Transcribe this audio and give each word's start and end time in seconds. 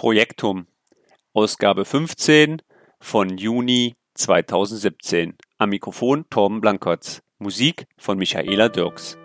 Projektum, 0.00 0.66
Ausgabe 1.34 1.84
15 1.84 2.62
von 3.00 3.36
Juni 3.36 3.96
2017. 4.14 5.36
Am 5.58 5.68
Mikrofon 5.68 6.24
Torben 6.30 6.62
Blankotz. 6.62 7.20
Musik 7.36 7.86
von 7.98 8.16
Michaela 8.16 8.70
Dirks. 8.70 9.19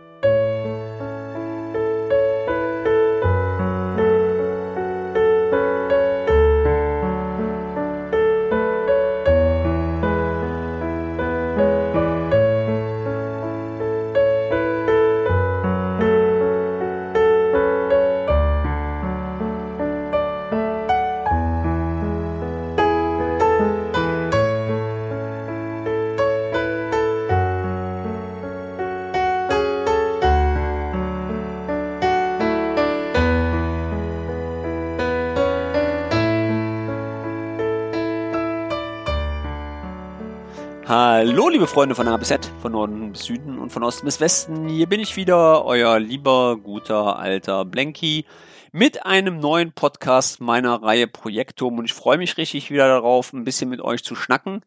Freunde 41.76 41.94
von 41.94 42.08
A 42.08 42.16
bis 42.16 42.30
Z, 42.30 42.50
von 42.62 42.72
Norden 42.72 43.12
bis 43.12 43.26
Süden 43.26 43.60
und 43.60 43.70
von 43.70 43.84
Osten 43.84 44.06
bis 44.06 44.22
Westen. 44.22 44.70
Hier 44.70 44.88
bin 44.88 45.02
ich 45.02 45.18
wieder, 45.18 45.66
euer 45.66 46.00
lieber, 46.00 46.56
guter, 46.56 47.20
alter 47.20 47.66
Blanky 47.66 48.24
mit 48.72 49.06
einem 49.06 49.42
neuen 49.42 49.74
Podcast 49.74 50.40
meiner 50.40 50.82
Reihe 50.82 51.08
Projektum 51.08 51.78
und 51.78 51.84
ich 51.84 51.94
freue 51.94 52.18
mich 52.18 52.38
richtig 52.38 52.72
wieder 52.72 52.88
darauf, 52.88 53.34
ein 53.34 53.44
bisschen 53.44 53.70
mit 53.70 53.82
euch 53.82 54.06
zu 54.06 54.16
schnacken. 54.16 54.62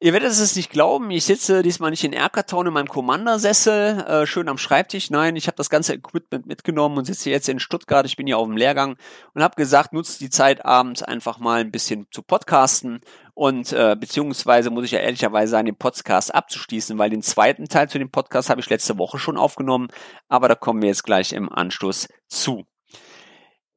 Ihr 0.00 0.12
werdet 0.12 0.30
es 0.30 0.54
nicht 0.54 0.70
glauben, 0.70 1.10
ich 1.10 1.24
sitze 1.24 1.64
diesmal 1.64 1.90
nicht 1.90 2.04
in 2.04 2.12
Erkertown 2.12 2.68
in 2.68 2.72
meinem 2.72 2.86
Commandersessel, 2.86 4.04
äh, 4.06 4.26
schön 4.26 4.48
am 4.48 4.56
Schreibtisch. 4.56 5.10
Nein, 5.10 5.34
ich 5.34 5.48
habe 5.48 5.56
das 5.56 5.70
ganze 5.70 5.94
Equipment 5.94 6.46
mitgenommen 6.46 6.98
und 6.98 7.04
sitze 7.04 7.30
jetzt 7.30 7.48
in 7.48 7.58
Stuttgart. 7.58 8.06
Ich 8.06 8.14
bin 8.14 8.28
hier 8.28 8.38
auf 8.38 8.46
dem 8.46 8.56
Lehrgang 8.56 8.96
und 9.34 9.42
habe 9.42 9.56
gesagt, 9.56 9.92
nutzt 9.92 10.20
die 10.20 10.30
Zeit 10.30 10.64
abends 10.64 11.02
einfach 11.02 11.40
mal 11.40 11.60
ein 11.60 11.72
bisschen 11.72 12.06
zu 12.12 12.22
podcasten 12.22 13.00
und 13.38 13.72
äh, 13.72 13.94
beziehungsweise 13.94 14.68
muss 14.68 14.84
ich 14.84 14.90
ja 14.90 14.98
ehrlicherweise 14.98 15.52
sagen, 15.52 15.66
den 15.66 15.76
Podcast 15.76 16.34
abzuschließen, 16.34 16.98
weil 16.98 17.08
den 17.08 17.22
zweiten 17.22 17.68
Teil 17.68 17.88
zu 17.88 18.00
dem 18.00 18.10
Podcast 18.10 18.50
habe 18.50 18.60
ich 18.60 18.68
letzte 18.68 18.98
Woche 18.98 19.20
schon 19.20 19.36
aufgenommen, 19.36 19.90
aber 20.26 20.48
da 20.48 20.56
kommen 20.56 20.82
wir 20.82 20.88
jetzt 20.88 21.04
gleich 21.04 21.32
im 21.32 21.48
Anschluss 21.48 22.08
zu. 22.26 22.66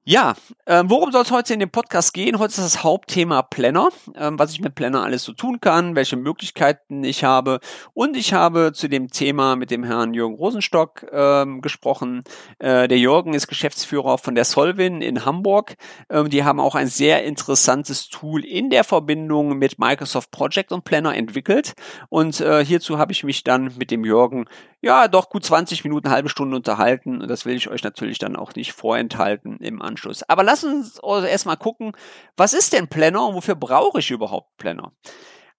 Ja, 0.04 0.34
ähm, 0.66 0.90
worum 0.90 1.12
soll 1.12 1.22
es 1.22 1.30
heute 1.30 1.54
in 1.54 1.60
dem 1.60 1.70
Podcast 1.70 2.16
gehen? 2.16 2.40
Heute 2.40 2.50
ist 2.50 2.58
das 2.58 2.84
Hauptthema 2.84 3.44
Planner, 3.44 3.90
ähm, 4.16 4.40
was 4.40 4.52
ich 4.52 4.60
mit 4.60 4.74
Planner 4.74 5.04
alles 5.04 5.24
so 5.24 5.32
tun 5.32 5.60
kann, 5.62 5.96
welche 5.96 6.18
Möglichkeiten 6.18 7.04
ich 7.04 7.24
habe. 7.24 7.60
Und 7.94 8.18
ich 8.18 8.34
habe 8.34 8.72
zu 8.74 8.88
dem 8.88 9.10
Thema 9.10 9.56
mit 9.56 9.70
dem 9.70 9.84
Herrn 9.84 10.16
Jürgen 10.16 10.34
Rosenstock 10.34 11.06
ähm, 11.12 11.62
gesprochen. 11.62 12.24
Äh, 12.58 12.88
der 12.88 12.98
Jürgen 12.98 13.36
ist 13.36 13.48
Geschäftsführer 13.48 14.18
von 14.18 14.34
der 14.34 14.46
Solvin 14.46 15.04
in 15.04 15.24
Hamburg. 15.24 15.76
Ähm, 16.10 16.32
die 16.32 16.44
haben 16.44 16.60
auch 16.60 16.74
ein 16.74 16.88
sehr 16.88 17.24
interessantes 17.24 18.10
Tool 18.10 18.44
in 18.44 18.72
der 18.72 18.84
Verbindung 18.84 19.60
mit 19.60 19.78
Microsoft 19.78 20.32
Project 20.32 20.72
und 20.72 20.84
Planner 20.84 21.16
entwickelt. 21.16 21.74
Und 22.10 22.42
äh, 22.42 22.66
hierzu 22.66 22.98
habe 22.98 23.12
ich 23.12 23.24
mich 23.24 23.44
dann 23.44 23.76
mit 23.78 23.92
dem 23.92 24.04
Jürgen 24.04 24.46
ja, 24.82 25.08
doch 25.08 25.30
gut 25.30 25.46
20 25.46 25.84
Minuten, 25.84 26.10
halbe 26.10 26.30
Stunde 26.30 26.56
unterhalten. 26.56 27.22
Und 27.22 27.28
das 27.28 27.46
will 27.46 27.56
ich 27.56 27.70
euch 27.70 27.84
natürlich 27.84 28.18
dann 28.18 28.36
auch 28.36 28.56
nicht 28.56 28.74
vorenthalten 28.74 29.58
im 29.58 29.82
Anschluss. 29.82 30.24
Aber 30.24 30.44
lasst 30.44 30.64
uns 30.64 31.00
erstmal 31.00 31.58
gucken, 31.58 31.92
was 32.36 32.54
ist 32.54 32.74
denn 32.74 32.88
Planner 32.88 33.28
und 33.28 33.36
wofür 33.36 33.56
brauche 33.56 34.00
ich 34.00 34.10
überhaupt 34.10 34.58
Planner? 34.58 34.92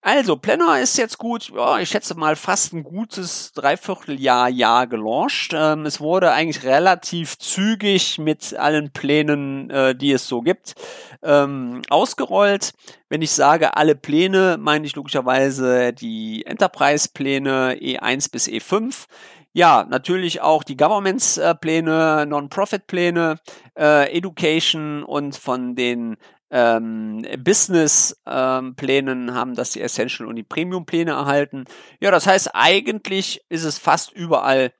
Also, 0.04 0.36
Planner 0.36 0.80
ist 0.80 0.98
jetzt 0.98 1.16
gut, 1.16 1.52
ja, 1.54 1.78
ich 1.78 1.88
schätze 1.88 2.16
mal 2.16 2.34
fast 2.34 2.72
ein 2.72 2.82
gutes 2.82 3.52
Dreivierteljahr, 3.52 4.48
Jahr 4.48 4.88
gelauncht. 4.88 5.52
Ähm, 5.54 5.86
es 5.86 6.00
wurde 6.00 6.32
eigentlich 6.32 6.64
relativ 6.64 7.38
zügig 7.38 8.18
mit 8.18 8.52
allen 8.54 8.92
Plänen, 8.92 9.70
äh, 9.70 9.94
die 9.94 10.10
es 10.10 10.26
so 10.26 10.40
gibt, 10.40 10.74
ähm, 11.22 11.82
ausgerollt. 11.88 12.72
Wenn 13.10 13.22
ich 13.22 13.30
sage 13.30 13.76
alle 13.76 13.94
Pläne, 13.94 14.56
meine 14.58 14.86
ich 14.86 14.96
logischerweise 14.96 15.92
die 15.92 16.44
Enterprise-Pläne 16.46 17.76
E1 17.80 18.28
bis 18.32 18.48
E5. 18.48 19.06
Ja, 19.52 19.86
natürlich 19.88 20.40
auch 20.40 20.64
die 20.64 20.76
Governments-Pläne, 20.76 22.26
Non-Profit-Pläne, 22.26 23.36
äh, 23.78 24.10
Education 24.16 25.04
und 25.04 25.36
von 25.36 25.76
den 25.76 26.16
ähm, 26.52 27.26
Business-Plänen 27.38 29.28
ähm, 29.28 29.34
haben 29.34 29.54
das 29.54 29.70
die 29.70 29.80
Essential 29.80 30.28
und 30.28 30.36
die 30.36 30.42
Premium-Pläne 30.42 31.12
erhalten. 31.12 31.64
Ja, 31.98 32.10
das 32.10 32.26
heißt, 32.26 32.50
eigentlich 32.52 33.40
ist 33.48 33.64
es 33.64 33.78
fast 33.78 34.12
überall 34.12 34.72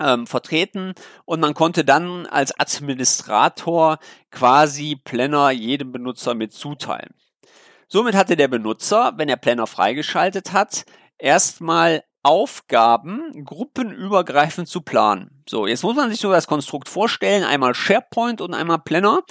ähm, 0.00 0.26
vertreten 0.26 0.94
und 1.26 1.40
man 1.40 1.52
konnte 1.52 1.84
dann 1.84 2.26
als 2.26 2.58
Administrator 2.58 3.98
quasi 4.30 4.96
Planner 4.96 5.50
jedem 5.50 5.92
Benutzer 5.92 6.34
mit 6.34 6.52
zuteilen. 6.54 7.14
Somit 7.86 8.14
hatte 8.14 8.36
der 8.36 8.48
Benutzer, 8.48 9.12
wenn 9.16 9.28
er 9.28 9.36
Planner 9.36 9.66
freigeschaltet 9.66 10.52
hat, 10.52 10.84
erstmal 11.18 12.02
Aufgaben 12.28 13.42
gruppenübergreifend 13.46 14.68
zu 14.68 14.82
planen. 14.82 15.30
So, 15.48 15.66
jetzt 15.66 15.82
muss 15.82 15.96
man 15.96 16.10
sich 16.10 16.20
so 16.20 16.30
das 16.30 16.46
Konstrukt 16.46 16.90
vorstellen, 16.90 17.42
einmal 17.42 17.72
SharePoint 17.72 18.42
und 18.42 18.52
einmal 18.52 18.80
Planner. 18.80 19.22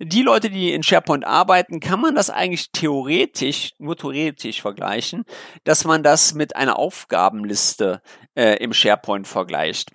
Die 0.00 0.22
Leute, 0.22 0.48
die 0.48 0.72
in 0.72 0.82
SharePoint 0.82 1.26
arbeiten, 1.26 1.80
kann 1.80 2.00
man 2.00 2.14
das 2.14 2.30
eigentlich 2.30 2.72
theoretisch, 2.72 3.74
nur 3.76 3.94
theoretisch 3.94 4.62
vergleichen, 4.62 5.26
dass 5.64 5.84
man 5.84 6.02
das 6.02 6.32
mit 6.32 6.56
einer 6.56 6.78
Aufgabenliste 6.78 8.00
äh, 8.34 8.56
im 8.56 8.72
SharePoint 8.72 9.28
vergleicht. 9.28 9.90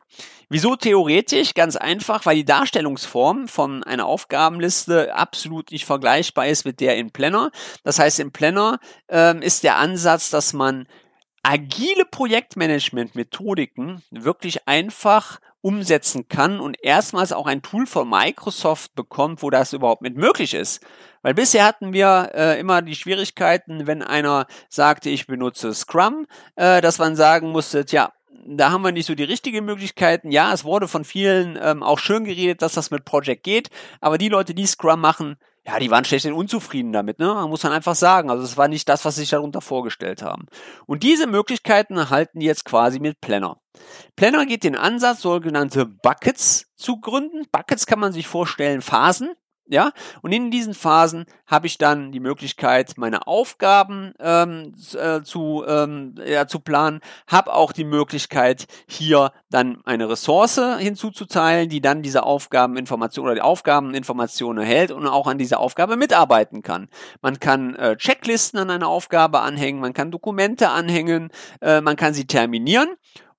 Wieso 0.53 0.75
theoretisch? 0.75 1.53
Ganz 1.53 1.77
einfach, 1.77 2.25
weil 2.25 2.35
die 2.35 2.45
Darstellungsform 2.45 3.47
von 3.47 3.83
einer 3.85 4.05
Aufgabenliste 4.05 5.15
absolut 5.15 5.71
nicht 5.71 5.85
vergleichbar 5.85 6.45
ist 6.45 6.65
mit 6.65 6.79
der 6.81 6.97
in 6.97 7.09
Planner. 7.09 7.51
Das 7.85 7.97
heißt, 7.97 8.19
im 8.19 8.33
Planner 8.33 8.79
ähm, 9.07 9.41
ist 9.41 9.63
der 9.63 9.77
Ansatz, 9.77 10.29
dass 10.29 10.51
man 10.51 10.87
agile 11.43 12.05
Projektmanagement-Methodiken 12.09 14.03
wirklich 14.11 14.67
einfach 14.67 15.39
umsetzen 15.61 16.27
kann 16.27 16.59
und 16.59 16.83
erstmals 16.83 17.31
auch 17.31 17.45
ein 17.45 17.61
Tool 17.61 17.85
von 17.85 18.09
Microsoft 18.09 18.95
bekommt, 18.95 19.43
wo 19.43 19.49
das 19.49 19.73
überhaupt 19.73 20.01
mit 20.01 20.17
möglich 20.17 20.53
ist. 20.53 20.83
Weil 21.21 21.35
bisher 21.35 21.65
hatten 21.65 21.93
wir 21.93 22.31
äh, 22.33 22.59
immer 22.59 22.81
die 22.81 22.95
Schwierigkeiten, 22.95 23.85
wenn 23.85 24.01
einer 24.01 24.47
sagte, 24.69 25.09
ich 25.09 25.27
benutze 25.27 25.73
Scrum, 25.73 26.25
äh, 26.55 26.81
dass 26.81 26.97
man 26.97 27.15
sagen 27.15 27.51
musste, 27.51 27.85
ja, 27.89 28.11
da 28.45 28.71
haben 28.71 28.81
wir 28.81 28.91
nicht 28.91 29.05
so 29.05 29.13
die 29.13 29.23
richtigen 29.23 29.65
Möglichkeiten. 29.65 30.31
Ja, 30.31 30.51
es 30.51 30.63
wurde 30.63 30.87
von 30.87 31.05
vielen 31.05 31.59
ähm, 31.61 31.83
auch 31.83 31.99
schön 31.99 32.25
geredet, 32.25 32.63
dass 32.63 32.73
das 32.73 32.89
mit 32.89 33.05
Project 33.05 33.43
geht, 33.43 33.69
aber 33.99 34.17
die 34.17 34.29
Leute, 34.29 34.55
die 34.55 34.65
Scrum 34.65 34.99
machen, 34.99 35.37
ja, 35.65 35.77
die 35.77 35.91
waren 35.91 36.05
schlecht 36.05 36.25
unzufrieden 36.25 36.91
damit, 36.91 37.19
ne? 37.19 37.27
Man 37.27 37.49
muss 37.49 37.63
man 37.63 37.71
einfach 37.71 37.95
sagen. 37.95 38.31
Also 38.31 38.43
es 38.43 38.57
war 38.57 38.67
nicht 38.67 38.89
das, 38.89 39.05
was 39.05 39.15
sie 39.15 39.21
sich 39.21 39.29
darunter 39.29 39.61
vorgestellt 39.61 40.23
haben. 40.23 40.47
Und 40.87 41.03
diese 41.03 41.27
Möglichkeiten 41.27 41.97
erhalten 41.97 42.39
die 42.39 42.47
jetzt 42.47 42.65
quasi 42.65 42.99
mit 42.99 43.21
Planner. 43.21 43.57
Planner 44.15 44.45
geht 44.47 44.63
den 44.63 44.75
Ansatz, 44.75 45.21
sogenannte 45.21 45.85
Buckets 45.85 46.65
zu 46.75 46.99
gründen. 46.99 47.45
Buckets 47.51 47.85
kann 47.85 47.99
man 47.99 48.11
sich 48.11 48.27
vorstellen, 48.27 48.81
Phasen. 48.81 49.33
Ja, 49.71 49.93
und 50.21 50.33
in 50.33 50.51
diesen 50.51 50.73
Phasen 50.73 51.23
habe 51.47 51.65
ich 51.65 51.77
dann 51.77 52.11
die 52.11 52.19
Möglichkeit, 52.19 52.95
meine 52.97 53.25
Aufgaben 53.25 54.13
ähm, 54.19 54.75
äh, 54.93 55.21
zu, 55.21 55.63
ähm, 55.65 56.15
ja, 56.25 56.45
zu 56.45 56.59
planen, 56.59 56.99
habe 57.25 57.53
auch 57.53 57.71
die 57.71 57.85
Möglichkeit, 57.85 58.67
hier 58.85 59.31
dann 59.49 59.79
eine 59.85 60.09
Ressource 60.09 60.59
hinzuzuteilen, 60.77 61.69
die 61.69 61.79
dann 61.79 62.01
diese 62.01 62.23
Aufgabeninformation 62.23 63.27
oder 63.27 63.35
die 63.35 63.41
Aufgabeninformation 63.41 64.57
erhält 64.57 64.91
und 64.91 65.07
auch 65.07 65.27
an 65.27 65.37
dieser 65.37 65.61
Aufgabe 65.61 65.95
mitarbeiten 65.95 66.63
kann. 66.63 66.89
Man 67.21 67.39
kann 67.39 67.73
äh, 67.75 67.95
Checklisten 67.95 68.59
an 68.59 68.71
eine 68.71 68.87
Aufgabe 68.87 69.39
anhängen, 69.39 69.79
man 69.79 69.93
kann 69.93 70.11
Dokumente 70.11 70.67
anhängen, 70.67 71.29
äh, 71.61 71.79
man 71.79 71.95
kann 71.95 72.13
sie 72.13 72.27
terminieren 72.27 72.89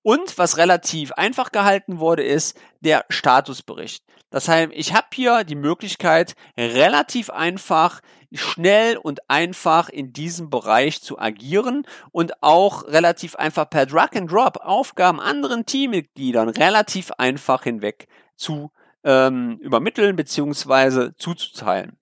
und 0.01 0.39
was 0.39 0.57
relativ 0.57 1.13
einfach 1.13 1.53
gehalten 1.53 1.99
wurde, 1.99 2.23
ist 2.23 2.59
der 2.81 3.05
Statusbericht. 3.11 4.03
Das 4.33 4.49
heißt, 4.49 4.73
ich 4.75 4.95
habe 4.95 5.07
hier 5.13 5.45
die 5.45 5.55
Möglichkeit, 5.55 6.35
relativ 6.59 7.31
einfach, 7.31 8.01
schnell 8.33 8.97
und 8.97 9.29
einfach 9.29 9.91
in 9.91 10.15
diesem 10.15 10.49
Bereich 10.49 11.03
zu 11.03 11.19
agieren 11.19 11.87
und 12.13 12.43
auch 12.43 12.89
relativ 12.89 13.37
einfach 13.37 13.69
per 13.69 13.85
Drag 13.85 14.13
and 14.15 14.33
Drop 14.33 14.57
Aufgaben 14.57 15.21
anderen 15.21 15.67
Teammitgliedern 15.67 16.49
relativ 16.49 17.13
einfach 17.19 17.65
hinweg 17.65 18.09
zu 18.37 18.73
ähm, 19.05 19.59
übermitteln 19.61 20.17
bzw. 20.17 21.11
zuzuteilen. 21.19 21.99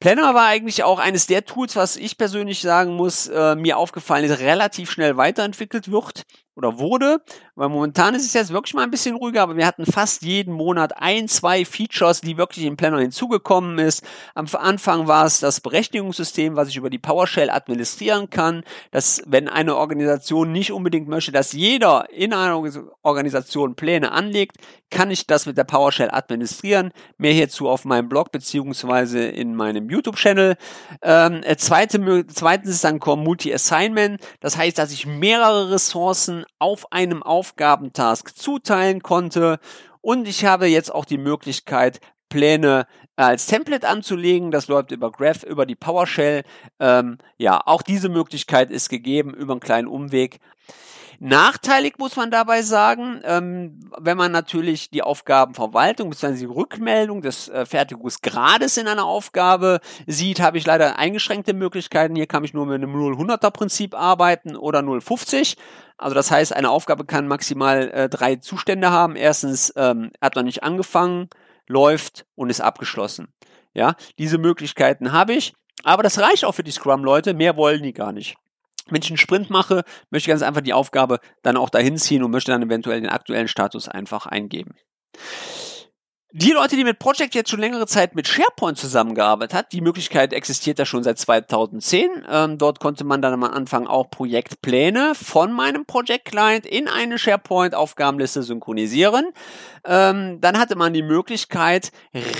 Planner 0.00 0.34
war 0.34 0.46
eigentlich 0.46 0.82
auch 0.82 0.98
eines 0.98 1.26
der 1.26 1.44
Tools, 1.44 1.76
was 1.76 1.96
ich 1.96 2.16
persönlich 2.16 2.62
sagen 2.62 2.96
muss, 2.96 3.28
äh, 3.28 3.54
mir 3.54 3.76
aufgefallen 3.76 4.24
ist, 4.24 4.40
relativ 4.40 4.90
schnell 4.90 5.18
weiterentwickelt 5.18 5.92
wird. 5.92 6.24
Oder 6.56 6.78
wurde, 6.78 7.22
weil 7.54 7.68
momentan 7.68 8.14
ist 8.14 8.24
es 8.24 8.34
jetzt 8.34 8.52
wirklich 8.52 8.74
mal 8.74 8.82
ein 8.82 8.90
bisschen 8.90 9.16
ruhiger, 9.16 9.42
aber 9.42 9.56
wir 9.56 9.66
hatten 9.66 9.86
fast 9.86 10.22
jeden 10.22 10.52
Monat 10.52 10.96
ein, 10.96 11.28
zwei 11.28 11.64
Features, 11.64 12.20
die 12.20 12.36
wirklich 12.36 12.64
im 12.66 12.76
Planner 12.76 12.98
hinzugekommen 13.00 13.78
ist. 13.78 14.04
Am 14.34 14.46
Anfang 14.52 15.06
war 15.06 15.26
es 15.26 15.40
das 15.40 15.60
Berechtigungssystem, 15.60 16.56
was 16.56 16.68
ich 16.68 16.76
über 16.76 16.90
die 16.90 16.98
PowerShell 16.98 17.50
administrieren 17.50 18.30
kann, 18.30 18.64
dass 18.90 19.22
wenn 19.26 19.48
eine 19.48 19.76
Organisation 19.76 20.52
nicht 20.52 20.72
unbedingt 20.72 21.08
möchte, 21.08 21.32
dass 21.32 21.52
jeder 21.52 22.10
in 22.10 22.32
einer 22.32 22.60
Organisation 23.02 23.74
Pläne 23.74 24.12
anlegt, 24.12 24.56
kann 24.90 25.10
ich 25.10 25.26
das 25.26 25.46
mit 25.46 25.56
der 25.56 25.64
PowerShell 25.64 26.10
administrieren. 26.10 26.92
Mehr 27.16 27.32
hierzu 27.32 27.68
auf 27.68 27.84
meinem 27.84 28.08
Blog 28.08 28.32
beziehungsweise 28.32 29.20
in 29.20 29.54
meinem 29.54 29.88
YouTube-Channel. 29.88 30.56
Ähm, 31.02 31.42
äh, 31.44 31.56
zweite, 31.56 32.26
zweitens 32.26 32.70
ist 32.70 32.84
dann 32.84 32.98
Core 32.98 33.18
Multi-Assignment. 33.18 34.20
Das 34.40 34.56
heißt, 34.56 34.78
dass 34.78 34.92
ich 34.92 35.06
mehrere 35.06 35.70
Ressourcen 35.70 36.39
auf 36.58 36.92
einem 36.92 37.22
Aufgabentask 37.22 38.36
zuteilen 38.36 39.02
konnte. 39.02 39.58
Und 40.00 40.26
ich 40.28 40.44
habe 40.44 40.66
jetzt 40.66 40.94
auch 40.94 41.04
die 41.04 41.18
Möglichkeit, 41.18 42.00
Pläne 42.28 42.86
als 43.16 43.46
Template 43.46 43.86
anzulegen. 43.86 44.50
Das 44.50 44.68
läuft 44.68 44.92
über 44.92 45.12
Graph, 45.12 45.42
über 45.42 45.66
die 45.66 45.76
PowerShell. 45.76 46.44
Ähm, 46.78 47.18
ja, 47.36 47.60
auch 47.64 47.82
diese 47.82 48.08
Möglichkeit 48.08 48.70
ist 48.70 48.88
gegeben 48.88 49.34
über 49.34 49.52
einen 49.52 49.60
kleinen 49.60 49.88
Umweg. 49.88 50.40
Nachteilig 51.22 51.98
muss 51.98 52.16
man 52.16 52.30
dabei 52.30 52.62
sagen, 52.62 53.20
ähm, 53.24 53.78
wenn 53.98 54.16
man 54.16 54.32
natürlich 54.32 54.88
die 54.88 55.02
Aufgabenverwaltung 55.02 56.08
bzw. 56.08 56.38
die 56.38 56.44
Rückmeldung 56.46 57.20
des 57.20 57.50
äh, 57.50 57.66
Fertigungsgrades 57.66 58.78
in 58.78 58.88
einer 58.88 59.04
Aufgabe 59.04 59.80
sieht, 60.06 60.40
habe 60.40 60.56
ich 60.56 60.64
leider 60.64 60.98
eingeschränkte 60.98 61.52
Möglichkeiten. 61.52 62.16
Hier 62.16 62.26
kann 62.26 62.42
ich 62.42 62.54
nur 62.54 62.64
mit 62.64 62.76
einem 62.76 62.96
0-100er 62.96 63.50
Prinzip 63.50 63.94
arbeiten 63.94 64.56
oder 64.56 64.80
0-50. 64.80 65.58
Also 65.98 66.14
das 66.14 66.30
heißt, 66.30 66.56
eine 66.56 66.70
Aufgabe 66.70 67.04
kann 67.04 67.28
maximal 67.28 67.90
äh, 67.90 68.08
drei 68.08 68.36
Zustände 68.36 68.90
haben. 68.90 69.14
Erstens 69.14 69.74
ähm, 69.76 70.12
hat 70.22 70.36
noch 70.36 70.42
nicht 70.42 70.62
angefangen, 70.62 71.28
läuft 71.66 72.24
und 72.34 72.48
ist 72.48 72.62
abgeschlossen. 72.62 73.28
Ja, 73.74 73.94
diese 74.18 74.38
Möglichkeiten 74.38 75.12
habe 75.12 75.34
ich. 75.34 75.52
Aber 75.84 76.02
das 76.02 76.18
reicht 76.18 76.46
auch 76.46 76.54
für 76.54 76.64
die 76.64 76.70
Scrum-Leute. 76.70 77.34
Mehr 77.34 77.58
wollen 77.58 77.82
die 77.82 77.92
gar 77.92 78.12
nicht. 78.12 78.38
Wenn 78.90 79.02
ich 79.02 79.10
einen 79.10 79.16
Sprint 79.16 79.50
mache, 79.50 79.84
möchte 80.10 80.28
ich 80.28 80.32
ganz 80.32 80.42
einfach 80.42 80.60
die 80.60 80.72
Aufgabe 80.72 81.20
dann 81.42 81.56
auch 81.56 81.70
dahin 81.70 81.96
ziehen 81.96 82.22
und 82.22 82.30
möchte 82.30 82.52
dann 82.52 82.62
eventuell 82.62 83.00
den 83.00 83.10
aktuellen 83.10 83.48
Status 83.48 83.88
einfach 83.88 84.26
eingeben. 84.26 84.74
Die 86.32 86.52
Leute, 86.52 86.76
die 86.76 86.84
mit 86.84 87.00
Project 87.00 87.34
jetzt 87.34 87.50
schon 87.50 87.58
längere 87.58 87.88
Zeit 87.88 88.14
mit 88.14 88.28
SharePoint 88.28 88.78
zusammengearbeitet 88.78 89.52
hat, 89.52 89.72
die 89.72 89.80
Möglichkeit 89.80 90.32
existiert 90.32 90.78
ja 90.78 90.86
schon 90.86 91.02
seit 91.02 91.18
2010. 91.18 92.08
Ähm, 92.30 92.56
dort 92.56 92.78
konnte 92.78 93.02
man 93.02 93.20
dann 93.20 93.32
am 93.32 93.42
Anfang 93.42 93.88
auch 93.88 94.10
Projektpläne 94.10 95.14
von 95.16 95.52
meinem 95.52 95.86
Project 95.86 96.26
Client 96.26 96.66
in 96.66 96.86
eine 96.86 97.18
SharePoint-Aufgabenliste 97.18 98.44
synchronisieren. 98.44 99.32
Ähm, 99.84 100.40
dann 100.40 100.58
hatte 100.60 100.76
man 100.76 100.92
die 100.92 101.02
Möglichkeit, 101.02 101.90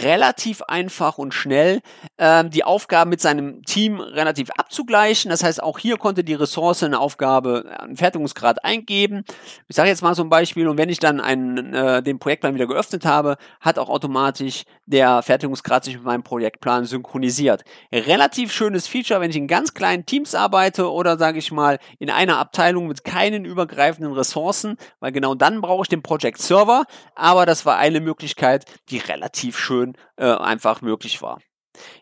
relativ 0.03 0.63
einfach 0.63 1.19
und 1.19 1.35
schnell 1.35 1.81
ähm, 2.17 2.51
die 2.51 2.63
Aufgaben 2.63 3.11
mit 3.11 3.21
seinem 3.21 3.65
Team 3.65 3.99
relativ 3.99 4.51
abzugleichen. 4.51 5.31
Das 5.31 5.43
heißt, 5.43 5.61
auch 5.61 5.81
hier 5.81 5.97
konnte 5.97 6.23
die 6.23 6.35
Ressource 6.35 6.85
eine 6.85 7.01
Aufgabe, 7.01 7.65
einen 7.81 7.97
Fertigungsgrad 7.97 8.65
eingeben. 8.65 9.25
Ich 9.67 9.75
sage 9.75 9.89
jetzt 9.89 10.03
mal 10.03 10.15
ein 10.17 10.29
Beispiel, 10.29 10.69
und 10.69 10.79
wenn 10.79 10.91
ich 10.91 11.01
dann 11.01 11.21
einen, 11.21 11.75
äh, 11.75 12.05
den 12.05 12.21
Projektplan 12.21 12.55
wieder 12.55 12.69
geöffnet 12.69 13.05
habe, 13.05 13.37
hat 13.59 13.80
auch 13.81 13.89
automatisch 13.89 14.65
der 14.87 15.23
Fertigungsgrad 15.23 15.85
sich 15.85 15.95
mit 15.95 16.05
meinem 16.05 16.23
Projektplan 16.23 16.85
synchronisiert. 16.85 17.63
Relativ 17.93 18.53
schönes 18.53 18.87
Feature, 18.87 19.21
wenn 19.21 19.31
ich 19.31 19.37
in 19.37 19.49
ganz 19.49 19.75
kleinen 19.75 20.07
Teams 20.07 20.35
arbeite 20.35 20.91
oder 20.91 21.19
sage 21.19 21.39
ich 21.39 21.51
mal 21.53 21.79
in 21.99 22.11
einer 22.11 22.39
Abteilung 22.39 22.87
mit 22.87 23.05
keinen 23.05 23.45
übergreifenden 23.45 24.13
Ressourcen, 24.13 24.77
weil 25.01 25.13
genau 25.13 25.35
dann 25.35 25.61
brauche 25.61 25.83
ich 25.83 25.89
den 25.89 26.03
Project 26.03 26.41
Server, 26.41 26.85
aber 27.15 27.47
das 27.47 27.67
war 27.67 27.79
eine 27.79 28.01
Möglichkeit, 28.01 28.65
die 28.89 28.99
relativ 28.99 29.59
schön 29.59 29.97
äh, 30.17 30.27
einfach 30.27 30.83
möglich 30.83 31.23
war. 31.23 31.41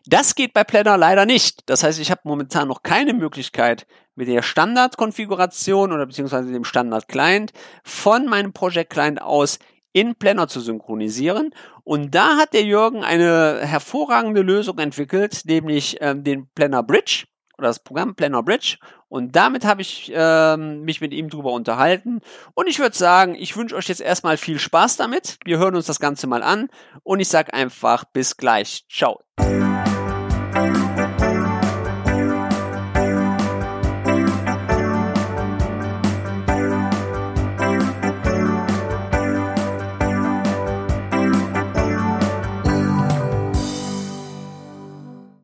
Das 0.05 0.35
geht 0.35 0.53
bei 0.53 0.63
Planner 0.63 0.97
leider 0.97 1.25
nicht. 1.25 1.61
Das 1.67 1.83
heißt, 1.83 1.99
ich 1.99 2.11
habe 2.11 2.21
momentan 2.23 2.67
noch 2.67 2.83
keine 2.83 3.13
Möglichkeit, 3.13 3.85
mit 4.15 4.27
der 4.27 4.41
Standardkonfiguration 4.41 5.93
oder 5.93 6.05
beziehungsweise 6.05 6.51
dem 6.51 6.65
Standard-Client 6.65 7.53
von 7.83 8.25
meinem 8.25 8.51
Project 8.51 8.91
Client 8.91 9.21
aus 9.21 9.59
in 9.93 10.15
Planner 10.15 10.47
zu 10.47 10.59
synchronisieren. 10.59 11.53
Und 11.83 12.13
da 12.13 12.37
hat 12.37 12.53
der 12.53 12.63
Jürgen 12.63 13.03
eine 13.03 13.59
hervorragende 13.61 14.41
Lösung 14.41 14.77
entwickelt, 14.79 15.41
nämlich 15.45 15.97
ähm, 16.01 16.23
den 16.23 16.47
Planner 16.53 16.83
Bridge 16.83 17.25
oder 17.57 17.67
das 17.67 17.79
Programm 17.79 18.15
Planner 18.15 18.43
Bridge. 18.43 18.77
Und 19.07 19.35
damit 19.35 19.65
habe 19.65 19.81
ich 19.81 20.11
ähm, 20.13 20.81
mich 20.81 21.01
mit 21.01 21.13
ihm 21.13 21.29
drüber 21.29 21.51
unterhalten. 21.51 22.21
Und 22.53 22.67
ich 22.67 22.79
würde 22.79 22.95
sagen, 22.97 23.35
ich 23.35 23.57
wünsche 23.57 23.75
euch 23.75 23.87
jetzt 23.87 24.01
erstmal 24.01 24.37
viel 24.37 24.59
Spaß 24.59 24.97
damit. 24.97 25.37
Wir 25.45 25.57
hören 25.57 25.75
uns 25.75 25.87
das 25.87 25.99
Ganze 25.99 26.27
mal 26.27 26.43
an. 26.43 26.69
Und 27.03 27.19
ich 27.19 27.27
sage 27.27 27.53
einfach 27.53 28.05
bis 28.05 28.37
gleich. 28.37 28.85
Ciao. 28.89 29.21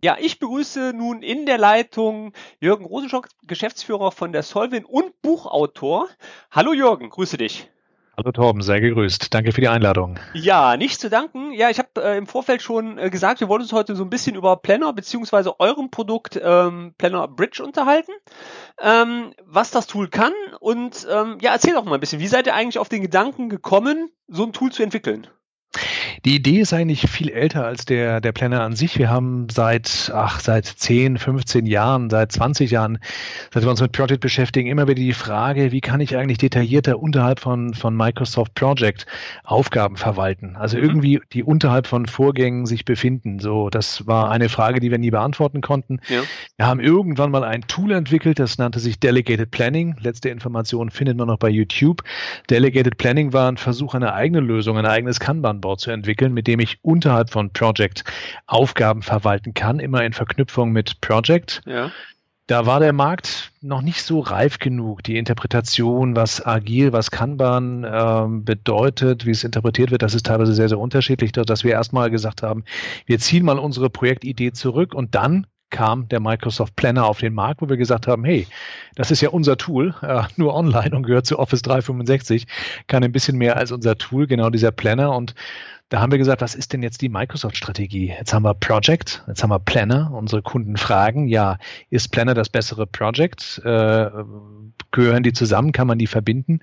Ja, 0.05 0.17
ich 0.19 0.37
begrüße 0.37 0.93
nun 0.95 1.23
in 1.23 1.47
der 1.47 1.57
Leitung 1.57 2.31
Jürgen 2.59 2.85
Rosenschock, 2.85 3.27
Geschäftsführer 3.41 4.11
von 4.11 4.33
der 4.33 4.43
Solvin 4.43 4.85
und 4.85 5.19
Buchautor. 5.23 6.07
Hallo 6.51 6.73
Jürgen, 6.73 7.09
grüße 7.09 7.37
dich. 7.37 7.71
Hallo 8.15 8.31
Torben, 8.31 8.61
sehr 8.61 8.81
gegrüßt. 8.81 9.33
Danke 9.33 9.51
für 9.51 9.61
die 9.61 9.67
Einladung. 9.67 10.19
Ja, 10.35 10.77
nicht 10.77 11.01
zu 11.01 11.09
danken. 11.09 11.53
Ja, 11.53 11.71
ich 11.71 11.79
habe 11.79 12.03
äh, 12.03 12.19
im 12.19 12.27
Vorfeld 12.27 12.61
schon 12.61 12.99
äh, 12.99 13.09
gesagt, 13.09 13.39
wir 13.39 13.49
wollen 13.49 13.63
uns 13.63 13.73
heute 13.73 13.95
so 13.95 14.03
ein 14.03 14.11
bisschen 14.11 14.35
über 14.35 14.57
Planner 14.57 14.93
beziehungsweise 14.93 15.59
eurem 15.59 15.89
Produkt 15.89 16.39
ähm, 16.39 16.93
Planner 16.99 17.27
Bridge 17.27 17.63
unterhalten, 17.63 18.11
ähm, 18.79 19.33
was 19.43 19.71
das 19.71 19.87
Tool 19.87 20.07
kann 20.07 20.33
und 20.59 21.07
ähm, 21.11 21.39
ja, 21.41 21.51
erzähl 21.51 21.73
doch 21.73 21.83
mal 21.83 21.95
ein 21.95 21.99
bisschen, 21.99 22.19
wie 22.19 22.27
seid 22.27 22.45
ihr 22.45 22.53
eigentlich 22.53 22.77
auf 22.77 22.89
den 22.89 23.01
Gedanken 23.01 23.49
gekommen, 23.49 24.11
so 24.27 24.43
ein 24.43 24.53
Tool 24.53 24.71
zu 24.71 24.83
entwickeln? 24.83 25.25
Die 26.25 26.35
Idee 26.35 26.59
ist 26.59 26.73
eigentlich 26.73 27.07
viel 27.09 27.29
älter 27.29 27.65
als 27.65 27.85
der, 27.85 28.19
der 28.19 28.31
Planner 28.31 28.61
an 28.61 28.75
sich. 28.75 28.97
Wir 28.97 29.11
haben 29.11 29.47
seit, 29.51 30.11
ach, 30.13 30.39
seit 30.39 30.65
10, 30.65 31.19
15 31.19 31.67
Jahren, 31.67 32.09
seit 32.09 32.31
20 32.31 32.71
Jahren, 32.71 32.97
seit 33.53 33.63
wir 33.63 33.69
uns 33.69 33.81
mit 33.81 33.91
Project 33.91 34.21
beschäftigen, 34.21 34.67
immer 34.67 34.87
wieder 34.87 34.95
die 34.95 35.13
Frage, 35.13 35.71
wie 35.71 35.81
kann 35.81 36.01
ich 36.01 36.15
eigentlich 36.15 36.39
detaillierter 36.39 36.97
unterhalb 36.99 37.39
von, 37.39 37.73
von 37.73 37.95
Microsoft 37.95 38.55
Project 38.55 39.05
Aufgaben 39.43 39.97
verwalten? 39.97 40.55
Also 40.55 40.77
mhm. 40.77 40.83
irgendwie, 40.83 41.21
die 41.33 41.43
unterhalb 41.43 41.85
von 41.85 42.05
Vorgängen 42.05 42.65
sich 42.65 42.85
befinden. 42.85 43.39
So, 43.39 43.69
das 43.69 44.07
war 44.07 44.31
eine 44.31 44.49
Frage, 44.49 44.79
die 44.79 44.89
wir 44.89 44.97
nie 44.97 45.11
beantworten 45.11 45.61
konnten. 45.61 45.99
Ja. 46.07 46.21
Wir 46.57 46.65
haben 46.65 46.79
irgendwann 46.79 47.29
mal 47.29 47.43
ein 47.43 47.61
Tool 47.67 47.91
entwickelt, 47.91 48.39
das 48.39 48.57
nannte 48.57 48.79
sich 48.79 48.99
Delegated 48.99 49.51
Planning. 49.51 49.95
Letzte 49.99 50.29
Information 50.29 50.89
findet 50.89 51.17
man 51.17 51.27
noch 51.27 51.37
bei 51.37 51.49
YouTube. 51.49 52.01
Delegated 52.49 52.97
Planning 52.97 53.31
war 53.33 53.51
ein 53.51 53.57
Versuch, 53.57 53.93
eine 53.93 54.13
eigene 54.13 54.39
Lösung, 54.39 54.77
ein 54.79 54.87
eigenes 54.87 55.19
Kanban 55.19 55.61
Aufbau 55.65 55.75
zu 55.75 55.89
entwickeln, 55.89 56.14
mit 56.21 56.47
dem 56.47 56.59
ich 56.59 56.79
unterhalb 56.81 57.29
von 57.29 57.51
Project 57.51 58.03
Aufgaben 58.47 59.01
verwalten 59.01 59.53
kann, 59.53 59.79
immer 59.79 60.03
in 60.03 60.13
Verknüpfung 60.13 60.71
mit 60.71 61.01
Project. 61.01 61.61
Ja. 61.65 61.91
Da 62.47 62.67
war 62.67 62.79
der 62.79 62.93
Markt 62.93 63.51
noch 63.61 63.81
nicht 63.81 64.03
so 64.03 64.19
reif 64.19 64.59
genug. 64.59 65.01
Die 65.01 65.17
Interpretation, 65.17 66.15
was 66.15 66.45
agil, 66.45 66.93
was 66.93 67.09
Kanban 67.09 67.83
ähm, 67.91 68.45
bedeutet, 68.45 69.25
wie 69.25 69.31
es 69.31 69.43
interpretiert 69.43 69.89
wird, 69.89 70.03
das 70.03 70.13
ist 70.13 70.27
teilweise 70.27 70.53
sehr, 70.53 70.69
sehr 70.69 70.77
unterschiedlich, 70.77 71.31
dass 71.31 71.63
wir 71.63 71.71
erstmal 71.71 72.11
gesagt 72.11 72.43
haben, 72.43 72.63
wir 73.07 73.17
ziehen 73.17 73.45
mal 73.45 73.57
unsere 73.57 73.89
Projektidee 73.89 74.51
zurück 74.51 74.93
und 74.93 75.15
dann 75.15 75.47
kam 75.71 76.07
der 76.07 76.19
Microsoft 76.19 76.75
Planner 76.75 77.05
auf 77.05 77.19
den 77.19 77.33
Markt, 77.33 77.61
wo 77.61 77.67
wir 77.67 77.77
gesagt 77.77 78.07
haben, 78.07 78.23
hey, 78.23 78.47
das 78.95 79.11
ist 79.11 79.21
ja 79.21 79.29
unser 79.29 79.57
Tool, 79.57 79.95
äh, 80.01 80.23
nur 80.35 80.53
online 80.53 80.95
und 80.95 81.03
gehört 81.03 81.25
zu 81.25 81.39
Office 81.39 81.63
365, 81.63 82.47
kann 82.87 83.03
ein 83.03 83.11
bisschen 83.11 83.37
mehr 83.37 83.57
als 83.57 83.71
unser 83.71 83.97
Tool, 83.97 84.27
genau 84.27 84.49
dieser 84.49 84.71
Planner 84.71 85.15
und 85.15 85.33
da 85.89 86.01
haben 86.01 86.11
wir 86.11 86.17
gesagt, 86.17 86.41
was 86.41 86.55
ist 86.55 86.73
denn 86.73 86.81
jetzt 86.81 87.01
die 87.01 87.09
Microsoft-Strategie? 87.09 88.07
Jetzt 88.17 88.33
haben 88.33 88.43
wir 88.43 88.55
Project, 88.55 89.23
jetzt 89.27 89.43
haben 89.43 89.51
wir 89.51 89.59
Planner. 89.59 90.11
Unsere 90.11 90.41
Kunden 90.41 90.77
fragen, 90.77 91.27
ja, 91.27 91.57
ist 91.91 92.11
Planner 92.11 92.33
das 92.33 92.49
bessere 92.49 92.87
Project? 92.87 93.61
Äh, 93.63 94.09
gehören 94.91 95.21
die 95.21 95.33
zusammen? 95.33 95.73
Kann 95.73 95.85
man 95.85 95.99
die 95.99 96.07
verbinden? 96.07 96.61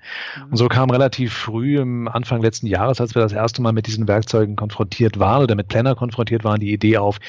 Und 0.49 0.57
so 0.57 0.67
kam 0.67 0.89
relativ 0.89 1.33
früh 1.33 1.79
im 1.79 2.09
Anfang 2.09 2.41
letzten 2.41 2.67
Jahres, 2.67 2.99
als 2.99 3.15
wir 3.15 3.21
das 3.21 3.31
erste 3.31 3.61
Mal 3.61 3.71
mit 3.71 3.87
diesen 3.87 4.09
Werkzeugen 4.09 4.57
konfrontiert 4.57 5.19
waren 5.19 5.43
oder 5.43 5.55
mit 5.55 5.69
Planner 5.69 5.95
konfrontiert 5.95 6.43
waren, 6.43 6.59
die 6.59 6.73
Idee 6.73 6.97
auf, 6.97 7.19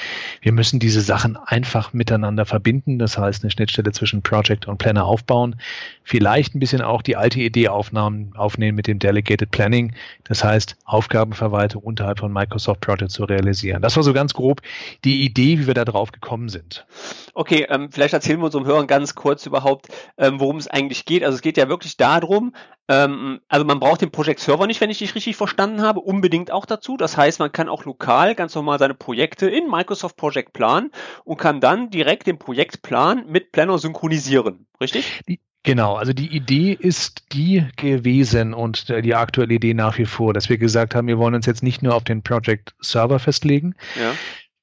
wir 0.41 0.51
müssen 0.51 0.79
diese 0.79 1.01
Sachen 1.01 1.37
einfach 1.37 1.93
miteinander 1.93 2.45
verbinden. 2.45 2.99
Das 2.99 3.17
heißt, 3.17 3.43
eine 3.43 3.51
Schnittstelle 3.51 3.93
zwischen 3.93 4.21
Project 4.21 4.67
und 4.67 4.79
Planner 4.79 5.05
aufbauen. 5.05 5.55
Vielleicht 6.03 6.55
ein 6.55 6.59
bisschen 6.59 6.81
auch 6.81 7.01
die 7.01 7.15
alte 7.15 7.39
Idee 7.39 7.69
aufnehmen, 7.69 8.33
aufnehmen 8.35 8.75
mit 8.75 8.87
dem 8.87 8.99
Delegated 8.99 9.51
Planning. 9.51 9.93
Das 10.25 10.43
heißt, 10.43 10.75
Aufgabenverwaltung 10.83 11.84
unterhalb 11.85 12.19
von 12.19 12.33
Microsoft 12.33 12.81
Project 12.81 13.11
zu 13.11 13.23
realisieren. 13.25 13.81
Das 13.81 13.95
war 13.95 14.03
so 14.03 14.13
ganz 14.13 14.33
grob 14.33 14.61
die 15.03 15.23
Idee, 15.23 15.59
wie 15.59 15.67
wir 15.67 15.73
da 15.73 15.85
drauf 15.85 16.11
gekommen 16.11 16.49
sind. 16.49 16.85
Okay, 17.33 17.65
ähm, 17.69 17.91
vielleicht 17.91 18.13
erzählen 18.13 18.39
wir 18.39 18.45
unserem 18.45 18.65
Hörern 18.65 18.87
ganz 18.87 19.15
kurz 19.15 19.45
überhaupt, 19.45 19.87
ähm, 20.17 20.39
worum 20.39 20.57
es 20.57 20.67
eigentlich 20.67 21.05
geht. 21.05 21.23
Also 21.23 21.35
es 21.35 21.41
geht 21.41 21.57
ja 21.57 21.69
wirklich 21.69 21.97
darum, 21.97 22.53
ähm, 22.87 23.41
also 23.47 23.65
man 23.65 23.79
braucht 23.79 24.01
den 24.01 24.11
Project 24.11 24.39
Server 24.39 24.67
nicht, 24.67 24.79
wenn 24.81 24.89
ich 24.89 24.99
dich 24.99 25.15
richtig 25.15 25.35
verstanden 25.35 25.81
habe, 25.81 26.01
unbedingt 26.01 26.51
auch 26.51 26.65
dazu. 26.65 26.97
Das 26.97 27.17
heißt, 27.17 27.39
man 27.39 27.51
kann 27.51 27.69
auch 27.69 27.85
lokal 27.85 28.35
ganz 28.35 28.53
normal 28.53 28.77
seine 28.77 28.93
Projekte 28.93 29.49
in 29.49 29.69
Microsoft 29.69 30.17
Project 30.17 30.53
planen 30.53 30.91
und 31.23 31.37
kann 31.37 31.61
dann 31.61 31.89
direkt 31.89 32.27
den 32.27 32.37
Projektplan 32.37 33.25
mit 33.27 33.51
Planner 33.51 33.79
synchronisieren, 33.79 34.67
richtig? 34.79 35.21
Die 35.27 35.39
Genau, 35.65 35.95
also 35.95 36.13
die 36.13 36.27
Idee 36.27 36.77
ist 36.79 37.33
die 37.33 37.65
gewesen 37.75 38.53
und 38.53 38.87
die 38.87 39.15
aktuelle 39.15 39.55
Idee 39.55 39.73
nach 39.73 39.97
wie 39.97 40.05
vor, 40.05 40.31
dass 40.31 40.47
wir 40.47 40.59
gesagt 40.59 40.93
haben, 40.93 41.07
wir 41.07 41.17
wollen 41.17 41.33
uns 41.33 41.47
jetzt 41.47 41.63
nicht 41.63 41.81
nur 41.81 41.95
auf 41.95 42.03
den 42.03 42.21
Project 42.21 42.75
Server 42.81 43.17
festlegen. 43.17 43.73
Ja. 43.99 44.13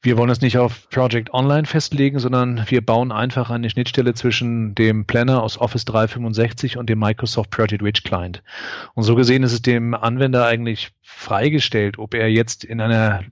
Wir 0.05 0.19
wollen 0.19 0.31
uns 0.31 0.41
nicht 0.41 0.59
auf 0.59 0.89
Project 0.91 1.33
Online 1.33 1.65
festlegen, 1.65 2.19
sondern 2.19 2.65
wir 2.67 2.85
bauen 2.85 3.13
einfach 3.13 3.51
eine 3.51 3.71
Schnittstelle 3.71 4.15
zwischen 4.15 4.75
dem 4.75 5.07
Planner 5.07 5.41
aus 5.41 5.59
Office 5.59 5.85
365 5.85 6.77
und 6.77 6.91
dem 6.91 6.99
Microsoft 6.99 7.51
Project 7.51 7.85
Rich 7.85 8.03
Client. 8.03 8.43
Und 8.95 9.05
so 9.05 9.15
gesehen 9.15 9.45
ist 9.45 9.53
es 9.53 9.63
dem 9.63 9.95
Anwender 9.95 10.45
eigentlich 10.45 10.91
freigestellt, 11.03 11.99
ob 12.01 12.15
er 12.15 12.29
jetzt 12.29 12.65
in 12.65 12.81
einer, 12.81 13.23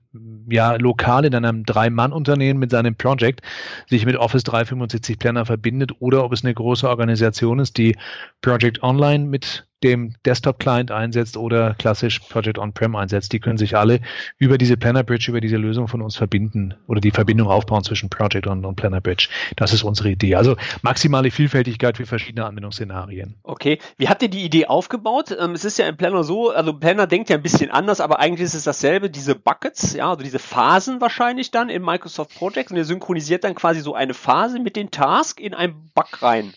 ja, 0.49 0.75
lokal 0.75 1.25
in 1.25 1.35
einem 1.35 1.65
Drei-Mann-Unternehmen 1.65 2.61
mit 2.61 2.71
seinem 2.71 2.95
Project 2.95 3.41
sich 3.87 4.05
mit 4.05 4.15
Office 4.15 4.43
365 4.43 5.19
Planner 5.19 5.45
verbindet 5.45 5.91
oder 5.99 6.23
ob 6.23 6.31
es 6.31 6.45
eine 6.45 6.53
große 6.53 6.87
Organisation 6.87 7.59
ist, 7.59 7.77
die 7.77 7.97
Project 8.39 8.81
Online 8.81 9.25
mit 9.25 9.67
dem 9.83 10.13
Desktop-Client 10.25 10.91
einsetzt 10.91 11.37
oder 11.37 11.73
klassisch 11.75 12.19
Project 12.19 12.57
On-Prem 12.57 12.95
einsetzt. 12.95 13.33
Die 13.33 13.39
können 13.39 13.57
sich 13.57 13.75
alle 13.75 13.99
über 14.37 14.57
diese 14.57 14.77
Planner 14.77 15.03
Bridge, 15.03 15.25
über 15.29 15.41
diese 15.41 15.57
Lösung 15.57 15.87
von 15.87 16.01
uns 16.01 16.15
verbinden 16.15 16.75
oder 16.87 17.01
die 17.01 17.11
Verbindung 17.11 17.47
aufbauen 17.47 17.83
zwischen 17.83 18.09
Project 18.09 18.47
und, 18.47 18.65
und 18.65 18.75
Planner 18.75 19.01
Bridge. 19.01 19.29
Das 19.55 19.73
ist 19.73 19.83
unsere 19.83 20.09
Idee. 20.09 20.35
Also 20.35 20.55
maximale 20.81 21.31
Vielfältigkeit 21.31 21.97
für 21.97 22.05
verschiedene 22.05 22.45
Anwendungsszenarien. 22.45 23.35
Okay. 23.43 23.79
Wie 23.97 24.09
habt 24.09 24.21
ihr 24.21 24.29
die 24.29 24.43
Idee 24.43 24.67
aufgebaut? 24.67 25.35
Ähm, 25.37 25.53
es 25.53 25.65
ist 25.65 25.77
ja 25.77 25.87
im 25.87 25.97
Planner 25.97 26.23
so, 26.23 26.51
also 26.51 26.73
Planner 26.73 27.07
denkt 27.07 27.29
ja 27.29 27.37
ein 27.37 27.43
bisschen 27.43 27.71
anders, 27.71 27.99
aber 27.99 28.19
eigentlich 28.19 28.45
ist 28.45 28.53
es 28.55 28.63
dasselbe. 28.63 29.09
Diese 29.09 29.35
Buckets, 29.35 29.93
ja, 29.93 30.09
also 30.09 30.23
diese 30.23 30.39
Phasen 30.39 31.01
wahrscheinlich 31.01 31.51
dann 31.51 31.69
in 31.69 31.83
Microsoft 31.83 32.35
Projects 32.35 32.71
und 32.71 32.77
ihr 32.77 32.85
synchronisiert 32.85 33.43
dann 33.43 33.55
quasi 33.55 33.81
so 33.81 33.93
eine 33.93 34.13
Phase 34.13 34.59
mit 34.59 34.75
den 34.75 34.91
Task 34.91 35.39
in 35.39 35.53
einen 35.53 35.91
Bug 35.93 36.21
rein. 36.21 36.53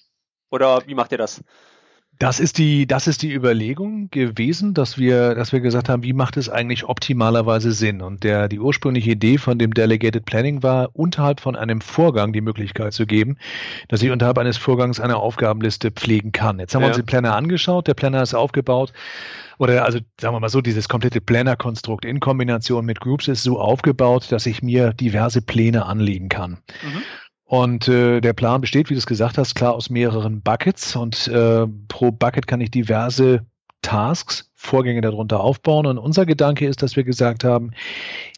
Oder 0.51 0.83
wie 0.87 0.95
macht 0.95 1.13
ihr 1.13 1.19
das? 1.19 1.43
Das 2.19 2.39
ist 2.39 2.59
die, 2.59 2.87
das 2.87 3.07
ist 3.07 3.23
die 3.23 3.33
Überlegung 3.33 4.09
gewesen, 4.11 4.73
dass 4.73 4.99
wir, 4.99 5.35
dass 5.35 5.53
wir 5.53 5.61
gesagt 5.61 5.89
haben, 5.89 6.03
wie 6.03 6.13
macht 6.13 6.37
es 6.37 6.49
eigentlich 6.49 6.85
optimalerweise 6.85 7.73
Sinn? 7.73 8.03
Und 8.03 8.23
der, 8.25 8.49
die 8.49 8.61
ursprüngliche 8.61 9.13
Idee 9.13 9.39
von 9.39 9.59
dem 9.59 9.75
Delegated 9.75 10.25
Planning 10.25 10.63
war, 10.63 10.91
unterhalb 10.93 11.41
von 11.41 11.57
einem 11.57 11.81
Vorgang 11.81 12.33
die 12.33 12.41
Möglichkeit 12.41 12.93
zu 12.93 13.07
geben, 13.07 13.37
dass 13.89 14.03
ich 14.03 14.11
unterhalb 14.11 14.39
eines 14.39 14.57
Vorgangs 14.57 15.01
eine 15.01 15.17
Aufgabenliste 15.17 15.91
pflegen 15.91 16.33
kann. 16.33 16.59
Jetzt 16.59 16.75
haben 16.75 16.83
ja. 16.83 16.89
wir 16.89 16.91
uns 16.91 16.99
den 16.99 17.07
Planner 17.07 17.35
angeschaut. 17.35 17.89
Der 17.89 17.95
Planner 17.95 18.23
ist 18.23 18.35
aufgebaut 18.35 18.93
oder 19.59 19.85
also 19.85 19.99
sagen 20.21 20.35
wir 20.35 20.41
mal 20.41 20.49
so, 20.49 20.61
dieses 20.61 20.89
komplette 20.89 21.21
Planner-Konstrukt 21.21 22.05
in 22.05 22.21
Kombination 22.21 22.85
mit 22.85 23.01
Groups 23.01 23.29
ist 23.29 23.43
so 23.43 23.61
aufgebaut, 23.61 24.31
dass 24.31 24.47
ich 24.47 24.63
mir 24.63 24.93
diverse 24.93 25.43
Pläne 25.43 25.87
anlegen 25.87 26.29
kann. 26.29 26.59
Mhm. 26.83 27.03
Und 27.45 27.89
äh, 27.89 28.21
der 28.21 28.33
Plan 28.33 28.61
besteht, 28.61 28.89
wie 28.89 28.95
du 28.95 28.99
es 28.99 29.07
gesagt 29.07 29.37
hast, 29.37 29.55
klar 29.55 29.75
aus 29.75 29.91
mehreren 29.91 30.41
Buckets 30.41 30.97
und 30.97 31.29
äh, 31.29 31.67
pro 31.89 32.11
Bucket 32.11 32.47
kann 32.47 32.61
ich 32.61 32.71
diverse 32.71 33.45
Tasks, 33.83 34.51
Vorgänge 34.55 35.03
darunter 35.03 35.41
aufbauen. 35.41 35.87
Und 35.87 35.99
unser 35.99 36.25
Gedanke 36.25 36.67
ist, 36.67 36.83
dass 36.83 36.97
wir 36.97 37.05
gesagt 37.05 37.45
haben, 37.45 37.73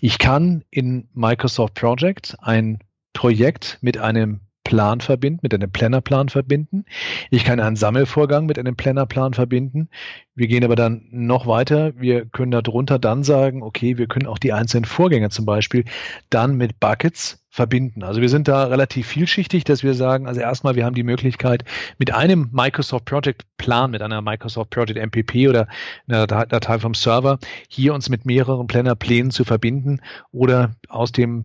ich 0.00 0.18
kann 0.18 0.64
in 0.70 1.08
Microsoft 1.14 1.75
Project 1.75 2.36
ein 2.40 2.80
Projekt 3.12 3.78
mit 3.80 3.96
einem 3.96 4.40
Plan 4.66 5.00
verbinden, 5.00 5.38
mit 5.42 5.54
einem 5.54 5.70
Plannerplan 5.70 6.28
verbinden. 6.28 6.87
Ich 7.30 7.44
kann 7.44 7.61
einen 7.61 7.76
Sammelvorgang 7.76 8.46
mit 8.46 8.58
einem 8.58 8.75
Plannerplan 8.75 9.32
verbinden. 9.32 9.88
Wir 10.35 10.49
gehen 10.49 10.64
aber 10.64 10.75
dann 10.75 11.06
noch 11.12 11.46
weiter. 11.46 11.92
Wir 11.96 12.26
können 12.26 12.50
darunter 12.50 12.99
dann 12.99 13.23
sagen, 13.23 13.62
okay, 13.62 13.96
wir 13.96 14.08
können 14.08 14.26
auch 14.26 14.40
die 14.40 14.52
einzelnen 14.52 14.85
Vorgänge 14.85 15.30
zum 15.30 15.46
Beispiel 15.46 15.85
dann 16.30 16.56
mit 16.56 16.80
Buckets 16.80 17.44
verbinden. 17.49 18.02
Also 18.02 18.20
wir 18.20 18.28
sind 18.28 18.49
da 18.49 18.64
relativ 18.64 19.06
vielschichtig, 19.06 19.62
dass 19.62 19.85
wir 19.85 19.94
sagen, 19.94 20.26
also 20.26 20.40
erstmal, 20.40 20.75
wir 20.75 20.85
haben 20.85 20.96
die 20.96 21.04
Möglichkeit, 21.04 21.62
mit 21.99 22.12
einem 22.12 22.50
Microsoft 22.52 23.04
Project 23.04 23.44
Plan, 23.58 23.92
mit 23.92 24.02
einer 24.02 24.20
Microsoft 24.20 24.70
Project 24.70 24.99
MPP 24.99 25.49
oder 25.49 25.68
einer 26.08 26.26
Datei 26.26 26.80
vom 26.80 26.94
Server, 26.94 27.38
hier 27.68 27.94
uns 27.94 28.08
mit 28.08 28.26
mehreren 28.26 28.66
Planner-Plänen 28.66 29.30
zu 29.30 29.44
verbinden 29.44 30.00
oder 30.32 30.75
aus 30.88 31.12
dem 31.12 31.44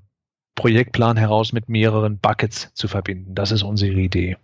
Projektplan 0.62 1.18
heraus 1.18 1.54
mit 1.54 1.70
mehreren 1.70 2.20
Buckets 2.20 2.72
zu 2.76 2.88
verbinden. 2.88 3.34
Das 3.34 3.52
ist 3.52 3.64
unsere 3.64 4.00
Idee. 4.00 4.38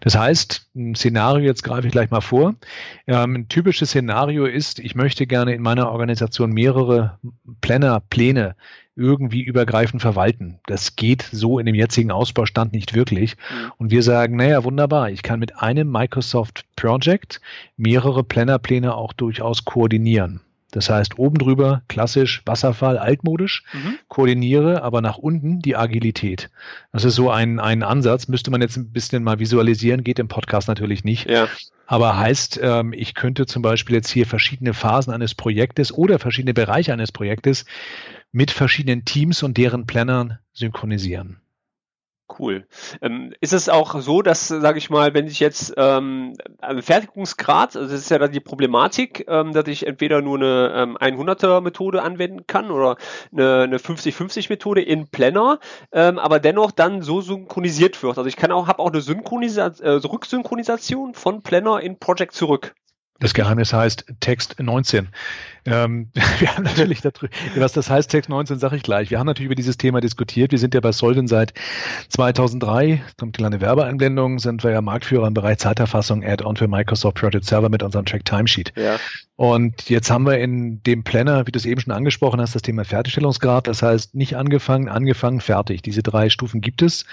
Das 0.00 0.14
heißt, 0.14 0.68
ein 0.76 0.94
Szenario, 0.94 1.46
jetzt 1.46 1.62
greife 1.62 1.86
ich 1.86 1.92
gleich 1.94 2.10
mal 2.10 2.20
vor. 2.20 2.56
Ähm, 3.06 3.36
ein 3.36 3.48
typisches 3.48 3.88
Szenario 3.88 4.44
ist, 4.44 4.78
ich 4.78 4.94
möchte 4.94 5.26
gerne 5.26 5.54
in 5.54 5.62
meiner 5.62 5.90
Organisation 5.90 6.50
mehrere 6.52 7.18
Planner, 7.62 8.02
Pläne 8.10 8.54
irgendwie 8.96 9.40
übergreifend 9.40 10.02
verwalten. 10.02 10.58
Das 10.66 10.94
geht 10.94 11.22
so 11.22 11.58
in 11.58 11.64
dem 11.64 11.74
jetzigen 11.74 12.10
Ausbaustand 12.10 12.74
nicht 12.74 12.94
wirklich. 12.94 13.36
Mhm. 13.36 13.72
Und 13.78 13.90
wir 13.90 14.02
sagen, 14.02 14.36
naja, 14.36 14.62
wunderbar, 14.62 15.08
ich 15.08 15.22
kann 15.22 15.40
mit 15.40 15.56
einem 15.62 15.90
Microsoft 15.90 16.66
Project 16.76 17.40
mehrere 17.78 18.24
Planner-Pläne 18.24 18.94
auch 18.94 19.14
durchaus 19.14 19.64
koordinieren. 19.64 20.42
Das 20.72 20.90
heißt, 20.90 21.18
oben 21.18 21.38
drüber 21.38 21.82
klassisch 21.88 22.42
Wasserfall, 22.44 22.98
altmodisch, 22.98 23.64
mhm. 23.72 23.98
koordiniere 24.08 24.82
aber 24.82 25.00
nach 25.00 25.16
unten 25.16 25.60
die 25.60 25.76
Agilität. 25.76 26.50
Das 26.92 27.04
ist 27.04 27.14
so 27.14 27.30
ein, 27.30 27.60
ein 27.60 27.82
Ansatz, 27.82 28.28
müsste 28.28 28.50
man 28.50 28.60
jetzt 28.60 28.76
ein 28.76 28.90
bisschen 28.90 29.22
mal 29.22 29.38
visualisieren, 29.38 30.04
geht 30.04 30.18
im 30.18 30.28
Podcast 30.28 30.68
natürlich 30.68 31.04
nicht. 31.04 31.30
Ja. 31.30 31.48
Aber 31.86 32.18
heißt, 32.18 32.58
ähm, 32.62 32.92
ich 32.92 33.14
könnte 33.14 33.46
zum 33.46 33.62
Beispiel 33.62 33.94
jetzt 33.94 34.10
hier 34.10 34.26
verschiedene 34.26 34.74
Phasen 34.74 35.12
eines 35.12 35.36
Projektes 35.36 35.92
oder 35.92 36.18
verschiedene 36.18 36.52
Bereiche 36.52 36.92
eines 36.92 37.12
Projektes 37.12 37.64
mit 38.32 38.50
verschiedenen 38.50 39.04
Teams 39.04 39.42
und 39.44 39.56
deren 39.56 39.86
Plannern 39.86 40.38
synchronisieren. 40.52 41.40
Cool. 42.28 42.66
Ähm, 43.02 43.32
ist 43.40 43.52
es 43.52 43.68
auch 43.68 44.00
so, 44.00 44.20
dass, 44.20 44.48
sage 44.48 44.78
ich 44.78 44.90
mal, 44.90 45.14
wenn 45.14 45.28
ich 45.28 45.38
jetzt 45.38 45.74
ähm, 45.76 46.34
also 46.60 46.82
Fertigungsgrad, 46.82 47.76
also 47.76 47.88
das 47.88 48.00
ist 48.00 48.10
ja 48.10 48.18
dann 48.18 48.32
die 48.32 48.40
Problematik, 48.40 49.24
ähm, 49.28 49.52
dass 49.52 49.68
ich 49.68 49.86
entweder 49.86 50.20
nur 50.22 50.36
eine 50.36 50.72
ähm, 50.74 50.96
100er 50.98 51.60
Methode 51.60 52.02
anwenden 52.02 52.46
kann 52.48 52.72
oder 52.72 52.96
eine, 53.32 53.62
eine 53.62 53.78
50-50 53.78 54.48
Methode 54.48 54.82
in 54.82 55.08
Planner, 55.08 55.60
ähm, 55.92 56.18
aber 56.18 56.40
dennoch 56.40 56.72
dann 56.72 57.00
so 57.00 57.20
synchronisiert 57.20 58.02
wird. 58.02 58.18
Also 58.18 58.28
ich 58.28 58.36
kann 58.36 58.50
auch, 58.50 58.66
habe 58.66 58.80
auch 58.80 58.90
eine 58.90 59.00
Synchronisa 59.00 59.72
äh, 59.80 59.90
Rücksynchronisation 59.90 61.14
von 61.14 61.42
Planner 61.42 61.80
in 61.80 61.98
Project 61.98 62.34
zurück. 62.34 62.74
Das 63.18 63.32
Geheimnis 63.32 63.72
heißt 63.72 64.04
Text 64.20 64.60
19. 64.60 65.08
Ähm, 65.64 66.10
wir 66.38 66.54
haben 66.54 66.64
natürlich 66.64 67.00
darüber, 67.00 67.28
was 67.56 67.72
das 67.72 67.90
heißt, 67.90 68.10
Text 68.10 68.28
19 68.28 68.58
sage 68.58 68.76
ich 68.76 68.82
gleich. 68.82 69.10
Wir 69.10 69.18
haben 69.18 69.26
natürlich 69.26 69.46
über 69.46 69.54
dieses 69.54 69.78
Thema 69.78 70.00
diskutiert. 70.00 70.52
Wir 70.52 70.58
sind 70.58 70.74
ja 70.74 70.80
bei 70.80 70.92
Solden 70.92 71.26
seit 71.26 71.54
2003, 72.10 73.02
kommt 73.18 73.36
die 73.36 73.38
kleine 73.38 73.60
Werbeeinblendung, 73.60 74.38
sind 74.38 74.64
wir 74.64 74.70
ja 74.70 74.80
Marktführer 74.80 75.26
im 75.26 75.34
Bereich 75.34 75.58
Zeiterfassung, 75.58 76.22
Add-on 76.24 76.56
für 76.56 76.68
Microsoft 76.68 77.16
Project 77.16 77.44
Server 77.44 77.68
mit 77.68 77.82
unserem 77.82 78.04
Track 78.04 78.24
Timesheet. 78.24 78.72
Ja. 78.76 78.96
Und 79.36 79.90
jetzt 79.90 80.10
haben 80.10 80.24
wir 80.24 80.38
in 80.38 80.82
dem 80.82 81.04
Planner, 81.04 81.46
wie 81.46 81.52
du 81.52 81.58
es 81.58 81.66
eben 81.66 81.80
schon 81.80 81.92
angesprochen 81.92 82.40
hast, 82.40 82.54
das 82.54 82.62
Thema 82.62 82.86
Fertigstellungsgrad. 82.86 83.66
Das 83.66 83.82
heißt, 83.82 84.14
nicht 84.14 84.34
angefangen, 84.34 84.88
angefangen, 84.88 85.42
fertig. 85.42 85.82
Diese 85.82 86.02
drei 86.02 86.30
Stufen 86.30 86.62
gibt 86.62 86.80
es. 86.80 87.04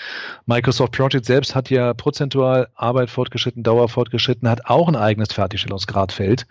Microsoft 0.45 0.93
Project 0.93 1.25
selbst 1.25 1.53
hat 1.53 1.69
ja 1.69 1.93
prozentual 1.93 2.69
Arbeit 2.75 3.09
fortgeschritten, 3.09 3.63
Dauer 3.63 3.89
fortgeschritten, 3.89 4.49
hat 4.49 4.67
auch 4.67 4.87
ein 4.87 4.95
eigenes 4.95 5.33
Fertigstellungsgradfeld. 5.33 6.47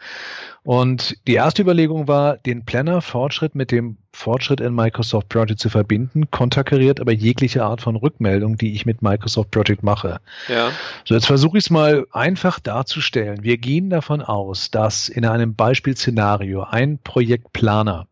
Und 0.64 1.16
die 1.26 1.34
erste 1.34 1.62
Überlegung 1.62 2.06
war, 2.06 2.36
den 2.36 2.64
Planner-Fortschritt 2.64 3.56
mit 3.56 3.72
dem 3.72 3.96
Fortschritt 4.12 4.60
in 4.60 4.74
Microsoft 4.74 5.28
Project 5.28 5.58
zu 5.58 5.70
verbinden, 5.70 6.30
konterkariert 6.30 7.00
aber 7.00 7.12
jegliche 7.12 7.64
Art 7.64 7.80
von 7.80 7.96
Rückmeldung, 7.96 8.58
die 8.58 8.74
ich 8.74 8.86
mit 8.86 9.02
Microsoft 9.02 9.50
Project 9.50 9.82
mache. 9.82 10.20
Ja. 10.48 10.70
So, 11.04 11.14
jetzt 11.14 11.26
versuche 11.26 11.58
ich 11.58 11.64
es 11.64 11.70
mal 11.70 12.06
einfach 12.12 12.60
darzustellen. 12.60 13.42
Wir 13.42 13.58
gehen 13.58 13.90
davon 13.90 14.22
aus, 14.22 14.70
dass 14.70 15.08
in 15.08 15.24
einem 15.24 15.54
Beispielszenario 15.62 16.64
ein 16.64 16.98
Projektplaner 16.98 18.08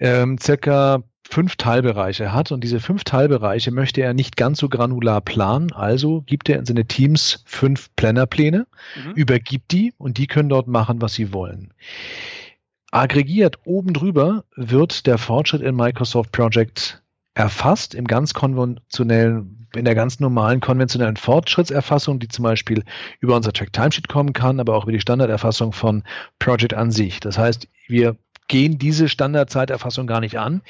ähm, 0.00 0.38
circa 0.38 1.02
fünf 1.28 1.56
Teilbereiche 1.56 2.32
hat 2.32 2.52
und 2.52 2.64
diese 2.64 2.80
fünf 2.80 3.04
Teilbereiche 3.04 3.70
möchte 3.70 4.00
er 4.00 4.14
nicht 4.14 4.38
ganz 4.38 4.60
so 4.60 4.70
granular 4.70 5.20
planen, 5.20 5.72
also 5.72 6.22
gibt 6.22 6.48
er 6.48 6.58
in 6.58 6.64
seine 6.64 6.86
Teams 6.86 7.44
fünf 7.44 7.94
Plannerpläne, 7.96 8.66
mhm. 8.96 9.12
übergibt 9.12 9.72
die 9.72 9.92
und 9.98 10.16
die 10.16 10.26
können 10.26 10.48
dort 10.48 10.66
machen, 10.66 11.02
was 11.02 11.12
sie 11.12 11.34
wollen. 11.34 11.74
Aggregiert 12.90 13.58
oben 13.66 13.92
drüber 13.92 14.44
wird 14.56 15.06
der 15.06 15.18
Fortschritt 15.18 15.60
in 15.60 15.76
Microsoft 15.76 16.32
Project 16.32 17.02
erfasst 17.34 17.94
im 17.94 18.06
ganz 18.06 18.32
konventionellen, 18.32 19.66
in 19.74 19.84
der 19.84 19.94
ganz 19.94 20.20
normalen 20.20 20.60
konventionellen 20.60 21.16
Fortschrittserfassung, 21.16 22.20
die 22.20 22.28
zum 22.28 22.44
Beispiel 22.44 22.84
über 23.20 23.36
unser 23.36 23.52
Track 23.52 23.72
Timesheet 23.72 24.08
kommen 24.08 24.32
kann, 24.32 24.60
aber 24.60 24.76
auch 24.76 24.84
über 24.84 24.92
die 24.92 25.00
Standarderfassung 25.00 25.72
von 25.72 26.04
Project 26.38 26.74
an 26.74 26.92
sich. 26.92 27.20
Das 27.20 27.36
heißt, 27.36 27.68
wir 27.88 28.16
gehen 28.46 28.78
diese 28.78 29.08
Standardzeiterfassung 29.08 30.06
gar 30.06 30.20
nicht 30.20 30.38
an. 30.38 30.62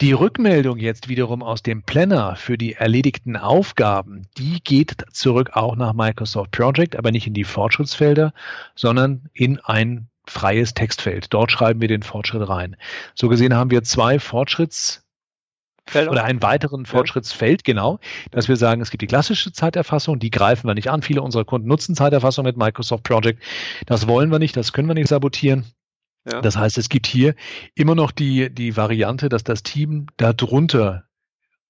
Die 0.00 0.12
Rückmeldung 0.12 0.78
jetzt 0.78 1.08
wiederum 1.08 1.42
aus 1.42 1.62
dem 1.62 1.82
Planner 1.82 2.36
für 2.36 2.56
die 2.56 2.74
erledigten 2.74 3.36
Aufgaben, 3.36 4.28
die 4.36 4.60
geht 4.62 5.04
zurück 5.10 5.50
auch 5.54 5.74
nach 5.74 5.92
Microsoft 5.92 6.52
Project, 6.52 6.94
aber 6.94 7.10
nicht 7.10 7.26
in 7.26 7.34
die 7.34 7.44
Fortschrittsfelder, 7.44 8.32
sondern 8.76 9.28
in 9.32 9.58
ein 9.58 10.08
freies 10.24 10.74
Textfeld. 10.74 11.32
Dort 11.34 11.50
schreiben 11.50 11.80
wir 11.80 11.88
den 11.88 12.04
Fortschritt 12.04 12.48
rein. 12.48 12.76
So 13.14 13.28
gesehen 13.28 13.54
haben 13.54 13.72
wir 13.72 13.82
zwei 13.82 14.20
Fortschritts 14.20 15.07
Felder. 15.88 16.10
oder 16.10 16.24
einen 16.24 16.42
weiteren 16.42 16.86
Fortschrittsfeld, 16.86 17.64
genau, 17.64 17.98
dass 18.30 18.48
wir 18.48 18.56
sagen, 18.56 18.80
es 18.80 18.90
gibt 18.90 19.02
die 19.02 19.06
klassische 19.06 19.52
Zeiterfassung, 19.52 20.18
die 20.18 20.30
greifen 20.30 20.66
wir 20.66 20.74
nicht 20.74 20.90
an. 20.90 21.02
Viele 21.02 21.22
unserer 21.22 21.44
Kunden 21.44 21.68
nutzen 21.68 21.94
Zeiterfassung 21.94 22.44
mit 22.44 22.56
Microsoft 22.56 23.04
Project. 23.04 23.42
Das 23.86 24.06
wollen 24.06 24.30
wir 24.30 24.38
nicht, 24.38 24.56
das 24.56 24.72
können 24.72 24.88
wir 24.88 24.94
nicht 24.94 25.08
sabotieren. 25.08 25.64
Ja. 26.30 26.40
Das 26.40 26.56
heißt, 26.56 26.78
es 26.78 26.88
gibt 26.88 27.06
hier 27.06 27.34
immer 27.74 27.94
noch 27.94 28.10
die, 28.10 28.52
die 28.52 28.76
Variante, 28.76 29.28
dass 29.28 29.44
das 29.44 29.62
Team 29.62 30.06
darunter 30.16 31.04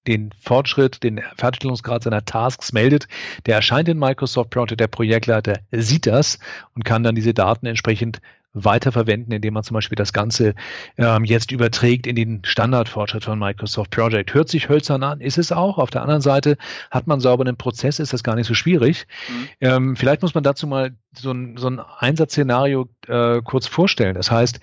den 0.07 0.31
Fortschritt, 0.41 1.03
den 1.03 1.21
Fertigstellungsgrad 1.35 2.03
seiner 2.03 2.25
Tasks 2.25 2.73
meldet. 2.73 3.07
Der 3.45 3.55
erscheint 3.55 3.89
in 3.89 3.99
Microsoft 3.99 4.49
Project, 4.49 4.79
der 4.79 4.87
Projektleiter 4.87 5.59
sieht 5.71 6.07
das 6.07 6.39
und 6.73 6.83
kann 6.83 7.03
dann 7.03 7.15
diese 7.15 7.33
Daten 7.33 7.65
entsprechend 7.65 8.21
weiterverwenden, 8.65 9.33
indem 9.33 9.53
man 9.53 9.63
zum 9.63 9.75
Beispiel 9.75 9.95
das 9.95 10.13
Ganze 10.13 10.55
ähm, 10.97 11.23
jetzt 11.23 11.51
überträgt 11.51 12.07
in 12.07 12.15
den 12.15 12.41
Standardfortschritt 12.43 13.23
von 13.23 13.39
Microsoft 13.39 13.91
Project. 13.91 14.33
Hört 14.33 14.49
sich 14.49 14.69
hölzern 14.69 15.03
an, 15.03 15.21
ist 15.21 15.37
es 15.37 15.51
auch. 15.51 15.77
Auf 15.77 15.89
der 15.89 16.01
anderen 16.01 16.21
Seite 16.21 16.57
hat 16.91 17.07
man 17.07 17.19
sauberen 17.19 17.57
Prozess, 17.57 17.99
ist 17.99 18.13
das 18.13 18.23
gar 18.23 18.35
nicht 18.35 18.47
so 18.47 18.53
schwierig. 18.53 19.07
Mhm. 19.27 19.47
Ähm, 19.61 19.95
vielleicht 19.95 20.21
muss 20.21 20.33
man 20.33 20.43
dazu 20.43 20.67
mal 20.67 20.91
so 21.17 21.31
ein, 21.31 21.57
so 21.57 21.67
ein 21.67 21.79
Einsatzszenario 21.79 22.89
äh, 23.07 23.41
kurz 23.43 23.67
vorstellen. 23.67 24.15
Das 24.15 24.31
heißt, 24.31 24.59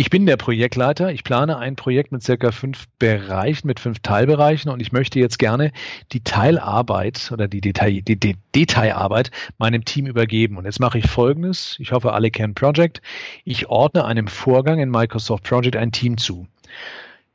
ich 0.00 0.08
bin 0.08 0.24
der 0.24 0.38
Projektleiter. 0.38 1.12
Ich 1.12 1.24
plane 1.24 1.58
ein 1.58 1.76
Projekt 1.76 2.10
mit 2.10 2.22
circa 2.22 2.52
fünf 2.52 2.88
Bereichen, 2.98 3.66
mit 3.66 3.80
fünf 3.80 3.98
Teilbereichen 3.98 4.70
und 4.70 4.80
ich 4.80 4.92
möchte 4.92 5.20
jetzt 5.20 5.38
gerne 5.38 5.72
die 6.12 6.24
Teilarbeit 6.24 7.30
oder 7.34 7.48
die, 7.48 7.60
Detail, 7.60 8.00
die, 8.00 8.18
die 8.18 8.38
Detailarbeit 8.54 9.30
meinem 9.58 9.84
Team 9.84 10.06
übergeben. 10.06 10.56
Und 10.56 10.64
jetzt 10.64 10.80
mache 10.80 10.96
ich 10.96 11.06
Folgendes. 11.06 11.76
Ich 11.80 11.92
hoffe, 11.92 12.14
alle 12.14 12.30
kennen 12.30 12.54
Project. 12.54 13.02
Ich 13.44 13.68
ordne 13.68 14.06
einem 14.06 14.26
Vorgang 14.26 14.78
in 14.78 14.88
Microsoft 14.88 15.44
Project 15.44 15.76
ein 15.76 15.92
Team 15.92 16.16
zu. 16.16 16.46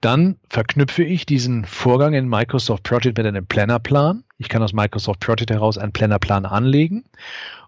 Dann 0.01 0.37
verknüpfe 0.49 1.03
ich 1.03 1.27
diesen 1.27 1.65
Vorgang 1.65 2.15
in 2.15 2.27
Microsoft 2.27 2.81
Project 2.81 3.19
mit 3.19 3.27
einem 3.27 3.45
Plannerplan. 3.45 4.23
Ich 4.39 4.49
kann 4.49 4.63
aus 4.63 4.73
Microsoft 4.73 5.19
Project 5.19 5.51
heraus 5.51 5.77
einen 5.77 5.91
Plannerplan 5.91 6.47
anlegen 6.47 7.05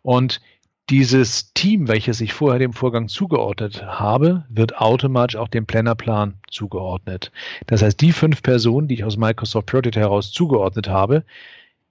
und 0.01 0.42
dieses 0.89 1.53
Team, 1.53 1.88
welches 1.88 2.22
ich 2.22 2.34
vorher 2.34 2.60
dem 2.60 2.74
Vorgang 2.74 3.10
zugeordnet 3.10 3.86
habe, 3.86 4.46
wird 4.50 4.77
automatisch 4.77 5.36
auch 5.36 5.50
dem 5.50 5.65
Plannerplan 5.65 6.36
zugeordnet. 6.50 7.32
Das 7.65 7.82
heißt, 7.82 8.00
die 8.00 8.13
fünf 8.13 8.41
Personen, 8.41 8.88
die 8.88 8.96
ich 8.96 9.03
aus 9.03 9.17
Microsoft 9.17 9.67
Project 9.67 9.98
heraus 9.98 10.32
zugeordnet 10.32 10.88
habe, 10.88 11.25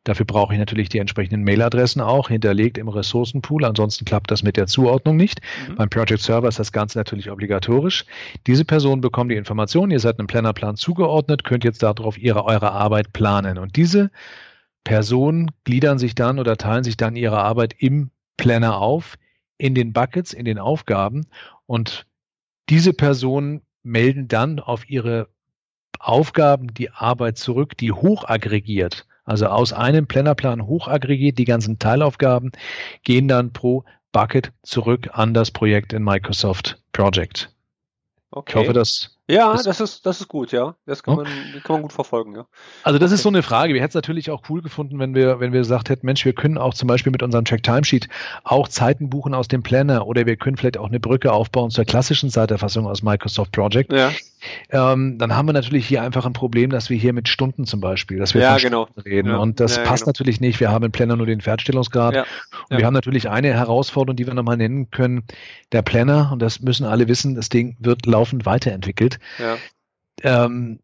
dafür 0.05 0.25
brauche 0.25 0.55
ich 0.55 0.59
natürlich 0.59 0.89
die 0.89 0.99
entsprechenden 0.99 1.45
Mailadressen 1.45 2.01
auch 2.01 2.29
hinterlegt 2.29 2.79
im 2.79 2.89
Ressourcenpool. 2.89 3.67
Ansonsten 3.67 4.07
klappt 4.07 4.31
das 4.31 4.43
mit 4.43 4.57
der 4.57 4.67
Zuordnung 4.67 5.17
nicht. 5.17 5.41
Mhm. 5.69 5.75
Beim 5.75 5.91
Project 5.91 6.23
Server 6.23 6.49
ist 6.49 6.59
das 6.59 6.73
Ganze 6.73 6.97
natürlich 6.97 7.31
obligatorisch. 7.31 8.07
Diese 8.47 8.65
Personen 8.65 9.03
bekommen 9.03 9.29
die 9.29 9.37
Informationen. 9.37 9.91
Ihr 9.91 10.01
seid 10.01 10.19
einem 10.19 10.27
Plannerplan 10.29 10.77
zugeordnet, 10.77 11.45
könnt 11.45 11.65
jetzt 11.65 11.83
darauf 11.83 12.17
ihre, 12.17 12.47
eure 12.47 12.73
Arbeit 12.73 13.13
planen. 13.13 13.59
Und 13.59 13.77
diese 13.77 14.11
Personen 14.85 15.51
gliedern 15.65 15.99
sich 15.99 16.15
dann 16.15 16.39
oder 16.39 16.57
teilen 16.57 16.85
sich 16.85 16.97
dann 16.97 17.17
ihre 17.17 17.39
Arbeit 17.39 17.75
im 17.77 18.11
Planner 18.37 18.79
auf 18.79 19.17
in 19.59 19.75
den 19.75 19.93
Buckets, 19.93 20.33
in 20.33 20.45
den 20.45 20.59
Aufgaben 20.59 21.27
und 21.67 22.07
diese 22.69 22.93
Personen 22.93 23.63
melden 23.83 24.29
dann 24.29 24.59
auf 24.59 24.89
ihre 24.91 25.29
Aufgaben 25.99 26.75
die 26.75 26.91
Arbeit 26.91 27.39
zurück, 27.39 27.77
die 27.77 27.93
hochaggregiert, 27.93 29.07
also 29.25 29.47
aus 29.47 29.73
einem 29.73 30.07
Plannerplan 30.07 30.67
hochaggregiert, 30.67 31.39
die 31.39 31.45
ganzen 31.45 31.79
Teilaufgaben 31.79 32.53
gehen 33.03 33.29
dann 33.29 33.53
pro 33.53 33.85
Bucket 34.13 34.53
zurück 34.63 35.11
an 35.13 35.35
das 35.35 35.51
Projekt 35.51 35.93
in 35.93 36.03
Microsoft 36.03 36.81
Project. 36.93 37.51
Okay. 38.31 38.53
Ich 38.53 38.57
hoffe, 38.57 38.73
dass 38.73 39.16
ja, 39.29 39.53
das, 39.53 39.65
das, 39.65 39.81
ist, 39.81 40.07
das 40.07 40.21
ist 40.21 40.29
gut, 40.29 40.53
ja. 40.53 40.77
Das 40.87 41.03
kann, 41.03 41.17
man, 41.17 41.27
kann 41.65 41.75
man 41.75 41.83
gut 41.83 41.93
verfolgen, 41.93 42.35
ja. 42.35 42.47
Also 42.85 42.99
das 42.99 43.11
okay. 43.11 43.15
ist 43.17 43.23
so 43.23 43.29
eine 43.29 43.43
Frage. 43.43 43.75
Wir 43.75 43.81
hätten 43.81 43.91
es 43.91 43.95
natürlich 43.95 44.31
auch 44.31 44.43
cool 44.49 44.63
gefunden, 44.63 44.99
wenn 44.99 45.15
wir, 45.15 45.41
wenn 45.41 45.53
wir 45.53 45.61
gesagt 45.61 45.91
hätten, 45.91 46.07
Mensch, 46.07 46.25
wir 46.25 46.33
können 46.33 46.59
auch 46.59 46.75
zum 46.75 46.87
Beispiel 46.87 47.11
mit 47.11 47.23
unserem 47.23 47.45
Track 47.45 47.63
Timesheet 47.63 48.09
auch 48.45 48.69
Zeiten 48.69 49.11
buchen 49.11 49.35
aus 49.35 49.49
dem 49.49 49.63
Planner 49.63 50.07
oder 50.07 50.27
wir 50.27 50.37
können 50.37 50.57
vielleicht 50.57 50.79
auch 50.79 50.89
eine 50.89 51.01
Brücke 51.01 51.33
aufbauen 51.33 51.71
zur 51.71 51.85
klassischen 51.85 52.31
Zeiterfassung 52.31 52.87
aus 52.87 53.03
Microsoft 53.03 53.53
Project. 53.53 53.93
Ja. 53.93 54.13
Ähm, 54.71 55.19
dann 55.19 55.35
haben 55.35 55.47
wir 55.47 55.53
natürlich 55.53 55.87
hier 55.87 56.03
einfach 56.03 56.27
ein 56.27 56.33
Problem, 56.33 56.71
dass 56.71 56.91
wir 56.91 56.97
hier 56.97 57.13
mit 57.13 57.29
Stunden 57.29 57.67
zum 57.67 57.81
Beispiel, 57.81 58.19
dass 58.19 58.35
wir 58.35 58.43
ja, 58.43 58.57
genau. 58.59 58.89
reden. 59.05 59.29
Ja. 59.31 59.39
Und 59.39 59.61
das 59.61 59.77
ja, 59.77 59.85
passt 59.85 60.05
genau. 60.05 60.11
natürlich 60.11 60.41
nicht. 60.41 60.61
Wir 60.61 60.71
haben 60.71 60.85
im 60.85 60.93
Planner 60.93 61.17
nur 61.17 61.27
den 61.27 61.41
Fertigstellungsgrad. 61.41 62.27
Und 62.69 62.79
wir 62.79 62.87
haben 62.87 62.95
natürlich 62.95 63.29
eine 63.29 63.53
Herausforderung, 63.53 64.17
die 64.17 64.27
wir 64.27 64.35
nochmal 64.35 64.57
nennen 64.57 64.91
können. 64.91 65.25
Der 65.73 65.83
Planner, 65.83 66.31
und 66.33 66.41
das 66.41 66.61
müssen 66.61 66.85
alle 66.85 67.09
wissen, 67.09 67.35
das 67.35 67.49
Ding 67.49 67.77
wird 67.81 68.07
laufend 68.07 68.47
weiterentwickelt. 68.47 69.19
Ähm, 70.23 70.81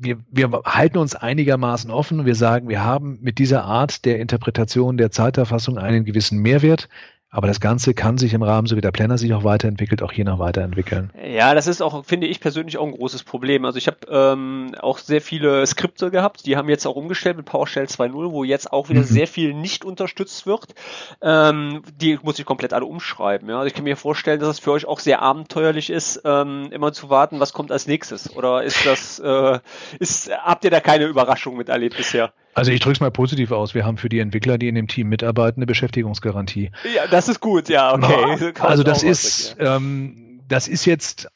wir, 0.00 0.18
wir 0.30 0.50
halten 0.64 0.98
uns 0.98 1.14
einigermaßen 1.14 1.90
offen. 1.90 2.24
Wir 2.24 2.34
sagen, 2.34 2.68
wir 2.68 2.84
haben 2.84 3.18
mit 3.20 3.38
dieser 3.38 3.64
Art 3.64 4.04
der 4.04 4.20
Interpretation 4.20 4.96
der 4.96 5.10
Zeiterfassung 5.10 5.78
einen 5.78 6.04
gewissen 6.04 6.38
Mehrwert. 6.38 6.88
Aber 7.30 7.46
das 7.46 7.60
Ganze 7.60 7.92
kann 7.92 8.16
sich 8.16 8.32
im 8.32 8.42
Rahmen, 8.42 8.66
so 8.66 8.76
wie 8.76 8.80
der 8.80 8.90
Planner 8.90 9.18
sich 9.18 9.34
auch 9.34 9.44
weiterentwickelt, 9.44 10.02
auch 10.02 10.12
hier 10.12 10.24
noch 10.24 10.38
weiterentwickeln. 10.38 11.10
Ja, 11.22 11.54
das 11.54 11.66
ist 11.66 11.82
auch, 11.82 12.06
finde 12.06 12.26
ich 12.26 12.40
persönlich 12.40 12.78
auch 12.78 12.86
ein 12.86 12.92
großes 12.92 13.22
Problem. 13.22 13.66
Also 13.66 13.76
ich 13.76 13.86
habe 13.86 13.98
ähm, 14.08 14.74
auch 14.80 14.96
sehr 14.96 15.20
viele 15.20 15.66
Skripte 15.66 16.10
gehabt, 16.10 16.46
die 16.46 16.56
haben 16.56 16.70
jetzt 16.70 16.86
auch 16.86 16.96
umgestellt 16.96 17.36
mit 17.36 17.44
PowerShell 17.44 17.84
2.0, 17.84 18.32
wo 18.32 18.44
jetzt 18.44 18.72
auch 18.72 18.88
wieder 18.88 19.00
mhm. 19.00 19.04
sehr 19.04 19.26
viel 19.26 19.52
nicht 19.52 19.84
unterstützt 19.84 20.46
wird. 20.46 20.74
Ähm, 21.20 21.82
die 22.00 22.18
muss 22.22 22.38
ich 22.38 22.46
komplett 22.46 22.72
alle 22.72 22.86
umschreiben. 22.86 23.50
Ja? 23.50 23.56
Also 23.56 23.66
ich 23.66 23.74
kann 23.74 23.84
mir 23.84 23.98
vorstellen, 23.98 24.40
dass 24.40 24.48
es 24.48 24.58
für 24.58 24.72
euch 24.72 24.86
auch 24.86 24.98
sehr 24.98 25.20
abenteuerlich 25.20 25.90
ist, 25.90 26.22
ähm, 26.24 26.68
immer 26.70 26.94
zu 26.94 27.10
warten, 27.10 27.40
was 27.40 27.52
kommt 27.52 27.70
als 27.70 27.86
nächstes. 27.86 28.34
Oder 28.34 28.62
ist 28.62 28.86
das, 28.86 29.18
äh, 29.18 29.58
ist, 29.98 30.30
habt 30.30 30.64
ihr 30.64 30.70
da 30.70 30.80
keine 30.80 31.04
Überraschung 31.04 31.58
mit 31.58 31.68
erlebt 31.68 31.98
bisher? 31.98 32.32
Also 32.58 32.72
ich 32.72 32.80
drücke 32.80 32.94
es 32.94 33.00
mal 33.00 33.10
positiv 33.10 33.52
aus. 33.52 33.74
Wir 33.74 33.84
haben 33.86 33.98
für 33.98 34.08
die 34.08 34.18
Entwickler, 34.18 34.58
die 34.58 34.68
in 34.68 34.74
dem 34.74 34.88
Team 34.88 35.08
mitarbeiten, 35.08 35.60
eine 35.60 35.66
Beschäftigungsgarantie. 35.66 36.70
Ja, 36.94 37.06
das 37.06 37.28
ist 37.28 37.40
gut, 37.40 37.68
ja, 37.68 37.94
okay. 37.94 38.52
Also 38.58 38.82
das 38.82 39.02
ist, 39.02 39.56
ähm, 39.60 40.40
das 40.48 40.66
ist 40.66 40.84
jetzt 40.84 41.28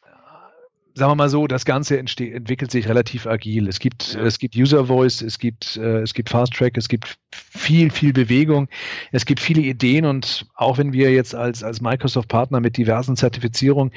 sagen 0.95 1.11
wir 1.11 1.17
mal 1.17 1.29
so, 1.29 1.47
das 1.47 1.65
Ganze 1.65 1.99
entwickelt 1.99 2.71
sich 2.71 2.89
relativ 2.89 3.27
agil. 3.27 3.69
Es 3.69 3.79
gibt, 3.79 4.15
ja. 4.15 4.23
es 4.23 4.39
gibt 4.39 4.57
User 4.57 4.87
Voice, 4.87 5.23
es 5.23 5.39
gibt, 5.39 5.77
äh, 5.77 6.01
es 6.01 6.15
gibt 6.15 6.31
Fast 6.31 6.55
Track, 6.55 6.77
es 6.77 6.89
gibt 6.89 7.17
viel, 7.33 7.91
viel 7.91 8.13
Bewegung, 8.13 8.69
es 9.11 9.25
gibt 9.25 9.41
viele 9.41 9.63
Ideen 9.63 10.05
und 10.05 10.47
auch 10.55 10.79
wenn 10.79 10.93
wir 10.93 11.13
jetzt 11.13 11.35
als, 11.35 11.63
als 11.63 11.81
Microsoft 11.81 12.29
Partner 12.29 12.61
mit 12.61 12.77
diversen 12.77 13.17
Zertifizierungen 13.17 13.93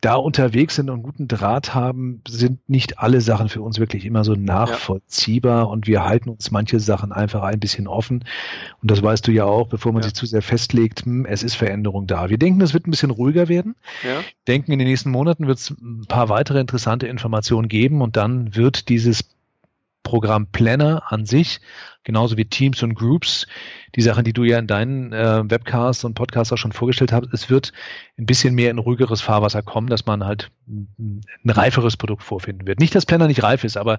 da 0.00 0.14
unterwegs 0.14 0.76
sind 0.76 0.90
und 0.90 1.02
guten 1.02 1.28
Draht 1.28 1.74
haben, 1.74 2.22
sind 2.28 2.68
nicht 2.68 2.98
alle 2.98 3.20
Sachen 3.20 3.48
für 3.48 3.62
uns 3.62 3.78
wirklich 3.78 4.04
immer 4.04 4.24
so 4.24 4.34
nachvollziehbar 4.34 5.62
ja. 5.62 5.64
und 5.64 5.86
wir 5.86 6.04
halten 6.04 6.30
uns 6.30 6.50
manche 6.50 6.78
Sachen 6.80 7.12
einfach 7.12 7.42
ein 7.42 7.60
bisschen 7.60 7.88
offen. 7.88 8.24
Und 8.82 8.90
das 8.90 9.02
weißt 9.02 9.26
du 9.26 9.32
ja 9.32 9.44
auch, 9.44 9.68
bevor 9.68 9.92
man 9.92 10.02
ja. 10.02 10.08
sich 10.08 10.14
zu 10.14 10.26
sehr 10.26 10.42
festlegt, 10.42 11.04
hm, 11.04 11.26
es 11.26 11.42
ist 11.42 11.54
Veränderung 11.54 12.06
da. 12.06 12.30
Wir 12.30 12.38
denken, 12.38 12.60
es 12.60 12.74
wird 12.74 12.86
ein 12.86 12.90
bisschen 12.90 13.10
ruhiger 13.10 13.48
werden. 13.48 13.74
Denken, 14.46 14.72
in 14.72 14.78
den 14.78 14.88
nächsten 14.88 15.10
Monaten 15.10 15.46
wird 15.46 15.58
es 15.58 15.70
ein 15.70 16.06
paar 16.08 16.28
weitere 16.36 16.60
interessante 16.60 17.06
Informationen 17.06 17.68
geben 17.68 18.02
und 18.02 18.16
dann 18.18 18.54
wird 18.54 18.90
dieses 18.90 19.24
Programm 20.02 20.46
Planner 20.52 21.02
an 21.08 21.24
sich, 21.24 21.60
genauso 22.04 22.36
wie 22.36 22.44
Teams 22.44 22.82
und 22.82 22.94
Groups, 22.94 23.46
die 23.94 24.02
Sachen, 24.02 24.22
die 24.22 24.34
du 24.34 24.44
ja 24.44 24.58
in 24.58 24.66
deinen 24.66 25.14
äh, 25.14 25.50
Webcasts 25.50 26.04
und 26.04 26.12
Podcasts 26.12 26.52
auch 26.52 26.58
schon 26.58 26.72
vorgestellt 26.72 27.10
hast, 27.10 27.32
es 27.32 27.48
wird 27.48 27.72
ein 28.18 28.26
bisschen 28.26 28.54
mehr 28.54 28.70
in 28.70 28.78
ruhigeres 28.78 29.22
Fahrwasser 29.22 29.62
kommen, 29.62 29.88
dass 29.88 30.04
man 30.04 30.24
halt 30.26 30.50
ein 30.68 31.22
reiferes 31.46 31.96
Produkt 31.96 32.22
vorfinden 32.22 32.66
wird. 32.66 32.80
Nicht, 32.80 32.94
dass 32.94 33.06
Planner 33.06 33.28
nicht 33.28 33.42
reif 33.42 33.64
ist, 33.64 33.78
aber 33.78 33.98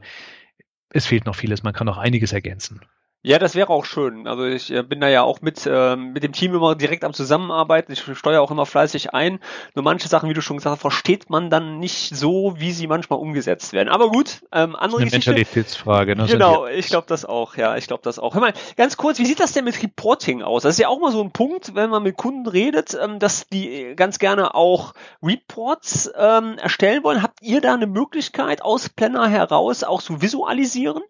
es 0.91 1.08
fehlt 1.08 1.26
noch 1.26 1.36
vieles. 1.36 1.63
Man 1.63 1.73
kann 1.73 1.88
noch 1.88 1.97
einiges 1.97 2.34
ergänzen. 2.34 2.82
Ja, 3.23 3.39
das 3.39 3.56
wäre 3.56 3.71
auch 3.71 3.84
schön. 3.84 4.27
Also 4.27 4.45
ich 4.45 4.71
äh, 4.71 4.84
bin 4.84 5.01
da 5.01 5.10
ja 5.10 5.23
auch 5.23 5.41
mit, 5.41 5.65
äh, 5.65 5.95
mit 5.95 6.23
dem 6.23 6.32
Team 6.32 6.53
immer 6.53 6.75
direkt 6.75 7.03
am 7.03 7.13
Zusammenarbeiten. 7.13 7.91
Ich 7.91 8.03
steuere 8.13 8.41
auch 8.41 8.51
immer 8.51 8.65
fleißig 8.65 9.13
ein. 9.13 9.39
Nur 9.75 9.84
manche 9.84 10.08
Sachen, 10.08 10.30
wie 10.30 10.34
du 10.34 10.41
schon 10.41 10.58
gesagt 10.58 10.75
hast, 10.75 10.82
versteht 10.82 11.30
man 11.30 11.49
dann 11.49 11.80
nicht 11.80 12.15
so, 12.15 12.53
wie 12.58 12.71
sie 12.71 12.88
manchmal 12.88 13.19
umgesetzt 13.19 13.73
werden. 13.73 13.89
Aber 13.89 14.10
gut, 14.10 14.43
ähm, 14.53 14.75
andere 14.75 15.01
Eine 15.01 15.10
Geschichte. 15.10 15.32
Mentalitätsfrage. 15.32 16.15
Ne? 16.15 16.27
Genau, 16.27 16.67
ich 16.67 16.88
glaube 16.88 17.08
das 17.10 17.25
auch. 17.25 17.58
Ja, 17.58 17.75
ich 17.75 17.88
glaube 17.88 18.03
das 18.03 18.19
auch. 18.19 18.36
Hör 18.36 18.41
mal, 18.41 18.53
ganz 18.77 18.97
kurz, 18.97 19.19
wie 19.19 19.25
sieht 19.25 19.39
das 19.39 19.51
denn 19.51 19.65
mit 19.65 19.82
Reporting 19.82 20.43
aus? 20.43 20.63
Das 20.63 20.75
ist 20.75 20.80
ja 20.80 20.88
auch 20.88 20.99
mal 20.99 21.12
so 21.12 21.21
ein 21.21 21.32
Punkt, 21.32 21.75
wenn 21.75 21.89
man 21.89 22.03
mit 22.03 22.17
Kunden 22.17 22.47
redet, 22.47 22.97
ähm, 23.01 23.19
dass 23.19 23.49
die 23.49 23.93
ganz 23.95 24.19
gerne 24.19 24.53
auch 24.53 24.93
Reports 25.23 26.12
ähm, 26.15 26.58
erstellen 26.60 27.03
wollen. 27.03 27.23
Habt 27.23 27.41
ihr 27.41 27.62
da 27.62 27.73
eine 27.73 27.88
Möglichkeit, 27.88 28.62
aus 28.62 28.89
Planner 28.89 29.27
heraus 29.27 29.84
auch 29.84 30.01
zu 30.01 30.21
visualisieren? 30.21 31.01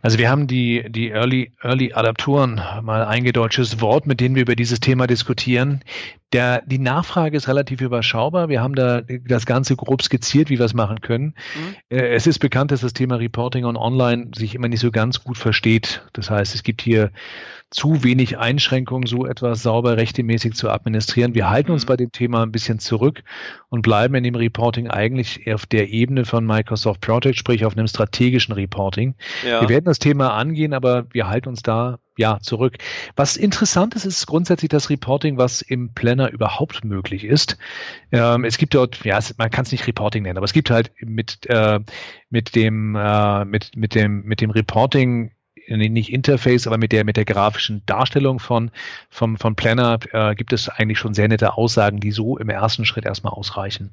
Also 0.00 0.18
wir 0.18 0.30
haben 0.30 0.46
die, 0.46 0.84
die 0.88 1.10
Early, 1.10 1.52
Early 1.60 1.92
Adaptoren, 1.92 2.60
mal 2.82 3.04
eingedeutschtes 3.04 3.80
Wort, 3.80 4.06
mit 4.06 4.20
denen 4.20 4.36
wir 4.36 4.42
über 4.42 4.54
dieses 4.54 4.78
Thema 4.78 5.06
diskutieren. 5.06 5.82
Der, 6.32 6.62
die 6.66 6.78
Nachfrage 6.78 7.36
ist 7.36 7.48
relativ 7.48 7.80
überschaubar. 7.80 8.48
Wir 8.48 8.62
haben 8.62 8.74
da 8.74 9.02
das 9.02 9.46
Ganze 9.46 9.74
grob 9.76 10.02
skizziert, 10.02 10.50
wie 10.50 10.58
wir 10.58 10.66
es 10.66 10.74
machen 10.74 11.00
können. 11.00 11.34
Mhm. 11.54 11.76
Äh, 11.88 12.14
es 12.14 12.26
ist 12.26 12.38
bekannt, 12.38 12.70
dass 12.70 12.80
das 12.80 12.92
Thema 12.92 13.16
Reporting 13.16 13.64
on 13.64 13.76
Online 13.76 14.30
sich 14.34 14.54
immer 14.54 14.68
nicht 14.68 14.80
so 14.80 14.90
ganz 14.90 15.24
gut 15.24 15.38
versteht. 15.38 16.06
Das 16.12 16.30
heißt, 16.30 16.54
es 16.54 16.62
gibt 16.62 16.82
hier 16.82 17.10
zu 17.70 18.04
wenig 18.04 18.38
Einschränkungen, 18.38 19.06
so 19.06 19.26
etwas 19.26 19.62
sauber 19.62 19.96
rechtemäßig 19.96 20.54
zu 20.54 20.70
administrieren. 20.70 21.34
Wir 21.34 21.50
halten 21.50 21.72
uns 21.72 21.84
mhm. 21.84 21.88
bei 21.88 21.96
dem 21.96 22.12
Thema 22.12 22.42
ein 22.42 22.52
bisschen 22.52 22.78
zurück 22.78 23.22
und 23.68 23.82
bleiben 23.82 24.14
in 24.14 24.24
dem 24.24 24.36
Reporting 24.36 24.88
eigentlich 24.88 25.52
auf 25.52 25.66
der 25.66 25.88
Ebene 25.88 26.24
von 26.24 26.46
Microsoft 26.46 27.00
Project, 27.00 27.36
sprich 27.36 27.64
auf 27.64 27.76
einem 27.76 27.88
strategischen 27.88 28.54
Reporting. 28.54 29.16
Ja. 29.44 29.60
Wir 29.60 29.68
werden 29.68 29.84
das 29.84 29.98
Thema 29.98 30.34
angehen, 30.34 30.74
aber 30.74 31.06
wir 31.10 31.28
halten 31.28 31.48
uns 31.48 31.62
da 31.62 31.98
ja 32.16 32.38
zurück. 32.40 32.78
Was 33.14 33.36
interessant 33.36 33.94
ist, 33.94 34.04
ist 34.04 34.26
grundsätzlich 34.26 34.68
das 34.68 34.88
Reporting, 34.88 35.36
was 35.36 35.60
im 35.60 35.92
Planner 35.92 36.30
überhaupt 36.30 36.84
möglich 36.84 37.24
ist. 37.24 37.58
Ähm, 38.12 38.44
es 38.44 38.58
gibt 38.58 38.74
dort, 38.74 39.04
ja, 39.04 39.18
man 39.36 39.50
kann 39.50 39.64
es 39.64 39.72
nicht 39.72 39.86
Reporting 39.86 40.22
nennen, 40.22 40.38
aber 40.38 40.46
es 40.46 40.52
gibt 40.52 40.70
halt 40.70 40.92
mit 41.00 41.46
äh, 41.46 41.80
mit 42.30 42.54
dem 42.54 42.94
äh, 42.96 43.44
mit 43.44 43.76
mit 43.76 43.94
dem 43.94 44.22
mit 44.24 44.40
dem 44.40 44.50
Reporting 44.50 45.32
nicht 45.68 46.12
Interface, 46.12 46.66
aber 46.66 46.78
mit 46.78 46.92
der, 46.92 47.04
mit 47.04 47.16
der 47.16 47.24
grafischen 47.24 47.82
Darstellung 47.86 48.38
von, 48.38 48.70
vom, 49.10 49.36
von 49.36 49.56
Planner 49.56 49.98
äh, 50.12 50.34
gibt 50.34 50.52
es 50.52 50.68
eigentlich 50.68 50.98
schon 50.98 51.14
sehr 51.14 51.28
nette 51.28 51.54
Aussagen, 51.54 52.00
die 52.00 52.12
so 52.12 52.38
im 52.38 52.48
ersten 52.48 52.84
Schritt 52.84 53.04
erstmal 53.04 53.32
ausreichen. 53.32 53.90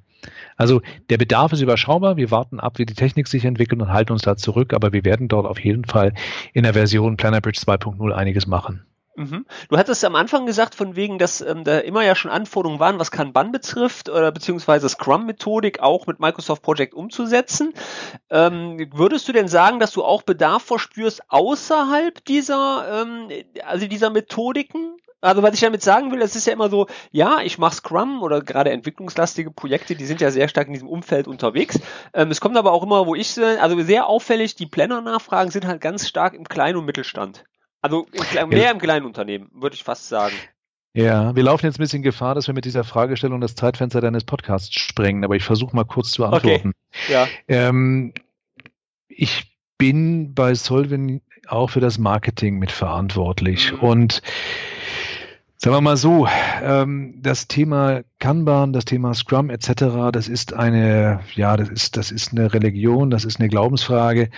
Also 0.55 0.81
der 1.09 1.17
Bedarf 1.17 1.51
ist 1.53 1.61
überschaubar. 1.61 2.17
Wir 2.17 2.31
warten 2.31 2.59
ab, 2.59 2.77
wie 2.77 2.85
die 2.85 2.93
Technik 2.93 3.27
sich 3.27 3.45
entwickelt 3.45 3.81
und 3.81 3.89
halten 3.89 4.13
uns 4.13 4.21
da 4.21 4.37
zurück, 4.37 4.73
aber 4.73 4.93
wir 4.93 5.03
werden 5.03 5.27
dort 5.27 5.45
auf 5.45 5.59
jeden 5.59 5.85
Fall 5.85 6.13
in 6.53 6.63
der 6.63 6.73
Version 6.73 7.17
Planner 7.17 7.41
Bridge 7.41 7.59
2.0 7.59 8.11
einiges 8.11 8.47
machen. 8.47 8.85
Mhm. 9.15 9.45
Du 9.69 9.77
hattest 9.77 10.03
am 10.05 10.15
Anfang 10.15 10.45
gesagt, 10.45 10.73
von 10.73 10.95
wegen, 10.95 11.19
dass 11.19 11.41
ähm, 11.41 11.63
da 11.63 11.79
immer 11.79 12.03
ja 12.03 12.15
schon 12.15 12.31
Anforderungen 12.31 12.79
waren, 12.79 12.97
was 12.97 13.11
Kanban 13.11 13.51
betrifft, 13.51 14.09
oder 14.09 14.31
beziehungsweise 14.31 14.89
Scrum-Methodik 14.89 15.79
auch 15.81 16.07
mit 16.07 16.19
Microsoft 16.19 16.63
Project 16.63 16.93
umzusetzen. 16.95 17.73
Ähm, 18.31 18.89
würdest 18.93 19.27
du 19.27 19.31
denn 19.31 19.47
sagen, 19.47 19.79
dass 19.79 19.91
du 19.91 20.03
auch 20.03 20.23
Bedarf 20.23 20.63
verspürst 20.63 21.21
außerhalb 21.29 22.25
dieser, 22.25 23.03
ähm, 23.03 23.29
also 23.65 23.87
dieser 23.87 24.09
Methodiken? 24.09 24.97
Also 25.21 25.41
was 25.41 25.53
ich 25.53 25.61
damit 25.61 25.81
sagen 25.81 26.11
will, 26.11 26.21
es 26.21 26.35
ist 26.35 26.47
ja 26.47 26.53
immer 26.53 26.69
so, 26.69 26.87
ja, 27.11 27.39
ich 27.41 27.57
mache 27.57 27.75
Scrum 27.75 28.21
oder 28.23 28.41
gerade 28.41 28.71
entwicklungslastige 28.71 29.51
Projekte, 29.51 29.95
die 29.95 30.05
sind 30.05 30.19
ja 30.19 30.31
sehr 30.31 30.49
stark 30.49 30.67
in 30.67 30.73
diesem 30.73 30.89
Umfeld 30.89 31.27
unterwegs. 31.27 31.79
Ähm, 32.13 32.29
es 32.31 32.41
kommt 32.41 32.57
aber 32.57 32.73
auch 32.73 32.83
immer, 32.83 33.07
wo 33.07 33.15
ich, 33.15 33.39
also 33.39 33.79
sehr 33.83 34.07
auffällig, 34.07 34.55
die 34.55 34.65
Planner-Nachfragen 34.65 35.51
sind 35.51 35.65
halt 35.65 35.81
ganz 35.81 36.09
stark 36.09 36.33
im 36.33 36.43
Klein- 36.43 36.75
und 36.75 36.85
Mittelstand. 36.85 37.45
Also 37.83 38.07
im, 38.41 38.49
mehr 38.49 38.71
im 38.71 38.79
kleinen 38.79 39.05
Unternehmen, 39.05 39.51
würde 39.53 39.75
ich 39.75 39.83
fast 39.83 40.07
sagen. 40.07 40.33
Ja, 40.93 41.35
wir 41.35 41.43
laufen 41.43 41.65
jetzt 41.65 41.79
ein 41.79 41.83
bisschen 41.83 42.01
Gefahr, 42.01 42.33
dass 42.33 42.47
wir 42.47 42.53
mit 42.53 42.65
dieser 42.65 42.83
Fragestellung 42.83 43.41
das 43.41 43.55
Zeitfenster 43.55 43.99
deines 43.99 44.23
Podcasts 44.23 44.73
sprengen, 44.73 45.25
aber 45.25 45.35
ich 45.35 45.43
versuche 45.43 45.75
mal 45.75 45.83
kurz 45.83 46.11
zu 46.11 46.23
antworten. 46.25 46.73
Okay. 46.93 47.11
Ja. 47.11 47.27
Ähm, 47.47 48.13
ich 49.09 49.57
bin 49.77 50.33
bei 50.33 50.53
Solvin 50.55 51.21
auch 51.47 51.71
für 51.71 51.81
das 51.81 51.97
Marketing 51.97 52.57
mitverantwortlich 52.57 53.73
mhm. 53.73 53.79
und 53.79 54.21
Sagen 55.63 55.77
wir 55.77 55.81
mal 55.81 55.95
so, 55.95 56.27
ähm, 56.61 57.13
das 57.21 57.47
Thema 57.47 58.01
Kanban, 58.19 58.73
das 58.73 58.83
Thema 58.83 59.13
Scrum 59.13 59.49
etc., 59.49 60.11
das 60.11 60.27
ist 60.27 60.51
eine, 60.51 61.21
ja, 61.35 61.55
das 61.55 61.69
ist, 61.69 61.95
das 61.95 62.11
ist 62.11 62.33
eine 62.33 62.53
Religion, 62.53 63.09
das 63.09 63.23
ist 63.23 63.39
eine 63.39 63.47
Glaubensfrage. 63.47 64.29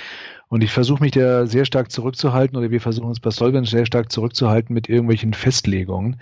Und 0.50 0.64
ich 0.64 0.72
versuche 0.72 1.02
mich 1.02 1.14
da 1.14 1.48
sehr 1.48 1.66
stark 1.66 1.90
zurückzuhalten 1.90 2.56
oder 2.56 2.70
wir 2.70 2.80
versuchen 2.80 3.08
uns 3.08 3.20
bei 3.20 3.32
Solvent 3.32 3.68
sehr 3.68 3.88
stark 3.88 4.12
zurückzuhalten 4.12 4.72
mit 4.72 4.88
irgendwelchen 4.88 5.34
Festlegungen. 5.34 6.22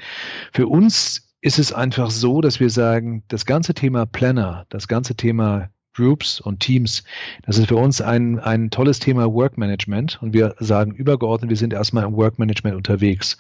Für 0.53 0.67
uns 0.67 1.33
ist 1.41 1.59
es 1.59 1.73
einfach 1.73 2.09
so, 2.09 2.39
dass 2.39 2.61
wir 2.61 2.69
sagen, 2.69 3.23
das 3.27 3.45
ganze 3.45 3.73
Thema 3.73 4.05
Planner, 4.05 4.67
das 4.69 4.87
ganze 4.87 5.15
Thema 5.15 5.67
Groups 5.93 6.39
und 6.39 6.60
Teams. 6.60 7.03
Das 7.45 7.58
ist 7.58 7.67
für 7.67 7.75
uns 7.75 8.01
ein, 8.01 8.39
ein 8.39 8.69
tolles 8.69 8.99
Thema 8.99 9.32
Workmanagement 9.32 10.19
und 10.21 10.34
wir 10.34 10.56
sagen 10.60 10.91
übergeordnet, 10.91 11.49
wir 11.49 11.58
sind 11.58 11.73
erstmal 11.73 12.06
im 12.06 12.15
Workmanagement 12.15 12.75
unterwegs. 12.75 13.38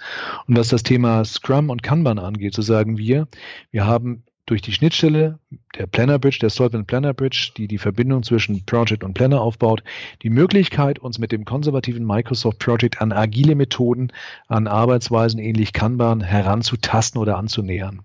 Und 0.47 0.57
was 0.57 0.69
das 0.69 0.83
Thema 0.83 1.25
Scrum 1.25 1.69
und 1.69 1.83
Kanban 1.83 2.19
angeht, 2.19 2.53
so 2.53 2.61
sagen 2.61 2.97
wir, 2.97 3.27
wir 3.71 3.85
haben 3.85 4.23
durch 4.45 4.61
die 4.61 4.73
Schnittstelle 4.73 5.39
der 5.77 5.87
Planner 5.87 6.19
Bridge, 6.19 6.37
der 6.41 6.49
Solvent 6.49 6.87
Planner 6.87 7.13
Bridge, 7.13 7.51
die 7.57 7.67
die 7.67 7.77
Verbindung 7.77 8.23
zwischen 8.23 8.63
Project 8.65 9.03
und 9.03 9.13
Planner 9.13 9.41
aufbaut, 9.41 9.83
die 10.21 10.29
Möglichkeit, 10.29 10.99
uns 10.99 11.19
mit 11.19 11.31
dem 11.31 11.45
konservativen 11.45 12.05
Microsoft 12.05 12.59
Project 12.59 13.01
an 13.01 13.11
agile 13.11 13.55
Methoden, 13.55 14.11
an 14.47 14.67
Arbeitsweisen 14.67 15.39
ähnlich 15.39 15.73
Kanban 15.73 16.21
heranzutasten 16.21 17.19
oder 17.19 17.37
anzunähern. 17.37 18.03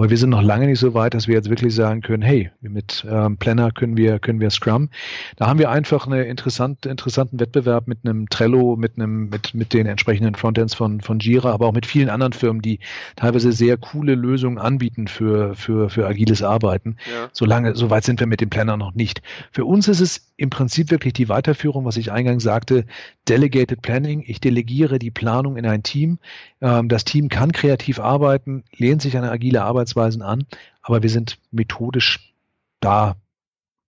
Aber 0.00 0.08
wir 0.08 0.16
sind 0.16 0.30
noch 0.30 0.40
lange 0.40 0.66
nicht 0.66 0.78
so 0.78 0.94
weit, 0.94 1.12
dass 1.12 1.28
wir 1.28 1.34
jetzt 1.34 1.50
wirklich 1.50 1.74
sagen 1.74 2.00
können, 2.00 2.22
hey, 2.22 2.50
mit 2.62 3.06
ähm, 3.06 3.36
Planner 3.36 3.70
können 3.70 3.98
wir, 3.98 4.18
können 4.18 4.40
wir 4.40 4.48
Scrum. 4.48 4.88
Da 5.36 5.46
haben 5.46 5.58
wir 5.58 5.70
einfach 5.70 6.06
einen 6.06 6.24
interessant, 6.24 6.86
interessanten 6.86 7.38
Wettbewerb 7.38 7.86
mit 7.86 7.98
einem 8.04 8.30
Trello, 8.30 8.76
mit 8.76 8.96
einem, 8.96 9.28
mit, 9.28 9.52
mit 9.52 9.74
den 9.74 9.84
entsprechenden 9.84 10.36
Frontends 10.36 10.72
von, 10.72 11.02
von 11.02 11.18
Jira, 11.18 11.52
aber 11.52 11.66
auch 11.66 11.74
mit 11.74 11.84
vielen 11.84 12.08
anderen 12.08 12.32
Firmen, 12.32 12.62
die 12.62 12.78
teilweise 13.14 13.52
sehr 13.52 13.76
coole 13.76 14.14
Lösungen 14.14 14.56
anbieten 14.56 15.06
für, 15.06 15.54
für, 15.54 15.90
für 15.90 16.06
agiles 16.06 16.42
Arbeiten. 16.42 16.96
Ja. 17.10 17.28
Solange, 17.32 17.74
so 17.76 17.90
weit 17.90 18.04
sind 18.04 18.20
wir 18.20 18.26
mit 18.26 18.40
dem 18.40 18.50
Planner 18.50 18.76
noch 18.76 18.94
nicht. 18.94 19.22
Für 19.52 19.64
uns 19.64 19.88
ist 19.88 20.00
es 20.00 20.32
im 20.36 20.50
Prinzip 20.50 20.90
wirklich 20.90 21.12
die 21.12 21.28
Weiterführung, 21.28 21.84
was 21.84 21.96
ich 21.96 22.12
eingangs 22.12 22.42
sagte, 22.42 22.84
Delegated 23.28 23.82
Planning. 23.82 24.24
Ich 24.26 24.40
delegiere 24.40 24.98
die 24.98 25.10
Planung 25.10 25.56
in 25.56 25.66
ein 25.66 25.82
Team. 25.82 26.18
Ähm, 26.60 26.88
das 26.88 27.04
Team 27.04 27.28
kann 27.28 27.52
kreativ 27.52 28.00
arbeiten, 28.00 28.64
lehnt 28.76 29.02
sich 29.02 29.16
an 29.16 29.24
agile 29.24 29.62
Arbeitsweisen 29.62 30.22
an, 30.22 30.46
aber 30.82 31.02
wir 31.02 31.10
sind 31.10 31.38
methodisch 31.50 32.34
da 32.80 33.16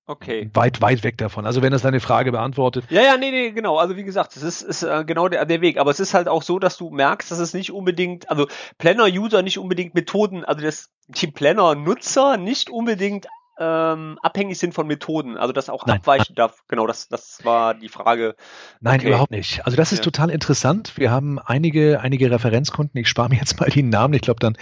Okay. 0.07 0.51
Weit, 0.55 0.81
weit 0.81 1.05
weg 1.05 1.17
davon. 1.19 1.47
Also 1.47 1.63
wenn 1.63 1.71
das 1.71 1.83
deine 1.83 2.01
Frage 2.01 2.33
beantwortet. 2.33 2.85
Ja, 2.91 3.03
ja, 3.03 3.17
nee, 3.17 3.31
nee, 3.31 3.53
genau. 3.53 3.79
Also 3.79 3.97
wie 3.97 4.03
gesagt, 4.03 4.37
es 4.37 4.43
ist, 4.43 4.63
ist 4.63 4.83
äh, 4.83 5.05
genau 5.07 5.29
der, 5.29 5.45
der 5.45 5.61
Weg. 5.61 5.79
Aber 5.79 5.91
es 5.91 6.01
ist 6.01 6.13
halt 6.13 6.27
auch 6.29 6.43
so, 6.43 6.59
dass 6.59 6.77
du 6.77 6.91
merkst, 6.91 7.31
dass 7.31 7.39
es 7.39 7.55
nicht 7.55 7.71
unbedingt, 7.71 8.29
also 8.29 8.49
Planner-User 8.79 9.43
nicht 9.43 9.59
unbedingt 9.59 9.95
Methoden, 9.95 10.45
also 10.45 10.61
das, 10.63 10.91
die 11.07 11.29
Planner-Nutzer 11.29 12.37
nicht 12.37 12.69
unbedingt 12.69 13.29
ähm, 13.59 14.19
abhängig 14.23 14.59
sind 14.59 14.75
von 14.75 14.87
Methoden, 14.87 15.37
also 15.37 15.53
das 15.53 15.69
auch 15.69 15.87
Nein. 15.87 15.99
abweichen 15.99 16.35
darf. 16.35 16.65
Genau, 16.69 16.87
das, 16.87 17.09
das 17.09 17.45
war 17.45 17.75
die 17.75 17.89
Frage. 17.89 18.35
Nein, 18.81 18.99
okay. 18.99 19.09
überhaupt 19.09 19.31
nicht. 19.31 19.65
Also 19.65 19.77
das 19.77 19.93
ist 19.93 19.99
ja. 19.99 20.05
total 20.05 20.31
interessant. 20.31 20.95
Wir 20.97 21.11
haben 21.11 21.39
einige, 21.39 22.01
einige 22.01 22.31
Referenzkunden, 22.31 23.01
ich 23.01 23.09
spare 23.09 23.29
mir 23.29 23.37
jetzt 23.37 23.61
mal 23.61 23.69
die 23.69 23.83
Namen, 23.83 24.15
ich 24.15 24.23
glaube 24.23 24.41
dann 24.41 24.57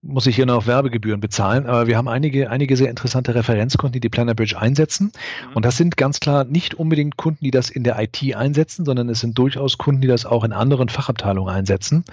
muss 0.00 0.26
ich 0.26 0.36
hier 0.36 0.46
noch 0.46 0.66
Werbegebühren 0.66 1.20
bezahlen. 1.20 1.66
Aber 1.66 1.86
wir 1.86 1.96
haben 1.96 2.08
einige, 2.08 2.50
einige 2.50 2.76
sehr 2.76 2.90
interessante 2.90 3.34
Referenzkunden, 3.34 3.92
die 3.92 4.00
die 4.00 4.08
Planner 4.08 4.34
Bridge 4.34 4.58
einsetzen. 4.58 5.12
Mhm. 5.50 5.56
Und 5.56 5.64
das 5.64 5.76
sind 5.76 5.96
ganz 5.96 6.20
klar 6.20 6.44
nicht 6.44 6.74
unbedingt 6.74 7.16
Kunden, 7.16 7.44
die 7.44 7.50
das 7.50 7.68
in 7.70 7.84
der 7.84 8.00
IT 8.00 8.34
einsetzen, 8.34 8.84
sondern 8.84 9.08
es 9.08 9.20
sind 9.20 9.36
durchaus 9.36 9.76
Kunden, 9.76 10.00
die 10.00 10.08
das 10.08 10.24
auch 10.24 10.44
in 10.44 10.52
anderen 10.52 10.88
Fachabteilungen 10.88 11.52
einsetzen. 11.52 12.04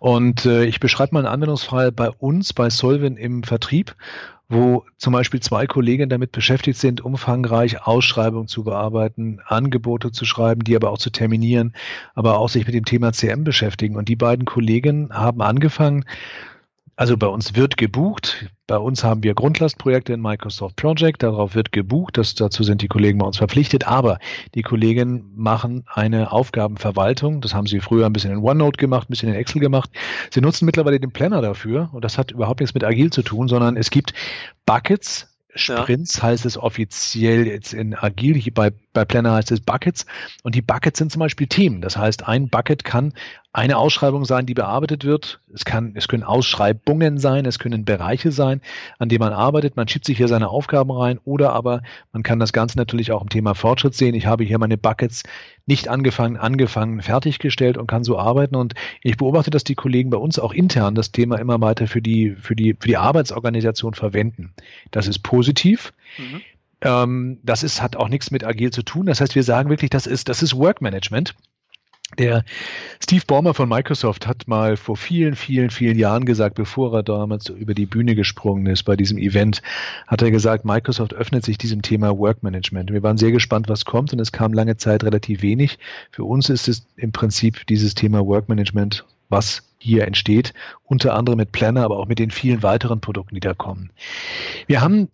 Und 0.00 0.46
äh, 0.46 0.64
ich 0.64 0.80
beschreibe 0.80 1.14
mal 1.14 1.20
einen 1.20 1.32
Anwendungsfall 1.32 1.92
bei 1.92 2.10
uns, 2.10 2.52
bei 2.52 2.70
Solvin 2.70 3.16
im 3.16 3.42
Vertrieb 3.42 3.94
wo 4.48 4.86
zum 4.96 5.12
Beispiel 5.12 5.40
zwei 5.40 5.66
Kollegen 5.66 6.08
damit 6.08 6.32
beschäftigt 6.32 6.78
sind, 6.78 7.02
umfangreich 7.02 7.86
Ausschreibungen 7.86 8.48
zu 8.48 8.64
bearbeiten, 8.64 9.40
Angebote 9.44 10.10
zu 10.10 10.24
schreiben, 10.24 10.64
die 10.64 10.74
aber 10.74 10.90
auch 10.90 10.96
zu 10.96 11.10
terminieren, 11.10 11.74
aber 12.14 12.38
auch 12.38 12.48
sich 12.48 12.64
mit 12.64 12.74
dem 12.74 12.86
Thema 12.86 13.12
CM 13.12 13.44
beschäftigen. 13.44 13.96
Und 13.96 14.08
die 14.08 14.16
beiden 14.16 14.46
Kollegen 14.46 15.10
haben 15.12 15.42
angefangen, 15.42 16.06
also 16.98 17.16
bei 17.16 17.28
uns 17.28 17.54
wird 17.54 17.76
gebucht. 17.76 18.50
Bei 18.66 18.76
uns 18.76 19.04
haben 19.04 19.22
wir 19.22 19.32
Grundlastprojekte 19.34 20.12
in 20.14 20.20
Microsoft 20.20 20.74
Project. 20.74 21.22
Darauf 21.22 21.54
wird 21.54 21.70
gebucht. 21.70 22.18
Das, 22.18 22.34
dazu 22.34 22.64
sind 22.64 22.82
die 22.82 22.88
Kollegen 22.88 23.18
bei 23.18 23.26
uns 23.26 23.36
verpflichtet. 23.36 23.86
Aber 23.86 24.18
die 24.56 24.62
Kollegen 24.62 25.30
machen 25.36 25.84
eine 25.86 26.32
Aufgabenverwaltung. 26.32 27.40
Das 27.40 27.54
haben 27.54 27.68
sie 27.68 27.78
früher 27.78 28.06
ein 28.06 28.12
bisschen 28.12 28.32
in 28.32 28.38
OneNote 28.38 28.78
gemacht, 28.78 29.08
ein 29.08 29.12
bisschen 29.12 29.28
in 29.28 29.36
Excel 29.36 29.60
gemacht. 29.60 29.90
Sie 30.32 30.40
nutzen 30.40 30.66
mittlerweile 30.66 30.98
den 30.98 31.12
Planner 31.12 31.40
dafür. 31.40 31.88
Und 31.92 32.04
das 32.04 32.18
hat 32.18 32.32
überhaupt 32.32 32.58
nichts 32.58 32.74
mit 32.74 32.82
Agil 32.82 33.12
zu 33.12 33.22
tun, 33.22 33.46
sondern 33.46 33.76
es 33.76 33.90
gibt 33.90 34.12
Buckets, 34.66 35.37
Sprints 35.58 36.16
ja. 36.16 36.22
heißt 36.24 36.46
es 36.46 36.56
offiziell 36.56 37.46
jetzt 37.46 37.74
in 37.74 37.94
Agil, 37.94 38.42
bei, 38.52 38.72
bei 38.92 39.04
Planner 39.04 39.32
heißt 39.32 39.52
es 39.52 39.60
Buckets. 39.60 40.06
Und 40.42 40.54
die 40.54 40.62
Buckets 40.62 40.98
sind 40.98 41.12
zum 41.12 41.20
Beispiel 41.20 41.46
Themen. 41.46 41.80
Das 41.80 41.96
heißt, 41.96 42.26
ein 42.26 42.48
Bucket 42.48 42.84
kann 42.84 43.12
eine 43.52 43.78
Ausschreibung 43.78 44.24
sein, 44.24 44.46
die 44.46 44.54
bearbeitet 44.54 45.04
wird. 45.04 45.40
Es 45.52 45.64
kann, 45.64 45.92
es 45.96 46.06
können 46.06 46.22
Ausschreibungen 46.22 47.18
sein, 47.18 47.44
es 47.46 47.58
können 47.58 47.84
Bereiche 47.84 48.30
sein, 48.30 48.60
an 48.98 49.08
denen 49.08 49.20
man 49.20 49.32
arbeitet. 49.32 49.74
Man 49.74 49.88
schiebt 49.88 50.04
sich 50.04 50.16
hier 50.16 50.28
seine 50.28 50.48
Aufgaben 50.48 50.92
rein 50.92 51.18
oder 51.24 51.52
aber 51.54 51.82
man 52.12 52.22
kann 52.22 52.38
das 52.38 52.52
Ganze 52.52 52.78
natürlich 52.78 53.10
auch 53.10 53.22
im 53.22 53.30
Thema 53.30 53.54
Fortschritt 53.54 53.94
sehen. 53.94 54.14
Ich 54.14 54.26
habe 54.26 54.44
hier 54.44 54.58
meine 54.58 54.76
Buckets 54.76 55.24
nicht 55.66 55.88
angefangen, 55.88 56.36
angefangen, 56.36 57.02
fertiggestellt 57.02 57.78
und 57.78 57.86
kann 57.86 58.04
so 58.04 58.18
arbeiten. 58.18 58.54
Und 58.54 58.74
ich 59.02 59.16
beobachte, 59.16 59.50
dass 59.50 59.64
die 59.64 59.74
Kollegen 59.74 60.10
bei 60.10 60.18
uns 60.18 60.38
auch 60.38 60.52
intern 60.52 60.94
das 60.94 61.10
Thema 61.10 61.38
immer 61.38 61.60
weiter 61.60 61.86
für 61.86 62.02
die, 62.02 62.36
für 62.40 62.54
die, 62.54 62.76
für 62.78 62.88
die 62.88 62.96
Arbeitsorganisation 62.96 63.94
verwenden. 63.94 64.52
Das 64.90 65.08
ist 65.08 65.20
positiv. 65.20 65.47
Mhm. 66.18 66.40
Ähm, 66.80 67.38
das 67.42 67.62
ist, 67.62 67.82
hat 67.82 67.96
auch 67.96 68.08
nichts 68.08 68.30
mit 68.30 68.44
agil 68.44 68.70
zu 68.70 68.82
tun. 68.82 69.06
Das 69.06 69.20
heißt, 69.20 69.34
wir 69.34 69.42
sagen 69.42 69.70
wirklich, 69.70 69.90
das 69.90 70.06
ist, 70.06 70.28
das 70.28 70.42
ist 70.42 70.56
Workmanagement. 70.56 71.34
Der 72.16 72.42
Steve 73.02 73.22
Ballmer 73.26 73.52
von 73.52 73.68
Microsoft 73.68 74.26
hat 74.26 74.48
mal 74.48 74.78
vor 74.78 74.96
vielen, 74.96 75.36
vielen, 75.36 75.68
vielen 75.68 75.98
Jahren 75.98 76.24
gesagt, 76.24 76.54
bevor 76.54 76.94
er 76.94 77.02
damals 77.02 77.50
über 77.50 77.74
die 77.74 77.84
Bühne 77.84 78.14
gesprungen 78.14 78.64
ist 78.66 78.84
bei 78.84 78.96
diesem 78.96 79.18
Event, 79.18 79.60
hat 80.06 80.22
er 80.22 80.30
gesagt, 80.30 80.64
Microsoft 80.64 81.12
öffnet 81.12 81.44
sich 81.44 81.58
diesem 81.58 81.82
Thema 81.82 82.16
Workmanagement. 82.16 82.90
Wir 82.90 83.02
waren 83.02 83.18
sehr 83.18 83.30
gespannt, 83.30 83.68
was 83.68 83.84
kommt 83.84 84.14
und 84.14 84.20
es 84.20 84.32
kam 84.32 84.54
lange 84.54 84.78
Zeit 84.78 85.04
relativ 85.04 85.42
wenig. 85.42 85.78
Für 86.10 86.24
uns 86.24 86.48
ist 86.48 86.66
es 86.66 86.86
im 86.96 87.12
Prinzip 87.12 87.66
dieses 87.66 87.94
Thema 87.94 88.24
Workmanagement, 88.24 89.04
was 89.28 89.68
hier 89.76 90.06
entsteht, 90.06 90.54
unter 90.84 91.14
anderem 91.14 91.36
mit 91.36 91.52
Planner, 91.52 91.84
aber 91.84 91.98
auch 91.98 92.08
mit 92.08 92.18
den 92.18 92.30
vielen 92.30 92.62
weiteren 92.62 93.00
Produkten, 93.00 93.34
die 93.34 93.40
da 93.40 93.52
kommen. 93.52 93.90
Wir 94.66 94.80
haben 94.80 95.08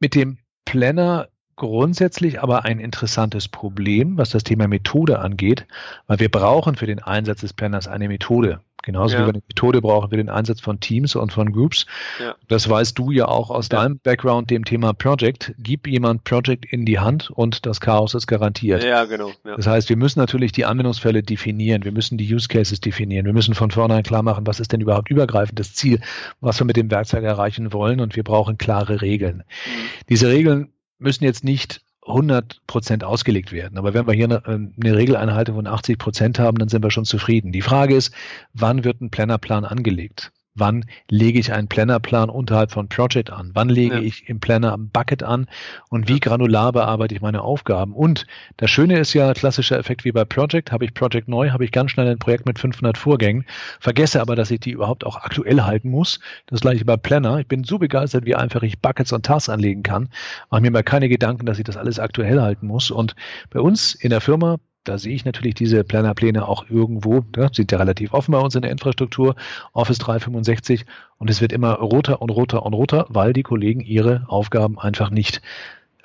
mit 0.00 0.14
dem 0.14 0.38
Planner 0.64 1.28
grundsätzlich 1.56 2.42
aber 2.42 2.64
ein 2.64 2.78
interessantes 2.78 3.48
Problem, 3.48 4.16
was 4.18 4.30
das 4.30 4.44
Thema 4.44 4.68
Methode 4.68 5.18
angeht, 5.18 5.66
weil 6.06 6.20
wir 6.20 6.30
brauchen 6.30 6.76
für 6.76 6.86
den 6.86 7.02
Einsatz 7.02 7.40
des 7.40 7.52
Planners 7.52 7.88
eine 7.88 8.08
Methode. 8.08 8.60
Genauso 8.86 9.16
ja. 9.16 9.22
wie 9.22 9.26
wir 9.26 9.32
eine 9.34 9.42
Methode 9.48 9.82
brauchen 9.82 10.10
für 10.10 10.16
den 10.16 10.28
Einsatz 10.28 10.60
von 10.60 10.78
Teams 10.78 11.16
und 11.16 11.32
von 11.32 11.50
Groups. 11.50 11.86
Ja. 12.20 12.36
Das 12.46 12.68
weißt 12.68 12.96
du 12.96 13.10
ja 13.10 13.26
auch 13.26 13.50
aus 13.50 13.68
ja. 13.68 13.80
deinem 13.80 13.98
Background, 13.98 14.48
dem 14.48 14.64
Thema 14.64 14.92
Project. 14.92 15.54
Gib 15.58 15.88
jemand 15.88 16.22
Project 16.22 16.64
in 16.66 16.84
die 16.84 17.00
Hand 17.00 17.30
und 17.30 17.66
das 17.66 17.80
Chaos 17.80 18.14
ist 18.14 18.28
garantiert. 18.28 18.84
Ja, 18.84 19.04
genau. 19.04 19.32
Das 19.42 19.66
heißt, 19.66 19.88
wir 19.88 19.96
müssen 19.96 20.20
natürlich 20.20 20.52
die 20.52 20.66
Anwendungsfälle 20.66 21.24
definieren. 21.24 21.84
Wir 21.84 21.90
müssen 21.90 22.16
die 22.16 22.32
Use 22.32 22.46
Cases 22.46 22.80
definieren. 22.80 23.26
Wir 23.26 23.32
müssen 23.32 23.54
von 23.54 23.72
vornherein 23.72 24.04
klar 24.04 24.22
machen, 24.22 24.46
was 24.46 24.60
ist 24.60 24.70
denn 24.70 24.80
überhaupt 24.80 25.10
übergreifend 25.10 25.58
das 25.58 25.74
Ziel, 25.74 25.98
was 26.40 26.60
wir 26.60 26.64
mit 26.64 26.76
dem 26.76 26.88
Werkzeug 26.88 27.24
erreichen 27.24 27.72
wollen. 27.72 27.98
Und 27.98 28.14
wir 28.14 28.22
brauchen 28.22 28.56
klare 28.56 29.02
Regeln. 29.02 29.38
Mhm. 29.38 29.80
Diese 30.08 30.28
Regeln 30.28 30.68
müssen 30.98 31.24
jetzt 31.24 31.44
nicht 31.44 31.82
100 32.06 32.60
Prozent 32.66 33.04
ausgelegt 33.04 33.52
werden. 33.52 33.78
Aber 33.78 33.94
wenn 33.94 34.06
wir 34.06 34.14
hier 34.14 34.26
eine, 34.26 34.44
eine 34.46 34.96
Regeleinhaltung 34.96 35.56
von 35.56 35.66
80 35.66 35.98
Prozent 35.98 36.38
haben, 36.38 36.58
dann 36.58 36.68
sind 36.68 36.82
wir 36.82 36.90
schon 36.90 37.04
zufrieden. 37.04 37.52
Die 37.52 37.62
Frage 37.62 37.96
ist, 37.96 38.14
wann 38.52 38.84
wird 38.84 39.00
ein 39.00 39.10
Plannerplan 39.10 39.64
angelegt? 39.64 40.32
Wann 40.56 40.86
lege 41.10 41.38
ich 41.38 41.52
einen 41.52 41.68
Plannerplan 41.68 42.30
unterhalb 42.30 42.72
von 42.72 42.88
Project 42.88 43.30
an? 43.30 43.50
Wann 43.54 43.68
lege 43.68 43.96
ja. 43.96 44.00
ich 44.00 44.28
im 44.28 44.40
Planner 44.40 44.72
am 44.72 44.88
Bucket 44.88 45.22
an? 45.22 45.46
Und 45.90 46.08
wie 46.08 46.18
granular 46.18 46.72
bearbeite 46.72 47.14
ich 47.14 47.20
meine 47.20 47.42
Aufgaben? 47.42 47.92
Und 47.92 48.26
das 48.56 48.70
Schöne 48.70 48.98
ist 48.98 49.12
ja, 49.12 49.32
klassischer 49.34 49.78
Effekt 49.78 50.04
wie 50.04 50.12
bei 50.12 50.24
Project, 50.24 50.72
habe 50.72 50.84
ich 50.84 50.94
Project 50.94 51.28
neu, 51.28 51.50
habe 51.50 51.64
ich 51.64 51.72
ganz 51.72 51.90
schnell 51.90 52.08
ein 52.08 52.18
Projekt 52.18 52.46
mit 52.46 52.58
500 52.58 52.96
Vorgängen, 52.96 53.44
vergesse 53.80 54.20
aber, 54.20 54.34
dass 54.34 54.50
ich 54.50 54.60
die 54.60 54.70
überhaupt 54.70 55.04
auch 55.04 55.16
aktuell 55.16 55.62
halten 55.62 55.90
muss. 55.90 56.20
Das 56.46 56.60
gleiche 56.60 56.84
bei 56.84 56.96
Planner. 56.96 57.38
Ich 57.40 57.48
bin 57.48 57.64
so 57.64 57.78
begeistert, 57.78 58.24
wie 58.24 58.34
einfach 58.34 58.62
ich 58.62 58.80
Buckets 58.80 59.12
und 59.12 59.26
Tasks 59.26 59.48
anlegen 59.48 59.82
kann. 59.82 60.08
Mache 60.50 60.62
mir 60.62 60.70
mal 60.70 60.82
keine 60.82 61.08
Gedanken, 61.08 61.46
dass 61.46 61.58
ich 61.58 61.64
das 61.64 61.76
alles 61.76 61.98
aktuell 61.98 62.40
halten 62.40 62.66
muss. 62.66 62.90
Und 62.90 63.14
bei 63.50 63.60
uns 63.60 63.94
in 63.94 64.10
der 64.10 64.20
Firma 64.20 64.56
da 64.88 64.98
sehe 64.98 65.14
ich 65.14 65.24
natürlich 65.24 65.54
diese 65.54 65.84
Plannerpläne 65.84 66.46
auch 66.46 66.68
irgendwo, 66.68 67.20
da 67.32 67.48
sieht 67.52 67.72
ja 67.72 67.78
relativ 67.78 68.12
offen 68.12 68.32
bei 68.32 68.38
uns 68.38 68.54
in 68.54 68.62
der 68.62 68.70
Infrastruktur, 68.70 69.36
Office 69.72 69.98
365 69.98 70.86
und 71.18 71.30
es 71.30 71.40
wird 71.40 71.52
immer 71.52 71.74
roter 71.74 72.22
und 72.22 72.30
roter 72.30 72.64
und 72.64 72.74
roter, 72.74 73.06
weil 73.08 73.32
die 73.32 73.42
Kollegen 73.42 73.80
ihre 73.80 74.24
Aufgaben 74.28 74.78
einfach 74.78 75.10
nicht 75.10 75.42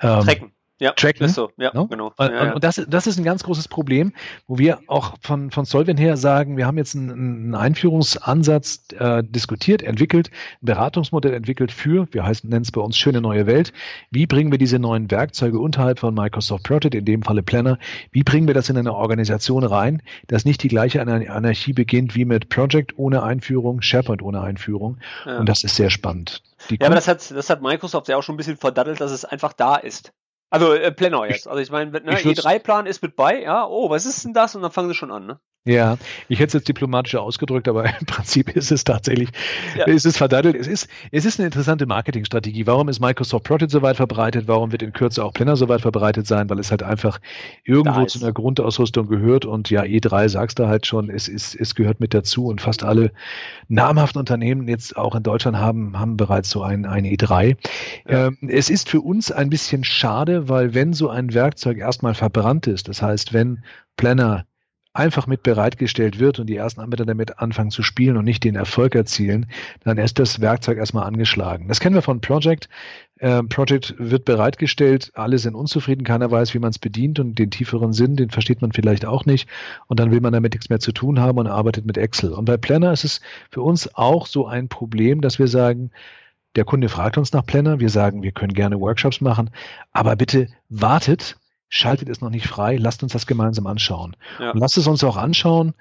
ähm, 0.00 0.52
ja, 0.78 0.92
tracken. 0.92 1.26
Ist 1.26 1.34
so. 1.34 1.50
Ja, 1.56 1.70
no? 1.74 1.86
genau. 1.86 2.12
Und, 2.16 2.28
ja, 2.28 2.44
ja. 2.46 2.52
und 2.54 2.64
das, 2.64 2.82
das 2.88 3.06
ist 3.06 3.18
ein 3.18 3.24
ganz 3.24 3.44
großes 3.44 3.68
Problem, 3.68 4.12
wo 4.46 4.58
wir 4.58 4.80
auch 4.88 5.14
von, 5.20 5.50
von 5.50 5.64
Solvent 5.64 6.00
her 6.00 6.16
sagen, 6.16 6.56
wir 6.56 6.66
haben 6.66 6.76
jetzt 6.76 6.96
einen, 6.96 7.10
einen 7.10 7.54
Einführungsansatz 7.54 8.86
äh, 8.98 9.22
diskutiert, 9.22 9.82
entwickelt, 9.82 10.30
ein 10.60 10.66
Beratungsmodell 10.66 11.34
entwickelt 11.34 11.70
für, 11.70 12.08
wir 12.10 12.24
nennen 12.42 12.62
es 12.62 12.72
bei 12.72 12.80
uns 12.80 12.96
schöne 12.96 13.20
neue 13.20 13.46
Welt. 13.46 13.72
Wie 14.10 14.26
bringen 14.26 14.50
wir 14.50 14.58
diese 14.58 14.78
neuen 14.78 15.10
Werkzeuge 15.10 15.58
unterhalb 15.58 16.00
von 16.00 16.14
Microsoft 16.14 16.64
Project, 16.64 16.94
in 16.94 17.04
dem 17.04 17.22
Falle 17.22 17.42
Planner, 17.42 17.78
wie 18.10 18.24
bringen 18.24 18.46
wir 18.46 18.54
das 18.54 18.68
in 18.68 18.76
eine 18.76 18.94
Organisation 18.94 19.64
rein, 19.64 20.02
dass 20.26 20.44
nicht 20.44 20.62
die 20.62 20.68
gleiche 20.68 21.00
Anarchie 21.00 21.72
beginnt 21.74 22.16
wie 22.16 22.24
mit 22.24 22.48
Project 22.48 22.98
ohne 22.98 23.22
Einführung, 23.22 23.82
SharePoint 23.82 24.22
ohne 24.22 24.40
Einführung. 24.40 24.98
Ja. 25.26 25.38
Und 25.38 25.48
das 25.48 25.62
ist 25.62 25.76
sehr 25.76 25.90
spannend. 25.90 26.42
Die 26.70 26.78
ja, 26.80 26.86
aber 26.86 26.94
das 26.94 27.08
hat, 27.08 27.30
das 27.30 27.50
hat 27.50 27.62
Microsoft 27.62 28.08
ja 28.08 28.16
auch 28.16 28.22
schon 28.22 28.34
ein 28.34 28.38
bisschen 28.38 28.56
verdattelt, 28.56 29.00
dass 29.00 29.12
es 29.12 29.24
einfach 29.24 29.52
da 29.52 29.76
ist. 29.76 30.12
Also 30.52 30.74
äh, 30.74 30.92
Planner 30.92 31.24
jetzt. 31.26 31.48
Also 31.48 31.62
ich 31.62 31.70
meine, 31.70 31.90
ne, 31.92 32.00
E3-Plan 32.12 32.84
ist 32.84 33.02
mit 33.02 33.16
bei, 33.16 33.42
ja, 33.42 33.66
oh, 33.66 33.88
was 33.88 34.04
ist 34.04 34.22
denn 34.24 34.34
das? 34.34 34.54
Und 34.54 34.60
dann 34.60 34.70
fangen 34.70 34.88
sie 34.88 34.94
schon 34.94 35.10
an, 35.10 35.24
ne? 35.24 35.40
Ja, 35.64 35.96
ich 36.28 36.40
hätte 36.40 36.48
es 36.48 36.52
jetzt 36.54 36.68
diplomatischer 36.68 37.22
ausgedrückt, 37.22 37.68
aber 37.68 37.84
im 38.00 38.06
Prinzip 38.06 38.50
ist 38.56 38.72
es 38.72 38.82
tatsächlich, 38.82 39.28
ja. 39.76 39.84
ist 39.84 40.04
es 40.04 40.16
verdattelt. 40.16 40.56
Es 40.56 40.66
ist, 40.66 40.88
es 41.12 41.24
ist 41.24 41.38
eine 41.38 41.46
interessante 41.46 41.86
Marketingstrategie. 41.86 42.66
Warum 42.66 42.88
ist 42.88 42.98
Microsoft 42.98 43.44
Project 43.44 43.70
so 43.70 43.80
weit 43.80 43.96
verbreitet? 43.96 44.48
Warum 44.48 44.72
wird 44.72 44.82
in 44.82 44.92
Kürze 44.92 45.24
auch 45.24 45.32
Planner 45.32 45.54
so 45.54 45.68
weit 45.68 45.82
verbreitet 45.82 46.26
sein? 46.26 46.50
Weil 46.50 46.58
es 46.58 46.72
halt 46.72 46.82
einfach 46.82 47.20
irgendwo 47.62 48.04
zu 48.06 48.20
einer 48.20 48.32
Grundausrüstung 48.32 49.06
gehört 49.06 49.44
und 49.44 49.70
ja, 49.70 49.82
E3 49.82 50.28
sagst 50.28 50.58
du 50.58 50.66
halt 50.66 50.86
schon, 50.86 51.08
es 51.08 51.28
ist, 51.28 51.54
es 51.54 51.76
gehört 51.76 52.00
mit 52.00 52.12
dazu 52.12 52.46
und 52.46 52.60
fast 52.60 52.82
alle 52.82 53.12
namhaften 53.68 54.18
Unternehmen 54.18 54.66
jetzt 54.66 54.96
auch 54.96 55.14
in 55.14 55.22
Deutschland 55.22 55.58
haben, 55.58 55.96
haben 55.96 56.16
bereits 56.16 56.50
so 56.50 56.62
ein, 56.62 56.86
ein 56.86 57.04
E3. 57.04 57.56
Ja. 58.08 58.26
Ähm, 58.26 58.38
es 58.48 58.68
ist 58.68 58.88
für 58.88 59.00
uns 59.00 59.30
ein 59.30 59.48
bisschen 59.48 59.84
schade, 59.84 60.48
weil 60.48 60.74
wenn 60.74 60.92
so 60.92 61.08
ein 61.08 61.34
Werkzeug 61.34 61.78
erstmal 61.78 62.14
verbrannt 62.14 62.66
ist, 62.66 62.88
das 62.88 63.00
heißt, 63.00 63.32
wenn 63.32 63.62
Planner 63.96 64.44
einfach 64.94 65.26
mit 65.26 65.42
bereitgestellt 65.42 66.18
wird 66.18 66.38
und 66.38 66.46
die 66.46 66.56
ersten 66.56 66.80
Anbieter 66.80 67.06
damit 67.06 67.38
anfangen 67.38 67.70
zu 67.70 67.82
spielen 67.82 68.16
und 68.16 68.24
nicht 68.24 68.44
den 68.44 68.56
Erfolg 68.56 68.94
erzielen, 68.94 69.46
dann 69.84 69.98
ist 69.98 70.18
das 70.18 70.40
Werkzeug 70.40 70.78
erstmal 70.78 71.04
angeschlagen. 71.04 71.68
Das 71.68 71.80
kennen 71.80 71.94
wir 71.94 72.02
von 72.02 72.20
Project. 72.20 72.68
Ähm, 73.18 73.48
Project 73.48 73.94
wird 73.98 74.24
bereitgestellt, 74.24 75.12
alle 75.14 75.38
sind 75.38 75.54
unzufrieden, 75.54 76.04
keiner 76.04 76.30
weiß, 76.30 76.52
wie 76.54 76.58
man 76.58 76.70
es 76.70 76.78
bedient 76.78 77.20
und 77.20 77.38
den 77.38 77.50
tieferen 77.50 77.92
Sinn, 77.92 78.16
den 78.16 78.30
versteht 78.30 78.60
man 78.60 78.72
vielleicht 78.72 79.06
auch 79.06 79.24
nicht 79.24 79.48
und 79.86 79.98
dann 80.00 80.10
will 80.10 80.20
man 80.20 80.32
damit 80.32 80.52
nichts 80.52 80.68
mehr 80.68 80.80
zu 80.80 80.92
tun 80.92 81.20
haben 81.20 81.38
und 81.38 81.46
arbeitet 81.46 81.86
mit 81.86 81.96
Excel. 81.96 82.32
Und 82.32 82.44
bei 82.44 82.56
Planner 82.56 82.92
ist 82.92 83.04
es 83.04 83.20
für 83.50 83.62
uns 83.62 83.94
auch 83.94 84.26
so 84.26 84.46
ein 84.46 84.68
Problem, 84.68 85.20
dass 85.20 85.38
wir 85.38 85.48
sagen, 85.48 85.90
der 86.54 86.64
Kunde 86.64 86.90
fragt 86.90 87.16
uns 87.16 87.32
nach 87.32 87.46
Planner, 87.46 87.80
wir 87.80 87.88
sagen, 87.88 88.22
wir 88.22 88.32
können 88.32 88.52
gerne 88.52 88.78
Workshops 88.78 89.22
machen, 89.22 89.50
aber 89.92 90.16
bitte 90.16 90.48
wartet, 90.68 91.38
schaltet 91.74 92.10
es 92.10 92.20
noch 92.20 92.28
nicht 92.28 92.46
frei, 92.46 92.76
lasst 92.76 93.02
uns 93.02 93.12
das 93.12 93.26
gemeinsam 93.26 93.66
anschauen. 93.66 94.14
Ja. 94.38 94.50
Und 94.50 94.60
lasst 94.60 94.76
es 94.76 94.86
uns 94.86 95.02
auch 95.04 95.16
anschauen, 95.16 95.72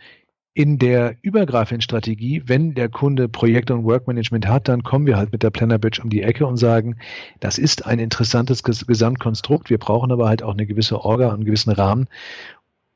in 0.54 0.78
der 0.80 1.18
übergreifenden 1.22 1.82
Strategie, 1.82 2.44
wenn 2.46 2.74
der 2.74 2.88
Kunde 2.88 3.28
Projekte 3.28 3.74
und 3.74 3.84
Workmanagement 3.84 4.48
hat, 4.48 4.70
dann 4.70 4.84
kommen 4.84 5.06
wir 5.06 5.18
halt 5.18 5.34
mit 5.34 5.44
der 5.44 5.50
Planner 5.50 5.80
Bridge 5.80 6.02
um 6.02 6.10
die 6.10 6.24
Ecke 6.24 6.46
und 6.46 6.56
sagen, 6.56 6.96
das 7.42 7.58
ist 7.58 7.86
ein 7.86 8.00
interessantes 8.00 8.64
Gesamtkonstrukt. 8.64 9.70
Wir 9.70 9.78
brauchen 9.78 10.12
aber 10.14 10.30
halt 10.30 10.44
auch 10.44 10.54
eine 10.54 10.66
gewisse 10.66 11.04
Orga, 11.04 11.34
einen 11.34 11.46
gewissen 11.46 11.72
Rahmen, 11.72 12.08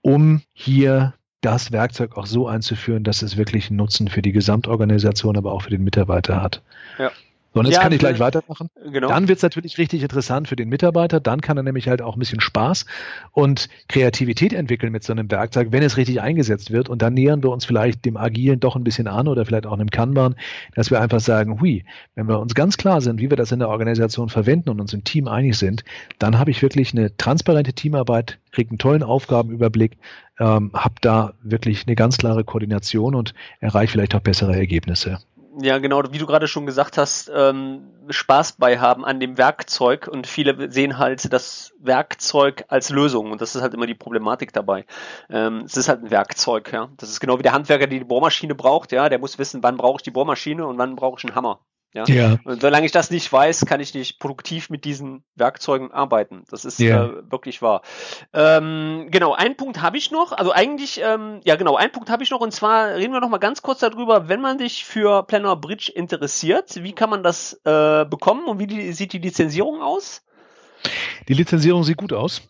um 0.01 0.41
hier 0.53 1.13
das 1.41 1.73
Werkzeug 1.73 2.15
auch 2.17 2.27
so 2.27 2.47
einzuführen, 2.47 3.03
dass 3.03 3.21
es 3.21 3.36
wirklich 3.36 3.69
einen 3.69 3.77
Nutzen 3.77 4.08
für 4.08 4.21
die 4.21 4.31
Gesamtorganisation, 4.31 5.38
aber 5.38 5.51
auch 5.51 5.63
für 5.63 5.69
den 5.69 5.84
Mitarbeiter 5.84 6.41
hat. 6.41 6.62
Ja. 6.97 7.12
So, 7.56 7.62
und 7.62 7.68
jetzt 7.68 7.76
ja, 7.76 7.84
kann 7.84 7.94
ich 7.94 8.00
gleich 8.00 8.20
weitermachen. 8.20 8.70
Genau. 8.91 9.08
Dann 9.08 9.30
wird 9.30 9.38
es 9.38 9.44
natürlich 9.44 9.78
richtig 9.78 10.04
interessant 10.04 10.50
für 10.50 10.58
den 10.58 10.68
Mitarbeiter. 10.68 11.22
Dann 11.22 11.39
kann 11.39 11.56
er 11.56 11.63
nämlich 11.63 11.88
halt 11.88 12.02
auch 12.02 12.18
ein 12.18 12.20
bisschen 12.20 12.41
Spaß 12.41 12.86
und 13.32 13.70
Kreativität 13.88 14.52
entwickeln 14.52 14.91
mit 14.91 15.06
so 15.06 15.13
einem 15.13 15.32
Werkzeug, 15.32 15.70
wenn 15.72 15.82
es 15.82 15.96
richtig 15.96 16.20
eingesetzt 16.20 16.72
wird. 16.72 16.89
Und 16.89 17.02
dann 17.02 17.13
nähern 17.13 17.41
wir 17.44 17.52
uns 17.52 17.63
vielleicht 17.63 18.04
dem 18.04 18.18
Agilen 18.18 18.60
doch 18.60 18.76
ein 18.76 18.84
bisschen 18.84 19.08
an 19.08 19.30
oder 19.30 19.46
vielleicht 19.46 19.68
auch 19.68 19.72
einem 19.72 19.89
Kanban, 19.89 20.36
dass 20.74 20.91
wir 20.91 21.00
einfach 21.00 21.22
sagen, 21.22 21.62
hui, 21.62 21.86
wenn 22.15 22.28
wir 22.28 22.41
uns 22.41 22.56
ganz 22.56 22.76
klar 22.76 23.00
sind, 23.00 23.22
wie 23.22 23.30
wir 23.30 23.38
das 23.38 23.54
in 23.54 23.60
der 23.60 23.70
Organisation 23.70 24.28
verwenden 24.28 24.70
und 24.70 24.82
uns 24.82 24.91
im 24.91 25.06
Team 25.06 25.30
einig 25.30 25.58
sind, 25.58 25.86
dann 26.20 26.38
habe 26.38 26.52
ich 26.52 26.62
wirklich 26.62 26.91
eine 26.91 27.15
transparente 27.15 27.72
Teamarbeit, 27.72 28.38
kriege 28.52 28.72
einen 28.72 28.80
tollen 28.80 29.02
Aufgabenüberblick, 29.02 29.98
ähm, 30.41 30.72
habe 30.74 30.96
da 31.00 31.36
wirklich 31.41 31.88
eine 31.88 31.96
ganz 31.96 32.18
klare 32.18 32.44
Koordination 32.44 33.15
und 33.15 33.34
erreiche 33.62 33.94
vielleicht 33.94 34.13
auch 34.13 34.20
bessere 34.20 34.58
Ergebnisse 34.58 35.20
ja, 35.62 35.78
genau, 35.80 36.04
wie 36.12 36.18
du 36.18 36.26
gerade 36.26 36.48
schon 36.48 36.65
gesagt 36.65 36.98
hast, 36.98 37.32
ähm, 37.34 37.91
Spaß 38.10 38.54
bei 38.54 38.80
haben 38.80 39.06
an 39.06 39.20
dem 39.20 39.38
Werkzeug 39.38 40.08
und 40.08 40.28
viele 40.28 40.72
sehen 40.72 40.98
halt 40.98 41.32
das 41.32 41.74
Werkzeug 41.80 42.65
als 42.68 42.89
Lösung 42.89 43.32
und 43.32 43.41
das 43.41 43.56
ist 43.56 43.62
halt 43.62 43.74
immer 43.74 43.88
die 43.88 43.96
Problematik 43.96 44.54
dabei. 44.54 44.86
Ähm, 45.30 45.63
es 45.65 45.78
ist 45.78 45.89
halt 45.89 46.04
ein 46.04 46.12
Werkzeug, 46.12 46.72
ja. 46.74 46.89
Das 46.98 47.10
ist 47.10 47.20
genau 47.20 47.39
wie 47.39 47.44
der 47.44 47.54
Handwerker, 47.54 47.88
der 47.88 48.00
die 48.00 48.06
Bohrmaschine 48.06 48.56
braucht, 48.56 48.91
ja, 48.91 49.10
der 49.10 49.20
muss 49.20 49.39
wissen, 49.39 49.63
wann 49.63 49.78
brauche 49.78 49.98
ich 49.98 50.04
die 50.04 50.12
Bohrmaschine 50.12 50.65
und 50.65 50.78
wann 50.78 50.96
brauche 50.96 51.20
ich 51.20 51.26
einen 51.26 51.36
Hammer. 51.36 51.60
Ja? 51.95 52.03
ja. 52.08 52.38
Und 52.43 52.62
solange 52.62 52.86
ich 52.86 52.91
das 52.91 53.10
nicht 53.10 53.31
weiß, 53.31 53.65
kann 53.65 53.79
ich 53.79 53.93
nicht 53.93 54.19
produktiv 54.19 54.69
mit 54.69 54.84
diesen 54.84 55.23
Werkzeugen 55.36 55.91
arbeiten. 55.91 56.43
Das 56.49 56.65
ist 56.65 56.77
ja. 56.77 57.05
äh, 57.05 57.31
wirklich 57.31 57.62
wahr. 57.62 57.84
Ähm, 58.34 59.08
genau, 59.12 59.34
einen 59.34 59.55
Punkt 59.55 59.81
habe 59.81 59.97
ich 59.97 60.12
noch. 60.12 60.34
Also 60.34 60.51
eigentlich, 60.51 61.01
ähm, 61.01 61.39
ja 61.45 61.55
genau, 61.55 61.77
einen 61.77 61.93
Punkt 61.93 62.10
habe 62.10 62.21
ich 62.21 62.31
noch. 62.31 62.41
Und 62.41 62.51
zwar 62.51 62.95
reden 62.95 63.13
wir 63.13 63.21
noch 63.21 63.29
mal 63.29 63.38
ganz 63.38 63.62
kurz 63.62 63.79
darüber, 63.79 64.27
wenn 64.27 64.41
man 64.41 64.60
sich 64.60 64.84
für 64.84 65.23
Planner 65.23 65.55
Bridge 65.55 65.89
interessiert, 65.95 66.84
wie 66.84 66.91
kann 66.91 67.10
man 67.10 67.23
das 67.23 67.53
äh, 67.63 68.03
bekommen 68.03 68.45
und 68.45 68.60
wie 68.60 68.67
die, 68.67 68.91
sieht 68.91 69.13
die 69.13 69.19
Lizenzierung 69.19 69.81
aus? 69.81 70.21
Die 71.29 71.34
Lizenzierung 71.34 71.86
sieht 71.86 71.97
gut 71.97 72.12
aus. 72.12 72.41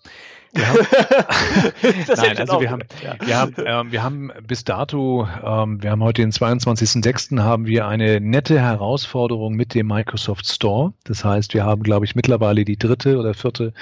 Wir 0.55 0.67
haben, 0.69 0.79
Nein, 2.15 2.37
also 2.37 2.61
wir 2.61 2.71
haben, 2.71 2.83
ja. 3.03 3.15
wir, 3.19 3.37
haben, 3.37 3.55
ähm, 3.65 3.91
wir 3.91 4.03
haben 4.03 4.31
bis 4.47 4.63
dato, 4.63 5.27
ähm, 5.43 5.83
wir 5.83 5.91
haben 5.91 6.01
heute 6.01 6.21
den 6.21 6.31
22.06. 6.31 7.41
haben 7.41 7.65
wir 7.65 7.87
eine 7.87 8.21
nette 8.21 8.61
Herausforderung 8.61 9.55
mit 9.55 9.73
dem 9.73 9.87
Microsoft 9.87 10.47
Store. 10.47 10.93
Das 11.03 11.25
heißt, 11.25 11.53
wir 11.53 11.65
haben, 11.65 11.83
glaube 11.83 12.05
ich, 12.05 12.15
mittlerweile 12.15 12.63
die 12.63 12.77
dritte 12.77 13.17
oder 13.17 13.33
vierte 13.33 13.73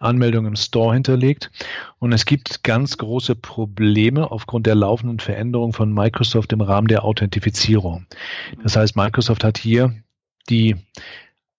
Anmeldung 0.00 0.46
im 0.46 0.56
Store 0.56 0.94
hinterlegt. 0.94 1.50
Und 1.98 2.12
es 2.12 2.24
gibt 2.24 2.64
ganz 2.64 2.96
große 2.96 3.36
Probleme 3.36 4.30
aufgrund 4.30 4.66
der 4.66 4.74
laufenden 4.74 5.20
Veränderung 5.20 5.74
von 5.74 5.92
Microsoft 5.92 6.52
im 6.54 6.62
Rahmen 6.62 6.88
der 6.88 7.04
Authentifizierung. 7.04 8.06
Das 8.62 8.74
heißt, 8.76 8.96
Microsoft 8.96 9.44
hat 9.44 9.58
hier 9.58 9.94
die 10.48 10.76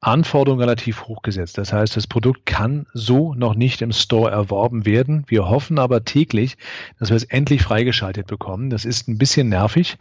Anforderungen 0.04 0.62
relativ 0.62 1.04
hoch 1.04 1.22
gesetzt. 1.22 1.58
Das 1.58 1.72
heißt, 1.72 1.96
das 1.96 2.08
Produkt 2.08 2.46
kann 2.46 2.86
so 2.94 3.34
noch 3.34 3.56
nicht 3.56 3.82
im 3.82 3.92
Store 3.92 4.30
erworben 4.30 4.86
werden. 4.86 5.24
Wir 5.28 5.50
hoffen 5.50 5.80
aber 5.80 6.04
täglich, 6.04 6.58
dass 7.00 7.10
wir 7.10 7.16
es 7.16 7.24
endlich 7.24 7.64
freigeschaltet 7.64 8.28
bekommen. 8.28 8.70
Das 8.70 8.84
ist 8.84 9.08
ein 9.08 9.18
bisschen 9.18 9.50
nervig, 9.50 9.98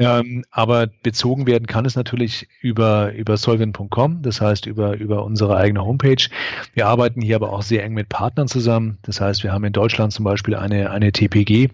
ja. 0.00 0.20
ähm, 0.20 0.44
aber 0.50 0.88
bezogen 1.02 1.46
werden 1.46 1.66
kann 1.66 1.84
es 1.84 1.94
natürlich 1.94 2.48
über, 2.60 3.12
über 3.12 3.36
solvent.com, 3.36 4.22
das 4.22 4.40
heißt 4.40 4.66
über, 4.66 4.96
über 4.96 5.24
unsere 5.24 5.56
eigene 5.56 5.84
Homepage. 5.84 6.28
Wir 6.74 6.86
arbeiten 6.88 7.20
hier 7.20 7.36
aber 7.36 7.52
auch 7.52 7.62
sehr 7.62 7.84
eng 7.84 7.94
mit 7.94 8.08
Partnern 8.08 8.48
zusammen. 8.48 8.98
Das 9.02 9.20
heißt, 9.20 9.44
wir 9.44 9.52
haben 9.52 9.64
in 9.64 9.72
Deutschland 9.72 10.12
zum 10.12 10.24
Beispiel 10.24 10.56
eine, 10.56 10.90
eine 10.90 11.12
TPG, 11.12 11.68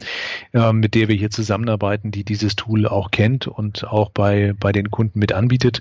äh, 0.53 0.73
mit 0.73 0.95
der 0.95 1.09
wir 1.09 1.17
hier 1.17 1.31
zusammenarbeiten, 1.31 2.11
die 2.11 2.25
dieses 2.25 2.55
Tool 2.55 2.87
auch 2.87 3.11
kennt 3.11 3.47
und 3.47 3.85
auch 3.85 4.11
bei, 4.11 4.53
bei 4.61 4.73
den 4.73 4.91
Kunden 4.91 5.19
mit 5.19 5.33
anbietet. 5.33 5.81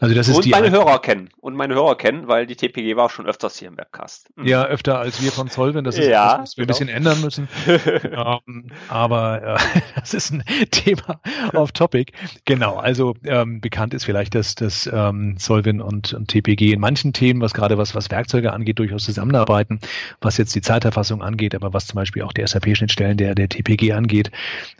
Also 0.00 0.14
das 0.14 0.28
ist 0.28 0.36
und 0.36 0.44
die 0.46 0.50
meine 0.50 0.70
Hörer 0.70 0.98
kennen 1.00 1.25
und 1.40 1.54
meine 1.54 1.74
Hörer 1.74 1.96
kennen, 1.96 2.28
weil 2.28 2.46
die 2.46 2.56
TPG 2.56 2.96
war 2.96 3.10
schon 3.10 3.26
öfters 3.26 3.58
hier 3.58 3.68
im 3.68 3.76
Webcast. 3.76 4.30
Mhm. 4.36 4.46
Ja, 4.46 4.64
öfter 4.64 4.98
als 4.98 5.22
wir 5.22 5.32
von 5.32 5.48
Solven. 5.48 5.84
Das 5.84 5.98
ist 5.98 6.06
ja, 6.06 6.34
etwas, 6.34 6.50
was 6.50 6.56
wir 6.56 6.66
genau. 6.66 6.76
ein 6.76 6.78
bisschen 6.78 6.88
ändern 6.88 7.20
müssen. 7.20 7.48
ähm, 8.46 8.70
aber 8.88 9.42
äh, 9.42 9.80
das 10.00 10.14
ist 10.14 10.32
ein 10.32 10.44
Thema 10.70 11.20
auf 11.52 11.72
Topic. 11.72 12.12
Genau, 12.44 12.76
also 12.76 13.14
ähm, 13.24 13.60
bekannt 13.60 13.94
ist 13.94 14.04
vielleicht, 14.04 14.34
dass 14.34 14.54
das 14.54 14.88
ähm, 14.92 15.36
Solvin 15.38 15.80
und, 15.80 16.12
und 16.14 16.28
TPG 16.28 16.72
in 16.72 16.80
manchen 16.80 17.12
Themen, 17.12 17.40
was 17.40 17.54
gerade 17.54 17.78
was, 17.78 17.94
was 17.94 18.10
Werkzeuge 18.10 18.52
angeht, 18.52 18.78
durchaus 18.78 19.04
zusammenarbeiten, 19.04 19.80
was 20.20 20.36
jetzt 20.36 20.54
die 20.54 20.62
Zeiterfassung 20.62 21.22
angeht, 21.22 21.54
aber 21.54 21.72
was 21.72 21.86
zum 21.86 21.96
Beispiel 21.96 22.22
auch 22.22 22.32
die 22.32 22.46
SAP-Schnittstellen 22.46 23.16
der, 23.16 23.34
der 23.34 23.48
TPG 23.48 23.92
angeht. 23.92 24.30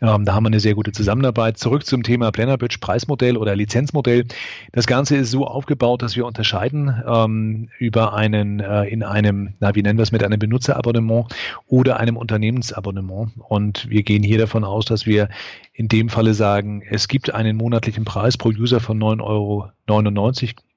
Ähm, 0.01 0.25
da 0.25 0.35
haben 0.35 0.45
wir 0.45 0.49
eine 0.49 0.61
sehr 0.61 0.75
gute 0.75 0.93
Zusammenarbeit. 0.93 1.59
Zurück 1.59 1.87
zum 1.87 2.03
Thema 2.03 2.31
Plannerbridge 2.33 2.79
Preismodell 2.81 3.37
oder 3.37 3.57
Lizenzmodell. 3.57 4.27
Das 4.73 4.87
Ganze 4.87 5.17
ist 5.17 5.31
so 5.31 5.47
aufgebaut, 5.47 6.03
dass 6.03 6.17
wir 6.17 6.27
unterscheiden 6.37 7.03
ähm, 7.07 7.69
über 7.79 8.13
einen 8.13 8.61
äh, 8.61 8.85
in 8.85 9.03
einem, 9.03 9.55
na 9.59 9.75
wie 9.75 9.83
nennen 9.83 9.99
wir 9.99 10.03
es 10.03 10.13
mit 10.13 10.23
einem 10.23 10.39
Benutzerabonnement 10.39 11.35
oder 11.67 11.99
einem 11.99 12.17
Unternehmensabonnement. 12.19 13.33
Und 13.49 13.89
wir 13.89 14.03
gehen 14.03 14.23
hier 14.23 14.39
davon 14.39 14.65
aus, 14.65 14.85
dass 14.85 15.07
wir 15.07 15.31
in 15.73 15.89
dem 15.89 16.11
Falle 16.11 16.35
sagen, 16.35 16.83
es 16.89 17.09
gibt 17.09 17.33
einen 17.33 17.57
monatlichen 17.57 18.05
Preis 18.05 18.37
pro 18.37 18.51
User 18.51 18.81
von 18.81 18.99
9,99 18.99 19.23
Euro, 19.23 19.71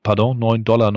pardon, 0.04 0.40
9,99 0.40 0.64
Dollar 0.64 0.94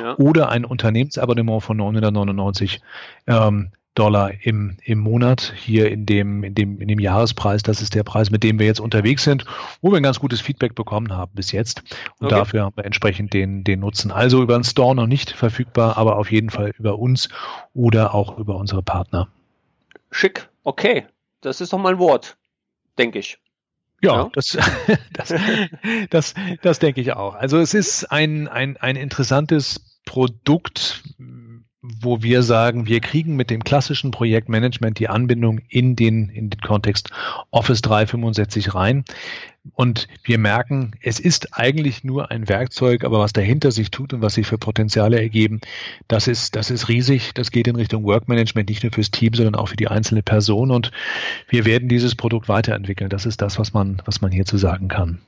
ja. 0.00 0.16
oder 0.16 0.48
ein 0.50 0.64
Unternehmensabonnement 0.64 1.62
von 1.62 1.76
999 1.76 2.80
ähm, 3.26 3.70
Dollar 3.94 4.32
im, 4.42 4.76
im 4.84 4.98
Monat 4.98 5.52
hier 5.56 5.90
in 5.90 6.06
dem, 6.06 6.44
in, 6.44 6.54
dem, 6.54 6.80
in 6.80 6.88
dem 6.88 7.00
Jahrespreis. 7.00 7.62
Das 7.62 7.82
ist 7.82 7.94
der 7.94 8.04
Preis, 8.04 8.30
mit 8.30 8.44
dem 8.44 8.58
wir 8.58 8.66
jetzt 8.66 8.80
unterwegs 8.80 9.24
sind, 9.24 9.44
wo 9.80 9.90
wir 9.90 9.96
ein 9.96 10.02
ganz 10.02 10.20
gutes 10.20 10.40
Feedback 10.40 10.74
bekommen 10.74 11.12
haben 11.12 11.32
bis 11.34 11.52
jetzt. 11.52 11.82
Und 12.18 12.26
okay. 12.26 12.36
dafür 12.36 12.64
haben 12.64 12.76
wir 12.76 12.84
entsprechend 12.84 13.34
den, 13.34 13.64
den 13.64 13.80
Nutzen. 13.80 14.12
Also 14.12 14.42
über 14.42 14.54
den 14.54 14.64
Store 14.64 14.94
noch 14.94 15.06
nicht 15.06 15.30
verfügbar, 15.30 15.96
aber 15.96 16.16
auf 16.16 16.30
jeden 16.30 16.50
Fall 16.50 16.72
über 16.78 16.98
uns 16.98 17.28
oder 17.74 18.14
auch 18.14 18.38
über 18.38 18.56
unsere 18.56 18.82
Partner. 18.82 19.28
Schick, 20.10 20.48
okay. 20.62 21.06
Das 21.40 21.60
ist 21.60 21.72
doch 21.72 21.78
mal 21.78 21.94
ein 21.94 21.98
Wort, 21.98 22.36
denke 22.98 23.18
ich. 23.18 23.38
Ja, 24.02 24.14
ja, 24.14 24.30
Das, 24.32 24.56
das, 25.12 25.34
das, 26.10 26.34
das 26.62 26.78
denke 26.78 27.00
ich 27.00 27.12
auch. 27.12 27.34
Also 27.34 27.58
es 27.58 27.74
ist 27.74 28.04
ein, 28.10 28.48
ein, 28.48 28.76
ein 28.76 28.96
interessantes 28.96 29.98
Produkt, 30.04 31.02
wo 31.82 32.22
wir 32.22 32.42
sagen, 32.42 32.86
wir 32.86 33.00
kriegen 33.00 33.36
mit 33.36 33.48
dem 33.48 33.64
klassischen 33.64 34.10
Projektmanagement 34.10 34.98
die 34.98 35.08
Anbindung 35.08 35.60
in 35.68 35.96
den, 35.96 36.28
in 36.28 36.50
den 36.50 36.60
Kontext 36.60 37.10
Office 37.50 37.80
365 37.80 38.74
rein. 38.74 39.04
Und 39.74 40.08
wir 40.22 40.38
merken, 40.38 40.92
es 41.02 41.20
ist 41.20 41.56
eigentlich 41.58 42.04
nur 42.04 42.30
ein 42.30 42.48
Werkzeug, 42.48 43.04
aber 43.04 43.20
was 43.20 43.32
dahinter 43.32 43.70
sich 43.70 43.90
tut 43.90 44.12
und 44.12 44.22
was 44.22 44.34
sich 44.34 44.46
für 44.46 44.58
Potenziale 44.58 45.20
ergeben, 45.20 45.60
das 46.08 46.28
ist, 46.28 46.56
das 46.56 46.70
ist 46.70 46.88
riesig. 46.88 47.32
Das 47.34 47.50
geht 47.50 47.66
in 47.66 47.76
Richtung 47.76 48.04
Workmanagement, 48.04 48.68
nicht 48.68 48.82
nur 48.82 48.92
fürs 48.92 49.10
Team, 49.10 49.32
sondern 49.34 49.54
auch 49.54 49.68
für 49.68 49.76
die 49.76 49.88
einzelne 49.88 50.22
Person. 50.22 50.70
Und 50.70 50.90
wir 51.48 51.64
werden 51.64 51.88
dieses 51.88 52.14
Produkt 52.14 52.48
weiterentwickeln. 52.48 53.10
Das 53.10 53.24
ist 53.26 53.40
das, 53.40 53.58
was 53.58 53.72
man, 53.72 54.02
was 54.04 54.20
man 54.20 54.32
hierzu 54.32 54.58
sagen 54.58 54.88
kann. 54.88 55.20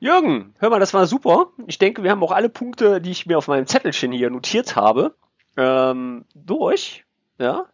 Jürgen, 0.00 0.54
hör 0.58 0.70
mal, 0.70 0.80
das 0.80 0.94
war 0.94 1.06
super. 1.06 1.48
Ich 1.66 1.78
denke, 1.78 2.02
wir 2.02 2.10
haben 2.10 2.22
auch 2.22 2.32
alle 2.32 2.48
Punkte, 2.48 3.00
die 3.00 3.10
ich 3.10 3.26
mir 3.26 3.36
auf 3.36 3.48
meinem 3.48 3.66
Zettelchen 3.66 4.12
hier 4.12 4.30
notiert 4.30 4.76
habe 4.76 5.14
ähm, 5.58 6.24
durch. 6.34 7.04
Ja. 7.38 7.66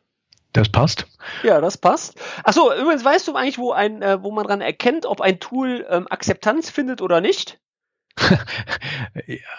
Das 0.53 0.69
passt. 0.69 1.07
Ja, 1.43 1.61
das 1.61 1.77
passt. 1.77 2.19
Achso, 2.45 2.73
übrigens 2.73 3.05
weißt 3.05 3.27
du 3.27 3.35
eigentlich, 3.35 3.59
wo 3.59 3.73
ein, 3.73 4.03
äh, 4.03 4.23
wo 4.23 4.31
man 4.31 4.47
dran 4.47 4.61
erkennt, 4.61 5.05
ob 5.05 5.21
ein 5.21 5.41
Tool 5.41 5.85
ähm, 5.91 6.07
Akzeptanz 6.09 6.71
findet 6.71 7.03
oder 7.03 7.21
nicht? 7.21 7.59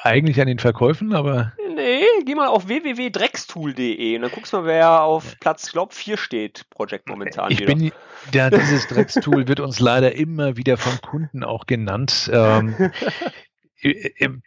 Eigentlich 0.03 0.39
an 0.39 0.47
den 0.47 0.59
Verkäufen, 0.59 1.13
aber. 1.13 1.51
Nee, 1.75 2.05
geh 2.23 2.35
mal 2.35 2.47
auf 2.47 2.69
www.dreckstool.de 2.69 4.15
und 4.15 4.21
dann 4.21 4.31
guckst 4.31 4.53
du 4.53 4.57
mal, 4.57 4.65
wer 4.65 5.01
auf 5.01 5.35
Platz, 5.41 5.73
glaub, 5.73 5.93
4 5.93 6.15
steht, 6.15 6.69
Project 6.69 7.09
momentan. 7.09 7.51
Ich 7.51 7.59
wieder. 7.59 7.75
bin, 7.75 7.91
ja, 8.33 8.49
dieses 8.49 8.87
Dreckstool 8.87 9.49
wird 9.49 9.59
uns 9.59 9.81
leider 9.81 10.15
immer 10.15 10.55
wieder 10.55 10.77
vom 10.77 11.01
Kunden 11.01 11.43
auch 11.43 11.65
genannt. 11.67 12.29
Ähm, 12.33 12.91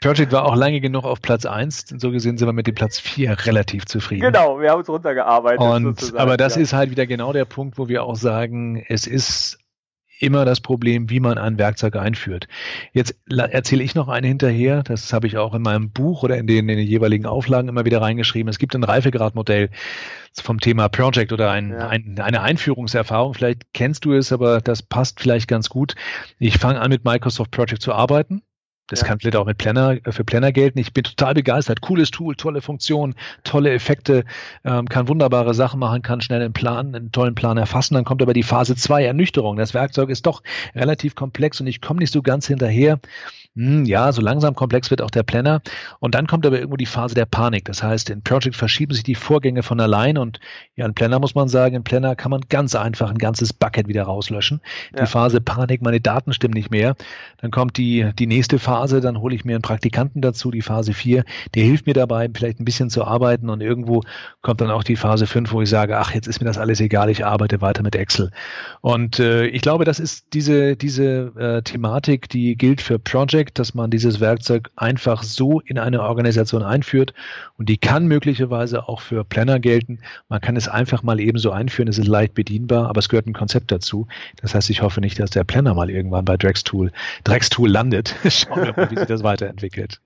Project 0.00 0.32
war 0.32 0.46
auch 0.46 0.56
lange 0.56 0.80
genug 0.80 1.04
auf 1.04 1.20
Platz 1.20 1.44
1. 1.44 1.94
So 1.98 2.10
gesehen 2.10 2.38
sind 2.38 2.48
wir 2.48 2.52
mit 2.52 2.66
dem 2.66 2.74
Platz 2.74 2.98
4 2.98 3.46
relativ 3.46 3.86
zufrieden. 3.86 4.22
Genau, 4.22 4.60
wir 4.60 4.70
haben 4.70 4.78
uns 4.78 4.88
runtergearbeitet. 4.88 5.60
Und, 5.60 6.14
aber 6.16 6.36
das 6.36 6.56
ja. 6.56 6.62
ist 6.62 6.72
halt 6.72 6.90
wieder 6.90 7.06
genau 7.06 7.32
der 7.32 7.44
Punkt, 7.44 7.78
wo 7.78 7.88
wir 7.88 8.04
auch 8.04 8.16
sagen, 8.16 8.82
es 8.88 9.06
ist 9.06 9.58
immer 10.20 10.44
das 10.44 10.60
Problem, 10.60 11.10
wie 11.10 11.20
man 11.20 11.38
ein 11.38 11.58
Werkzeug 11.58 11.94
einführt. 11.96 12.48
Jetzt 12.92 13.16
erzähle 13.28 13.84
ich 13.84 13.94
noch 13.94 14.08
eine 14.08 14.26
hinterher, 14.26 14.82
das 14.82 15.12
habe 15.12 15.26
ich 15.26 15.38
auch 15.38 15.54
in 15.54 15.62
meinem 15.62 15.90
Buch 15.90 16.24
oder 16.24 16.36
in 16.36 16.46
den, 16.46 16.68
in 16.68 16.76
den 16.78 16.86
jeweiligen 16.86 17.26
Auflagen 17.26 17.68
immer 17.68 17.84
wieder 17.84 18.00
reingeschrieben. 18.00 18.48
Es 18.48 18.58
gibt 18.58 18.74
ein 18.74 18.82
Reifegradmodell 18.82 19.70
vom 20.34 20.58
Thema 20.58 20.88
Project 20.88 21.32
oder 21.32 21.50
ein, 21.50 21.70
ja. 21.70 21.88
ein, 21.88 22.18
eine 22.18 22.42
Einführungserfahrung. 22.42 23.34
Vielleicht 23.34 23.72
kennst 23.72 24.04
du 24.04 24.12
es, 24.12 24.32
aber 24.32 24.60
das 24.60 24.82
passt 24.82 25.20
vielleicht 25.20 25.48
ganz 25.48 25.68
gut. 25.68 25.94
Ich 26.38 26.58
fange 26.58 26.80
an 26.80 26.90
mit 26.90 27.04
Microsoft 27.04 27.52
Project 27.52 27.82
zu 27.82 27.92
arbeiten 27.92 28.42
das 28.88 29.00
ja. 29.00 29.06
kann 29.06 29.20
vielleicht 29.20 29.36
auch 29.36 29.46
mit 29.46 29.58
Planner, 29.58 29.98
äh, 30.04 30.12
für 30.12 30.24
Planner 30.24 30.50
gelten. 30.52 30.78
Ich 30.78 30.92
bin 30.92 31.04
total 31.04 31.34
begeistert. 31.34 31.80
Cooles 31.80 32.10
Tool, 32.10 32.34
tolle 32.34 32.60
Funktion, 32.60 33.14
tolle 33.44 33.72
Effekte, 33.72 34.24
ähm, 34.64 34.88
kann 34.88 35.08
wunderbare 35.08 35.54
Sachen 35.54 35.78
machen, 35.78 36.02
kann 36.02 36.20
schnell 36.20 36.42
einen 36.42 36.52
Plan, 36.52 36.94
einen 36.94 37.12
tollen 37.12 37.34
Plan 37.34 37.56
erfassen. 37.58 37.94
Dann 37.94 38.04
kommt 38.04 38.22
aber 38.22 38.32
die 38.32 38.42
Phase 38.42 38.74
2, 38.74 39.04
Ernüchterung. 39.04 39.56
Das 39.56 39.74
Werkzeug 39.74 40.10
ist 40.10 40.26
doch 40.26 40.42
relativ 40.74 41.14
komplex 41.14 41.60
und 41.60 41.66
ich 41.66 41.80
komme 41.80 42.00
nicht 42.00 42.12
so 42.12 42.22
ganz 42.22 42.46
hinterher 42.46 42.98
hm, 43.58 43.84
ja, 43.86 44.12
so 44.12 44.22
langsam 44.22 44.54
komplex 44.54 44.88
wird 44.88 45.02
auch 45.02 45.10
der 45.10 45.24
Planner. 45.24 45.62
Und 45.98 46.14
dann 46.14 46.28
kommt 46.28 46.46
aber 46.46 46.58
irgendwo 46.58 46.76
die 46.76 46.86
Phase 46.86 47.16
der 47.16 47.26
Panik. 47.26 47.64
Das 47.64 47.82
heißt, 47.82 48.08
in 48.08 48.22
Project 48.22 48.54
verschieben 48.54 48.94
sich 48.94 49.02
die 49.02 49.16
Vorgänge 49.16 49.64
von 49.64 49.80
allein 49.80 50.16
und 50.16 50.38
ja, 50.76 50.86
in 50.86 50.94
Planner 50.94 51.18
muss 51.18 51.34
man 51.34 51.48
sagen, 51.48 51.74
in 51.74 51.82
Planner 51.82 52.14
kann 52.14 52.30
man 52.30 52.42
ganz 52.48 52.76
einfach 52.76 53.10
ein 53.10 53.18
ganzes 53.18 53.52
Bucket 53.52 53.88
wieder 53.88 54.04
rauslöschen. 54.04 54.60
Ja. 54.94 55.02
Die 55.02 55.10
Phase 55.10 55.40
Panik, 55.40 55.82
meine 55.82 56.00
Daten 56.00 56.32
stimmen 56.32 56.54
nicht 56.54 56.70
mehr. 56.70 56.94
Dann 57.38 57.50
kommt 57.50 57.78
die, 57.78 58.08
die 58.16 58.28
nächste 58.28 58.60
Phase, 58.60 59.00
dann 59.00 59.18
hole 59.18 59.34
ich 59.34 59.44
mir 59.44 59.56
einen 59.56 59.62
Praktikanten 59.62 60.22
dazu, 60.22 60.52
die 60.52 60.62
Phase 60.62 60.92
4, 60.92 61.24
der 61.56 61.64
hilft 61.64 61.88
mir 61.88 61.94
dabei, 61.94 62.30
vielleicht 62.32 62.60
ein 62.60 62.64
bisschen 62.64 62.90
zu 62.90 63.04
arbeiten 63.04 63.50
und 63.50 63.60
irgendwo 63.60 64.04
kommt 64.40 64.60
dann 64.60 64.70
auch 64.70 64.84
die 64.84 64.94
Phase 64.94 65.26
5, 65.26 65.50
wo 65.50 65.62
ich 65.62 65.68
sage, 65.68 65.98
ach, 65.98 66.14
jetzt 66.14 66.28
ist 66.28 66.40
mir 66.40 66.46
das 66.46 66.58
alles 66.58 66.80
egal, 66.80 67.10
ich 67.10 67.26
arbeite 67.26 67.60
weiter 67.60 67.82
mit 67.82 67.96
Excel. 67.96 68.30
Und 68.82 69.18
äh, 69.18 69.46
ich 69.46 69.62
glaube, 69.62 69.84
das 69.84 69.98
ist 69.98 70.26
diese, 70.32 70.76
diese 70.76 71.32
äh, 71.36 71.62
Thematik, 71.62 72.28
die 72.28 72.54
gilt 72.54 72.80
für 72.80 73.00
Project 73.00 73.47
Projekt, 73.48 73.58
dass 73.58 73.74
man 73.74 73.90
dieses 73.90 74.20
Werkzeug 74.20 74.70
einfach 74.76 75.22
so 75.22 75.60
in 75.60 75.78
eine 75.78 76.02
Organisation 76.02 76.62
einführt 76.62 77.14
und 77.56 77.68
die 77.68 77.78
kann 77.78 78.06
möglicherweise 78.06 78.88
auch 78.88 79.00
für 79.00 79.24
Planner 79.24 79.58
gelten. 79.58 80.00
Man 80.28 80.40
kann 80.40 80.56
es 80.56 80.68
einfach 80.68 81.02
mal 81.02 81.18
ebenso 81.20 81.50
einführen, 81.50 81.88
es 81.88 81.98
ist 81.98 82.08
leicht 82.08 82.34
bedienbar, 82.34 82.88
aber 82.88 82.98
es 82.98 83.08
gehört 83.08 83.26
ein 83.26 83.32
Konzept 83.32 83.72
dazu. 83.72 84.06
Das 84.40 84.54
heißt, 84.54 84.70
ich 84.70 84.82
hoffe 84.82 85.00
nicht, 85.00 85.18
dass 85.18 85.30
der 85.30 85.44
Planner 85.44 85.74
mal 85.74 85.90
irgendwann 85.90 86.24
bei 86.24 86.36
Drextool, 86.36 86.92
Drextool 87.24 87.70
landet. 87.70 88.14
Schauen 88.28 88.64
wir 88.64 88.74
mal, 88.76 88.90
wie 88.90 88.96
sich 88.96 89.06
das 89.06 89.22
weiterentwickelt. 89.22 90.00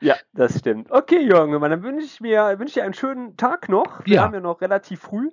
Ja, 0.00 0.14
das 0.32 0.58
stimmt. 0.58 0.90
Okay, 0.90 1.20
Jürgen, 1.20 1.60
dann 1.60 1.82
wünsche 1.82 2.06
ich 2.06 2.20
mir 2.20 2.58
wünsche 2.58 2.68
ich 2.68 2.74
dir 2.74 2.84
einen 2.84 2.94
schönen 2.94 3.36
Tag 3.36 3.68
noch. 3.68 4.04
Wir 4.04 4.16
ja. 4.16 4.22
haben 4.22 4.34
ja 4.34 4.40
noch 4.40 4.60
relativ 4.60 5.00
früh. 5.00 5.30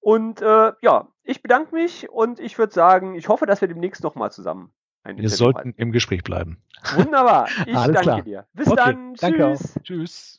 Und 0.00 0.42
äh, 0.42 0.72
ja, 0.82 1.08
ich 1.22 1.42
bedanke 1.42 1.74
mich 1.74 2.08
und 2.10 2.40
ich 2.40 2.58
würde 2.58 2.72
sagen, 2.72 3.14
ich 3.14 3.28
hoffe, 3.28 3.46
dass 3.46 3.60
wir 3.60 3.68
demnächst 3.68 4.02
nochmal 4.02 4.30
zusammen 4.30 4.72
wir 5.16 5.30
sollten 5.30 5.74
im 5.76 5.92
Gespräch 5.92 6.22
bleiben. 6.22 6.58
Wunderbar. 6.94 7.48
Ich 7.66 7.74
danke 7.74 8.00
klar. 8.00 8.22
dir. 8.22 8.46
Bis 8.54 8.68
okay, 8.68 8.76
dann. 8.76 9.14
Tschüss. 9.14 9.20
Danke 9.20 9.46
auch. 9.46 9.60
Tschüss. 9.82 10.38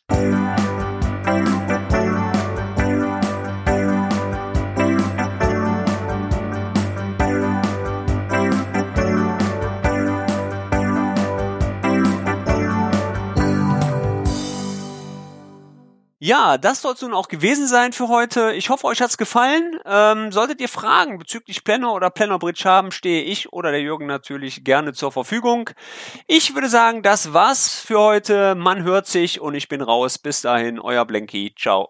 Ja, 16.22 16.57
das 16.57 16.82
soll 16.82 16.95
es 16.95 17.01
nun 17.01 17.13
auch 17.13 17.30
gewesen 17.30 17.65
sein 17.65 17.93
für 17.93 18.09
heute. 18.09 18.51
Ich 18.51 18.70
hoffe, 18.70 18.86
euch 18.88 19.01
hat's 19.01 19.17
gefallen. 19.17 19.80
Ähm, 19.86 20.34
solltet 20.34 20.59
ihr 20.59 20.67
Fragen 20.67 21.17
bezüglich 21.17 21.63
Planner 21.63 21.93
oder 21.93 22.09
Planner 22.09 22.39
Bridge 22.39 22.63
haben, 22.65 22.91
stehe 22.91 23.24
ich 23.24 23.53
oder 23.53 23.72
der 23.72 23.82
Jürgen 23.82 24.05
natürlich 24.05 24.65
gerne 24.65 24.91
zur 24.91 25.13
Verfügung. 25.13 25.70
Ich 26.28 26.55
würde 26.55 26.67
sagen, 26.67 27.03
das 27.03 27.32
war's 27.32 27.74
für 27.80 27.99
heute. 27.99 28.55
Man 28.55 28.84
hört 28.84 29.07
sich 29.07 29.39
und 29.39 29.55
ich 29.55 29.70
bin 29.70 29.82
raus. 29.82 30.17
Bis 30.17 30.41
dahin, 30.41 30.78
euer 30.78 31.05
Blenky. 31.05 31.55
Ciao. 31.57 31.89